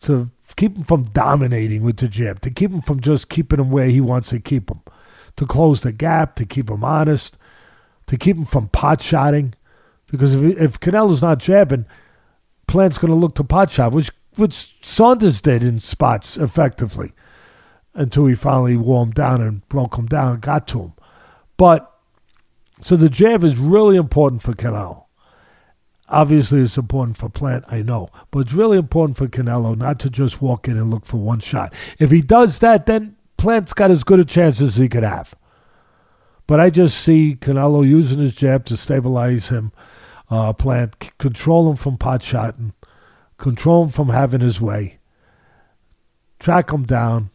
[0.00, 3.70] to keep him from dominating with the jab, to keep him from just keeping him
[3.70, 4.80] where he wants to keep him,
[5.36, 7.37] to close the gap, to keep him honest,
[8.08, 9.54] to keep him from pot shotting.
[10.10, 11.86] Because if, if Canelo's not jabbing,
[12.66, 17.12] Plant's going to look to pot shot, which, which Saunders did in spots effectively
[17.94, 20.92] until he finally him down and broke him down and got to him.
[21.56, 21.92] But
[22.82, 25.04] so the jab is really important for Canelo.
[26.08, 30.08] Obviously, it's important for Plant, I know, but it's really important for Canelo not to
[30.08, 31.72] just walk in and look for one shot.
[31.98, 35.34] If he does that, then Plant's got as good a chance as he could have.
[36.48, 39.70] But I just see Canelo using his jab to stabilize him,
[40.30, 42.72] uh, Plant, c- control him from pot shotting,
[43.36, 44.98] control him from having his way,
[46.40, 47.28] track him down,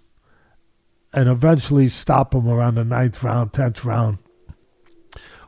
[1.13, 4.17] and eventually stop him around the ninth round, tenth round,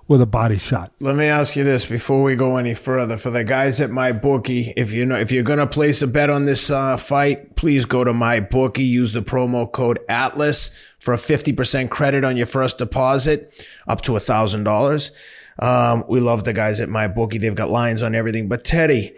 [0.07, 0.91] with a body shot.
[0.99, 3.17] Let me ask you this before we go any further.
[3.17, 6.29] For the guys at my bookie, if you know if you're gonna place a bet
[6.29, 8.83] on this uh, fight, please go to my bookie.
[8.83, 14.01] Use the promo code Atlas for a fifty percent credit on your first deposit, up
[14.01, 15.11] to a thousand dollars.
[15.57, 17.37] Um, we love the guys at my bookie.
[17.37, 18.47] They've got lines on everything.
[18.47, 19.15] But Teddy,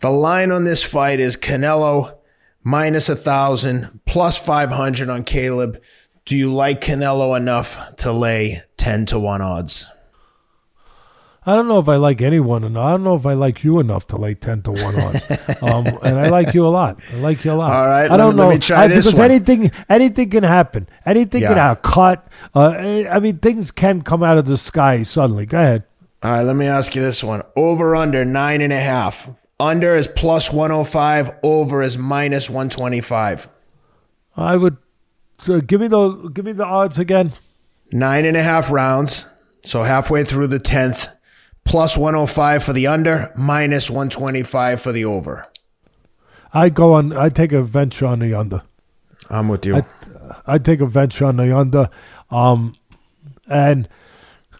[0.00, 2.16] the line on this fight is Canelo
[2.62, 5.82] minus a thousand plus five hundred on Caleb.
[6.24, 9.90] Do you like Canelo enough to lay ten to one odds?
[11.46, 13.80] I don't know if I like anyone, and I don't know if I like you
[13.80, 15.16] enough to lay ten to one on.
[15.62, 17.00] um, and I like you a lot.
[17.12, 17.72] I like you a lot.
[17.72, 19.30] All right, I don't let, know let I, because one.
[19.30, 20.88] anything anything can happen.
[21.06, 21.90] Anything can happen.
[21.90, 22.28] Cut.
[22.54, 25.46] Uh, I mean, things can come out of the sky suddenly.
[25.46, 25.84] Go ahead.
[26.22, 27.42] All right, let me ask you this one.
[27.56, 29.30] Over under nine and a half.
[29.58, 31.30] Under is plus 105.
[31.42, 33.48] Over is minus 125.
[34.36, 34.76] I would
[35.40, 37.32] so give me the give me the odds again.
[37.92, 39.28] Nine and a half rounds.
[39.64, 41.14] So halfway through the 10th.
[41.64, 45.46] Plus 105 for the under, minus 125 for the over.
[46.52, 47.12] I go on.
[47.12, 48.62] I take a venture on the under.
[49.28, 49.76] I'm with you.
[49.76, 49.84] I,
[50.46, 51.88] I take a venture on the under.
[52.30, 52.74] Um,
[53.46, 53.88] and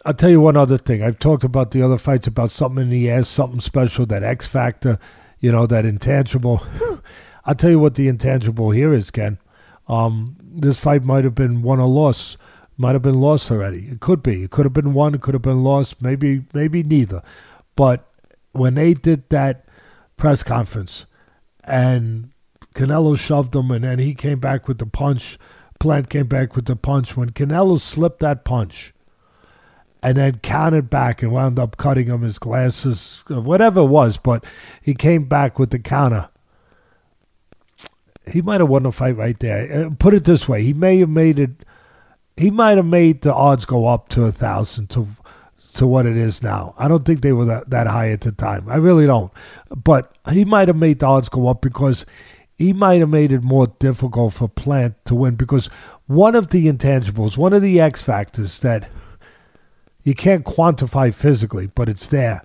[0.05, 1.03] I'll tell you one other thing.
[1.03, 4.47] I've talked about the other fights about something in the ass, something special, that X
[4.47, 4.99] factor,
[5.39, 6.65] you know, that intangible.
[7.45, 9.37] I'll tell you what the intangible here is, Ken.
[9.87, 12.37] Um, this fight might have been won or lost.
[12.81, 13.89] Might have been lost already.
[13.91, 14.41] It could be.
[14.41, 15.13] It could have been won.
[15.13, 16.01] It could have been lost.
[16.01, 17.21] Maybe, maybe neither.
[17.75, 18.11] But
[18.53, 19.65] when they did that
[20.17, 21.05] press conference,
[21.63, 22.31] and
[22.73, 25.37] Canelo shoved him, and then he came back with the punch.
[25.79, 27.15] Plant came back with the punch.
[27.15, 28.95] When Canelo slipped that punch,
[30.01, 34.17] and then counted back and wound up cutting him his glasses, whatever it was.
[34.17, 34.43] But
[34.81, 36.29] he came back with the counter.
[38.25, 39.85] He might have won the fight right there.
[39.85, 41.51] Uh, put it this way: he may have made it.
[42.37, 45.07] He might have made the odds go up to a thousand to
[45.75, 46.75] to what it is now.
[46.77, 48.67] I don't think they were that, that high at the time.
[48.67, 49.31] I really don't.
[49.69, 52.05] But he might have made the odds go up because
[52.57, 55.67] he might have made it more difficult for Plant to win because
[56.07, 58.89] one of the intangibles, one of the X factors that
[60.03, 62.43] you can't quantify physically, but it's there.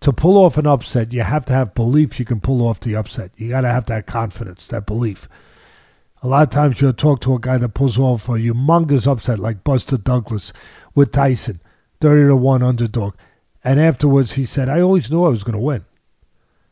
[0.00, 2.96] To pull off an upset, you have to have belief you can pull off the
[2.96, 3.30] upset.
[3.36, 5.28] You got to have that confidence, that belief.
[6.22, 9.40] A lot of times you'll talk to a guy that pulls off a humongous upset
[9.40, 10.52] like Buster Douglas
[10.94, 11.60] with Tyson,
[12.00, 13.14] 30 to 1 underdog.
[13.64, 15.84] And afterwards he said, I always knew I was going to win.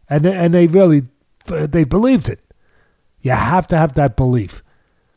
[0.09, 1.03] And, and they really,
[1.47, 2.41] they believed it.
[3.21, 4.63] You have to have that belief.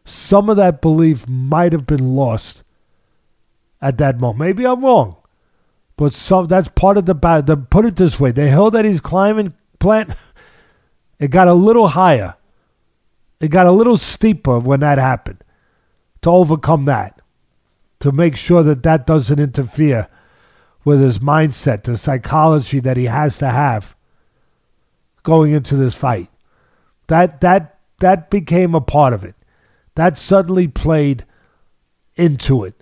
[0.05, 2.63] Some of that belief might have been lost
[3.81, 4.39] at that moment.
[4.39, 5.17] Maybe I'm wrong,
[5.95, 7.47] but some that's part of the bad.
[7.47, 10.11] The, put it this way: the hill that he's climbing, plant,
[11.19, 12.35] it got a little higher.
[13.43, 15.43] It got a little steeper when that happened.
[16.21, 17.19] To overcome that,
[17.99, 20.07] to make sure that that doesn't interfere
[20.85, 23.93] with his mindset, the psychology that he has to have
[25.23, 26.29] going into this fight.
[27.07, 29.35] That that that became a part of it.
[29.95, 31.25] That suddenly played
[32.15, 32.81] into it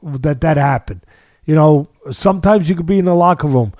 [0.00, 1.00] that that happened.
[1.44, 3.72] You know, sometimes you could be in the locker room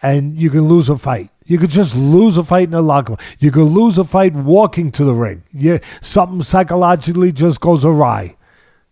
[0.00, 1.30] and you can lose a fight.
[1.48, 3.18] You could just lose a fight in a locker room.
[3.38, 5.44] You could lose a fight walking to the ring.
[5.50, 8.36] Yeah, something psychologically just goes awry.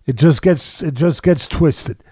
[0.07, 2.03] It just gets it just gets twisted.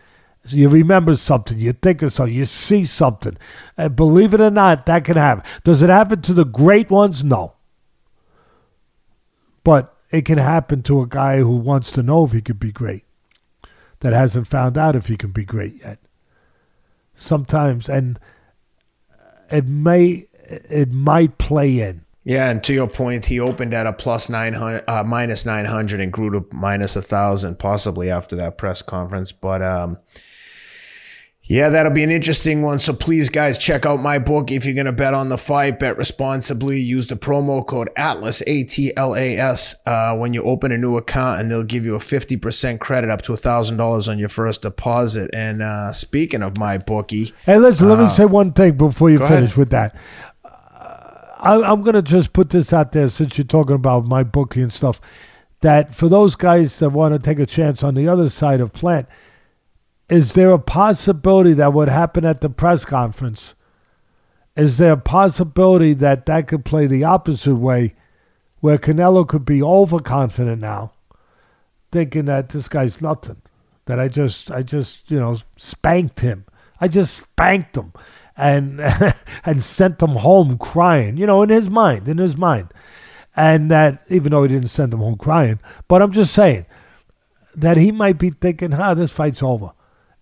[0.44, 3.38] So you remember something, you think of something, you see something.
[3.78, 5.42] And believe it or not, that can happen.
[5.64, 7.24] Does it happen to the great ones?
[7.24, 7.54] No.
[9.64, 12.70] But it can happen to a guy who wants to know if he could be
[12.70, 13.04] great
[14.00, 15.98] that hasn't found out if he can be great yet.
[17.14, 18.20] Sometimes, and
[19.50, 22.04] it may it might play in.
[22.24, 25.66] Yeah, and to your point, he opened at a plus nine hundred, uh, minus nine
[25.66, 29.30] hundred, and grew to minus a thousand, possibly after that press conference.
[29.30, 29.98] But um,
[31.46, 32.78] yeah, that'll be an interesting one.
[32.78, 34.50] So please, guys, check out my book.
[34.50, 36.80] If you're going to bet on the fight, bet responsibly.
[36.80, 40.78] Use the promo code ATLAS, A T L A S, uh, when you open a
[40.78, 44.62] new account, and they'll give you a 50% credit up to $1,000 on your first
[44.62, 45.30] deposit.
[45.34, 47.34] And uh, speaking of my bookie.
[47.44, 49.56] Hey, listen, uh, let me uh, say one thing before you finish ahead.
[49.56, 49.94] with that.
[51.44, 54.62] I, I'm going to just put this out there since you're talking about my bookie
[54.62, 55.00] and stuff.
[55.60, 58.72] That for those guys that want to take a chance on the other side of
[58.72, 59.06] Plant,
[60.08, 63.54] is there a possibility that would happen at the press conference?
[64.56, 67.94] Is there a possibility that that could play the opposite way,
[68.60, 70.92] where Canelo could be overconfident now,
[71.90, 73.42] thinking that this guy's nothing,
[73.86, 76.46] that I just, I just, you know, spanked him.
[76.80, 77.92] I just spanked him,
[78.36, 78.80] and
[79.44, 81.16] and sent him home crying.
[81.16, 82.68] You know, in his mind, in his mind,
[83.36, 85.58] and that even though he didn't send him home crying,
[85.88, 86.66] but I'm just saying
[87.54, 89.72] that he might be thinking, "Ah, this fight's over."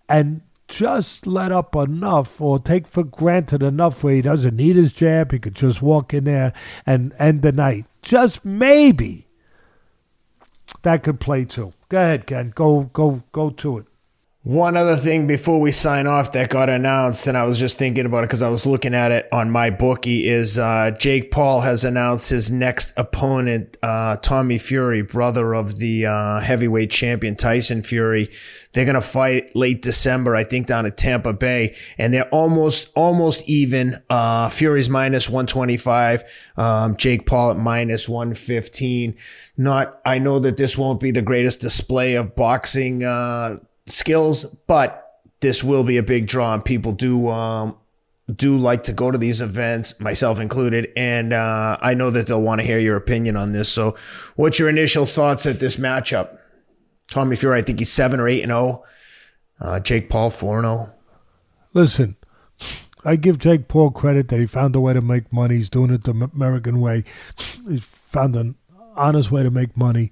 [0.09, 4.93] and just let up enough or take for granted enough where he doesn't need his
[4.93, 5.31] jab.
[5.31, 6.53] He could just walk in there
[6.85, 7.85] and end the night.
[8.01, 9.27] Just maybe
[10.83, 11.73] that could play too.
[11.89, 12.51] Go ahead, Ken.
[12.55, 13.85] Go go go to it.
[14.45, 18.05] One other thing before we sign off that got announced, and I was just thinking
[18.05, 21.61] about it because I was looking at it on my bookie, is uh, Jake Paul
[21.61, 27.81] has announced his next opponent, uh, Tommy Fury, brother of the uh, heavyweight champion Tyson
[27.83, 28.29] Fury.
[28.73, 33.47] They're gonna fight late December, I think, down at Tampa Bay, and they're almost almost
[33.47, 33.95] even.
[34.09, 36.25] Uh, Fury's minus one twenty five,
[36.57, 39.15] um, Jake Paul at minus one fifteen.
[39.55, 45.19] Not, I know that this won't be the greatest display of boxing uh, skills, but
[45.41, 47.75] this will be a big draw, and people do um,
[48.33, 52.41] do like to go to these events, myself included, and uh, I know that they'll
[52.41, 53.69] want to hear your opinion on this.
[53.69, 53.95] So,
[54.35, 56.37] what's your initial thoughts at this matchup?
[57.09, 58.59] Tommy Fury, I think he's seven or eight and zero.
[58.59, 58.85] Oh.
[59.59, 60.89] Uh, Jake Paul four and zero.
[60.89, 60.95] Oh.
[61.73, 62.15] Listen,
[63.03, 65.57] I give Jake Paul credit that he found a way to make money.
[65.57, 67.03] He's doing it the American way.
[67.67, 68.55] He's found an
[68.95, 70.11] honest way to make money,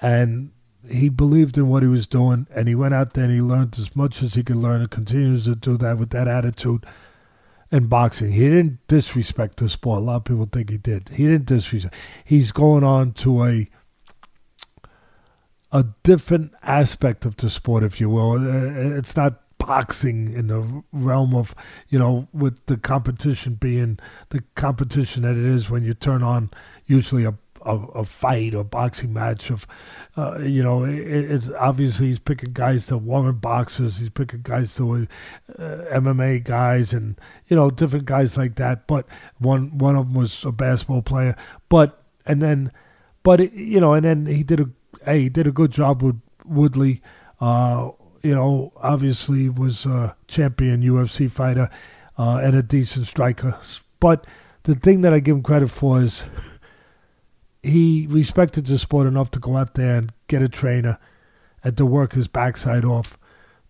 [0.00, 0.52] and
[0.90, 3.78] he believed in what he was doing, and he went out there and he learned
[3.78, 6.84] as much as he could learn, and continues to do that with that attitude
[7.70, 8.32] in boxing.
[8.32, 9.98] He didn't disrespect the sport.
[9.98, 11.10] A lot of people think he did.
[11.10, 11.94] He didn't disrespect.
[12.24, 13.68] He's going on to a
[15.72, 18.32] a different aspect of the sport, if you will.
[18.32, 21.54] Uh, it's not boxing in the realm of
[21.88, 23.98] you know with the competition being
[24.30, 26.50] the competition that it is when you turn on
[26.86, 29.66] usually a a, a fight or boxing match of,
[30.16, 34.74] uh, you know, it, it's obviously he's picking guys to Warren boxers, he's picking guys
[34.76, 35.06] to
[35.58, 35.62] uh,
[35.92, 37.18] MMA guys, and
[37.48, 38.86] you know different guys like that.
[38.86, 39.06] But
[39.38, 41.36] one one of them was a basketball player,
[41.68, 42.72] but and then,
[43.22, 44.70] but it, you know, and then he did a
[45.04, 47.02] hey, he did a good job with Woodley.
[47.40, 47.90] Uh,
[48.22, 51.70] you know, obviously was a champion UFC fighter
[52.18, 53.58] uh, and a decent striker.
[53.98, 54.26] But
[54.64, 56.24] the thing that I give him credit for is
[57.62, 60.98] he respected the sport enough to go out there and get a trainer
[61.62, 63.18] and to work his backside off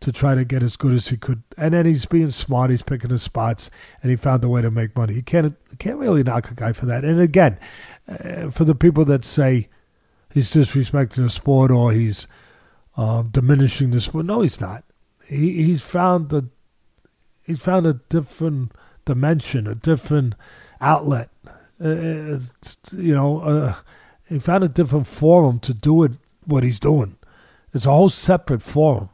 [0.00, 1.42] to try to get as good as he could.
[1.58, 2.70] And then he's being smart.
[2.70, 3.70] He's picking his spots,
[4.02, 5.14] and he found a way to make money.
[5.14, 7.04] You can't can't really knock a guy for that.
[7.04, 7.58] And again,
[8.08, 9.68] uh, for the people that say
[10.32, 12.26] he's disrespecting the sport or he's
[12.96, 14.84] uh, diminishing the sport, no, he's not.
[15.26, 16.48] He he's found the
[17.42, 18.72] he's found a different
[19.04, 20.34] dimension, a different
[20.80, 21.30] outlet.
[21.80, 22.38] Uh,
[22.92, 23.74] you know, uh,
[24.28, 26.12] he found a different forum to do it.
[26.44, 27.16] What he's doing,
[27.72, 29.10] it's a whole separate forum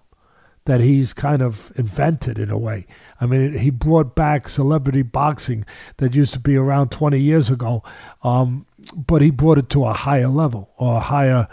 [0.66, 2.86] that he's kind of invented in a way.
[3.20, 5.64] I mean, he brought back celebrity boxing
[5.98, 7.82] that used to be around 20 years ago,
[8.22, 11.48] um, but he brought it to a higher level or a higher,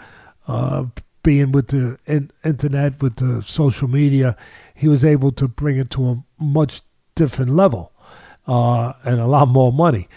[0.48, 0.86] uh,
[1.22, 4.36] being with the in- internet, with the social media,
[4.74, 6.82] he was able to bring it to a much
[7.14, 7.92] different level
[8.46, 10.08] uh, and a lot more money.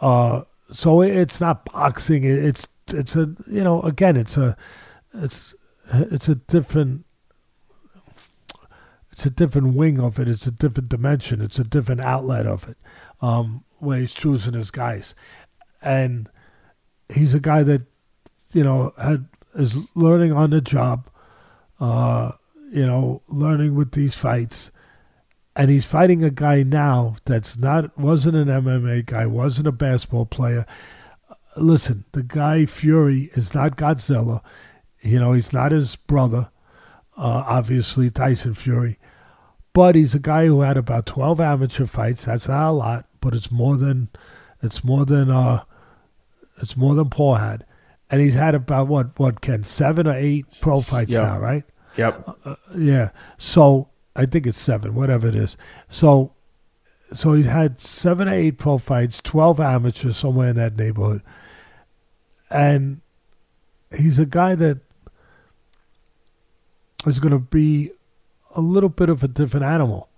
[0.00, 2.24] Uh, so it's not boxing.
[2.24, 4.56] It's it's a you know again it's a
[5.14, 5.54] it's
[5.92, 7.04] it's a different
[9.12, 10.28] it's a different wing of it.
[10.28, 11.40] It's a different dimension.
[11.40, 12.76] It's a different outlet of it,
[13.20, 15.14] um, where he's choosing his guys,
[15.82, 16.28] and
[17.08, 17.82] he's a guy that
[18.52, 21.08] you know had is learning on the job,
[21.80, 22.32] uh,
[22.72, 24.70] you know, learning with these fights,
[25.60, 30.24] and he's fighting a guy now that's not wasn't an MMA guy, wasn't a basketball
[30.24, 30.64] player.
[31.54, 34.40] Listen, the guy Fury is not Godzilla.
[35.02, 36.48] You know, he's not his brother,
[37.14, 38.98] uh, obviously Tyson Fury,
[39.74, 42.24] but he's a guy who had about twelve amateur fights.
[42.24, 44.08] That's not a lot, but it's more than
[44.62, 45.64] it's more than uh,
[46.56, 47.66] it's more than Paul had,
[48.08, 51.22] and he's had about what what Ken seven or eight pro fights yep.
[51.22, 51.64] now, right?
[51.98, 52.28] Yep.
[52.28, 53.10] Uh, uh yeah.
[53.36, 55.56] So I think it's seven, whatever it is.
[55.88, 56.32] So,
[57.12, 61.22] so he's had seven or eight pro fights, twelve amateurs, somewhere in that neighborhood,
[62.50, 63.00] and
[63.96, 64.78] he's a guy that
[67.06, 67.90] is going to be
[68.54, 70.08] a little bit of a different animal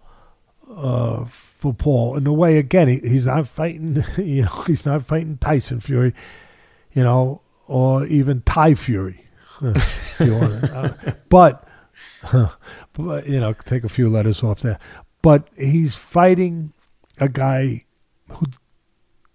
[0.74, 2.16] uh, for Paul.
[2.16, 4.04] In a way, again, he, he's not fighting.
[4.16, 6.14] You know, he's not fighting Tyson Fury,
[6.92, 9.26] you know, or even Ty Fury.
[9.60, 10.90] uh,
[11.28, 11.68] but
[12.22, 12.58] but,
[12.98, 14.78] you know, take a few letters off there.
[15.22, 16.72] But he's fighting
[17.18, 17.84] a guy
[18.28, 18.46] who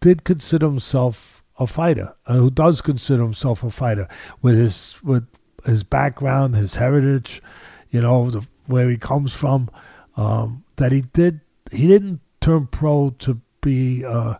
[0.01, 4.07] did consider himself a fighter, uh, who does consider himself a fighter
[4.41, 5.27] with his with
[5.65, 7.41] his background, his heritage,
[7.89, 9.69] you know, the, where he comes from.
[10.15, 14.35] Um, that he did, he didn't turn pro to be uh,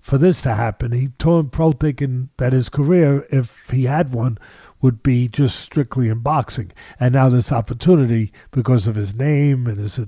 [0.00, 0.92] for this to happen.
[0.92, 4.38] He turned pro thinking that his career, if he had one,
[4.82, 6.72] would be just strictly in boxing.
[7.00, 9.98] And now this opportunity, because of his name and his,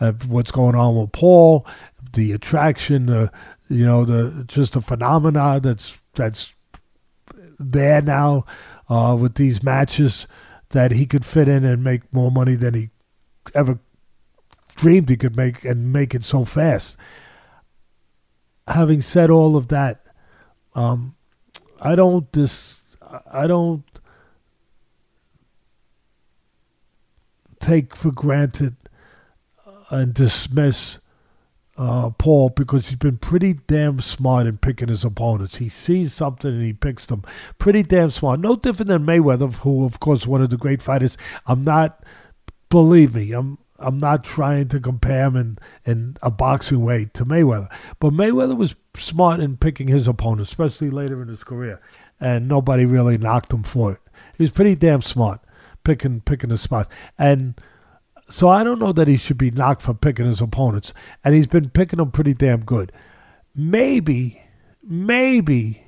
[0.00, 1.66] uh, what's going on with Paul,
[2.12, 3.28] the attraction, uh,
[3.68, 6.52] you know, the just the phenomena that's that's
[7.58, 8.44] there now
[8.88, 10.26] uh, with these matches
[10.70, 12.90] that he could fit in and make more money than he
[13.54, 13.78] ever
[14.76, 16.96] dreamed he could make and make it so fast.
[18.68, 20.04] Having said all of that,
[20.74, 21.16] um,
[21.80, 22.80] I don't dis
[23.30, 23.84] I don't
[27.62, 28.76] take for granted
[29.88, 30.98] and dismiss
[31.76, 35.56] uh, Paul because he's been pretty damn smart in picking his opponents.
[35.56, 37.22] He sees something and he picks them.
[37.58, 38.40] Pretty damn smart.
[38.40, 41.16] No different than Mayweather, who, of course, one of the great fighters.
[41.46, 42.04] I'm not,
[42.68, 47.24] believe me, I'm I'm not trying to compare him in, in a boxing way to
[47.24, 47.68] Mayweather.
[47.98, 51.80] But Mayweather was smart in picking his opponents, especially later in his career.
[52.20, 53.98] And nobody really knocked him for it.
[54.38, 55.40] He was pretty damn smart
[55.84, 56.92] picking picking his spots.
[57.18, 57.54] And
[58.30, 60.94] so I don't know that he should be knocked for picking his opponents.
[61.24, 62.92] And he's been picking them pretty damn good.
[63.54, 64.42] Maybe,
[64.82, 65.84] maybe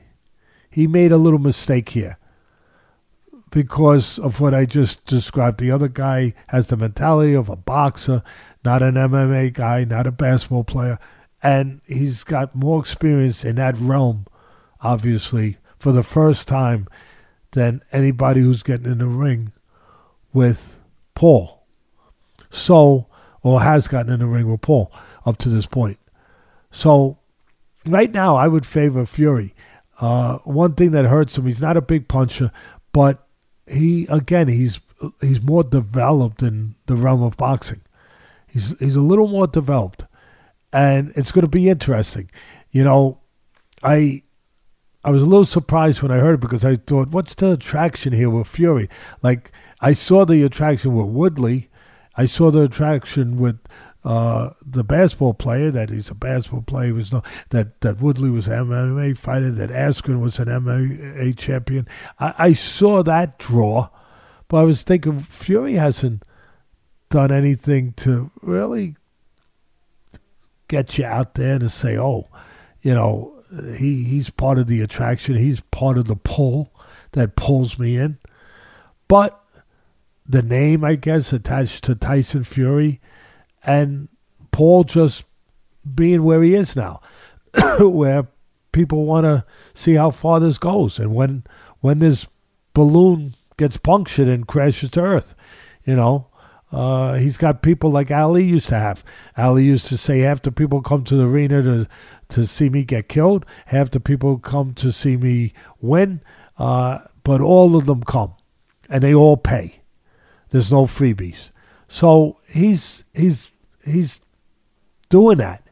[0.70, 2.18] he made a little mistake here
[3.50, 5.60] because of what I just described.
[5.60, 8.22] The other guy has the mentality of a boxer,
[8.64, 10.98] not an MMA guy, not a basketball player.
[11.42, 14.26] And he's got more experience in that realm,
[14.80, 16.88] obviously, for the first time
[17.52, 19.52] than anybody who's getting in the ring
[20.34, 20.78] with
[21.14, 21.64] Paul.
[22.50, 23.06] So,
[23.42, 24.92] or has gotten in the ring with Paul
[25.24, 25.98] up to this point.
[26.70, 27.18] So,
[27.86, 29.54] right now, I would favor Fury.
[30.00, 32.50] Uh, one thing that hurts him, he's not a big puncher,
[32.92, 33.26] but
[33.66, 34.80] he again he's
[35.20, 37.80] he's more developed in the realm of boxing.
[38.46, 40.04] He's he's a little more developed,
[40.72, 42.30] and it's going to be interesting.
[42.70, 43.20] You know,
[43.82, 44.22] I
[45.04, 48.12] I was a little surprised when I heard it because I thought, what's the attraction
[48.12, 48.88] here with Fury?
[49.22, 49.52] Like
[49.84, 51.68] I saw the attraction with Woodley,
[52.16, 53.58] I saw the attraction with
[54.02, 58.46] uh, the basketball player that he's a basketball player was no that that Woodley was
[58.46, 61.86] an MMA fighter that Askren was an MMA champion.
[62.18, 63.90] I, I saw that draw,
[64.48, 66.22] but I was thinking Fury hasn't
[67.10, 68.96] done anything to really
[70.68, 72.28] get you out there to say, oh,
[72.80, 73.42] you know,
[73.76, 75.36] he he's part of the attraction.
[75.36, 76.72] He's part of the pull
[77.12, 78.16] that pulls me in.
[79.08, 79.43] But
[80.26, 83.00] the name, I guess, attached to Tyson Fury
[83.62, 84.08] and
[84.52, 85.24] Paul just
[85.94, 87.00] being where he is now,
[87.80, 88.28] where
[88.72, 89.44] people want to
[89.74, 91.44] see how far this goes, and when
[91.80, 92.26] when this
[92.72, 95.34] balloon gets punctured and crashes to earth,
[95.84, 96.28] you know.
[96.72, 99.04] Uh, he's got people like Ali used to have.
[99.38, 101.88] Ali used to say, half the people come to the arena to
[102.30, 106.20] to see me get killed, half the people come to see me win,
[106.58, 108.34] uh, but all of them come,
[108.88, 109.83] and they all pay.
[110.54, 111.50] There's no freebies.
[111.88, 113.48] So he's he's
[113.84, 114.20] he's
[115.08, 115.66] doing that.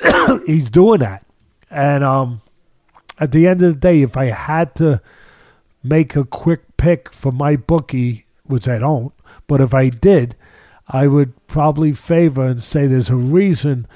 [0.44, 1.24] he's doing that.
[1.70, 2.42] And um,
[3.20, 5.00] at the end of the day, if I had to
[5.84, 9.12] make a quick pick for my bookie, which I don't,
[9.46, 10.34] but if I did,
[10.88, 13.86] I would probably favor and say there's a reason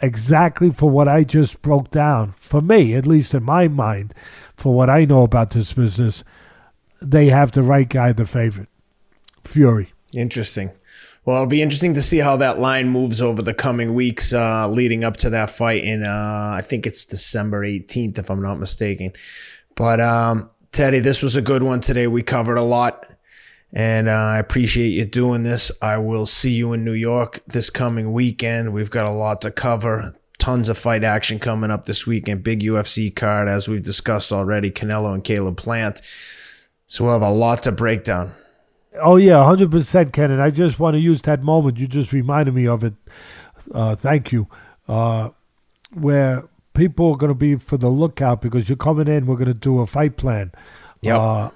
[0.00, 2.34] exactly for what I just broke down.
[2.40, 4.14] For me, at least in my mind,
[4.56, 6.24] for what I know about this business,
[7.00, 8.68] they have the right guy, the favorite,
[9.44, 9.92] Fury.
[10.14, 10.72] Interesting.
[11.24, 14.68] Well, it'll be interesting to see how that line moves over the coming weeks uh,
[14.68, 18.58] leading up to that fight in, uh, I think it's December 18th, if I'm not
[18.58, 19.12] mistaken.
[19.76, 22.08] But um, Teddy, this was a good one today.
[22.08, 23.06] We covered a lot,
[23.72, 25.70] and uh, I appreciate you doing this.
[25.80, 28.72] I will see you in New York this coming weekend.
[28.72, 30.16] We've got a lot to cover.
[30.38, 32.42] Tons of fight action coming up this weekend.
[32.42, 34.72] Big UFC card, as we've discussed already.
[34.72, 36.02] Canelo and Caleb Plant.
[36.88, 38.32] So we'll have a lot to break down.
[39.00, 40.30] Oh yeah, hundred percent, Ken.
[40.30, 41.78] And I just want to use that moment.
[41.78, 42.94] You just reminded me of it.
[43.72, 44.48] Uh, thank you.
[44.88, 45.30] Uh,
[45.92, 46.44] where
[46.74, 49.26] people are going to be for the lookout because you're coming in.
[49.26, 50.52] We're going to do a fight plan.
[51.00, 51.18] Yeah.
[51.18, 51.50] Uh,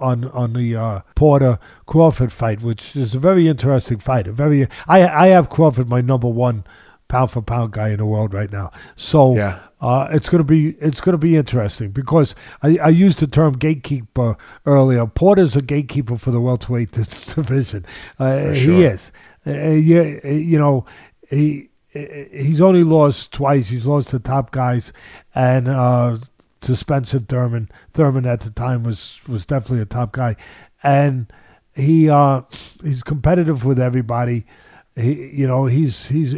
[0.00, 4.26] on on the uh, Porter Crawford fight, which is a very interesting fight.
[4.26, 6.64] A very I I have Crawford my number one
[7.08, 8.70] pound for pound guy in the world right now.
[8.96, 9.60] So yeah.
[9.80, 14.34] Uh, it's gonna be it's gonna be interesting because I, I used the term gatekeeper
[14.64, 15.06] earlier.
[15.06, 16.92] Porter's a gatekeeper for the welterweight
[17.34, 17.84] division.
[18.18, 18.78] Uh, sure.
[18.78, 19.12] He is.
[19.46, 20.86] Uh, yeah, you know
[21.28, 23.68] he he's only lost twice.
[23.68, 24.92] He's lost to top guys,
[25.34, 26.16] and uh,
[26.62, 27.70] to Spencer Thurman.
[27.92, 30.36] Thurman at the time was was definitely a top guy,
[30.82, 31.32] and
[31.74, 32.42] he uh,
[32.82, 34.46] he's competitive with everybody.
[34.96, 36.34] He, you know, he's he's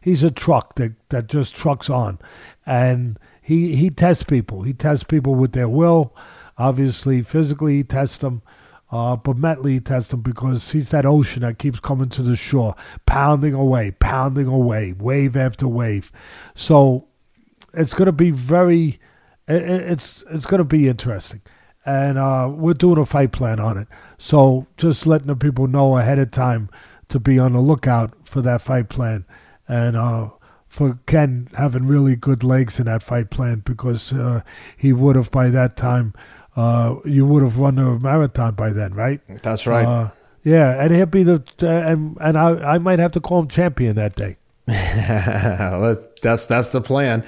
[0.00, 2.18] he's a truck that that just trucks on,
[2.64, 4.62] and he he tests people.
[4.62, 6.14] He tests people with their will.
[6.58, 8.42] Obviously, physically, he tests them.
[8.90, 12.36] Uh, but mentally, he tests them because he's that ocean that keeps coming to the
[12.36, 16.12] shore, pounding away, pounding away, wave after wave.
[16.54, 17.06] So
[17.74, 18.98] it's going to be very,
[19.46, 21.42] it's it's going to be interesting,
[21.84, 23.88] and uh, we're doing a fight plan on it.
[24.18, 26.68] So just letting the people know ahead of time
[27.08, 29.24] to be on the lookout for that fight plan,
[29.68, 30.30] and uh,
[30.68, 34.42] for Ken having really good legs in that fight plan because uh,
[34.76, 36.14] he would have by that time,
[36.56, 39.20] uh, you would have run a marathon by then, right?
[39.42, 39.86] That's right.
[39.86, 40.10] Uh,
[40.42, 43.96] yeah, and he'll be the and and I I might have to call him champion
[43.96, 44.36] that day.
[44.66, 47.24] that's that's the plan.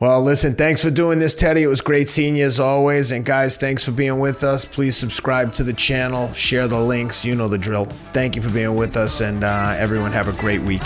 [0.00, 1.62] Well, listen, thanks for doing this, Teddy.
[1.62, 3.12] It was great seeing you as always.
[3.12, 4.64] And guys, thanks for being with us.
[4.64, 7.22] Please subscribe to the channel, share the links.
[7.22, 7.84] You know the drill.
[7.84, 10.84] Thank you for being with us, and uh, everyone have a great week.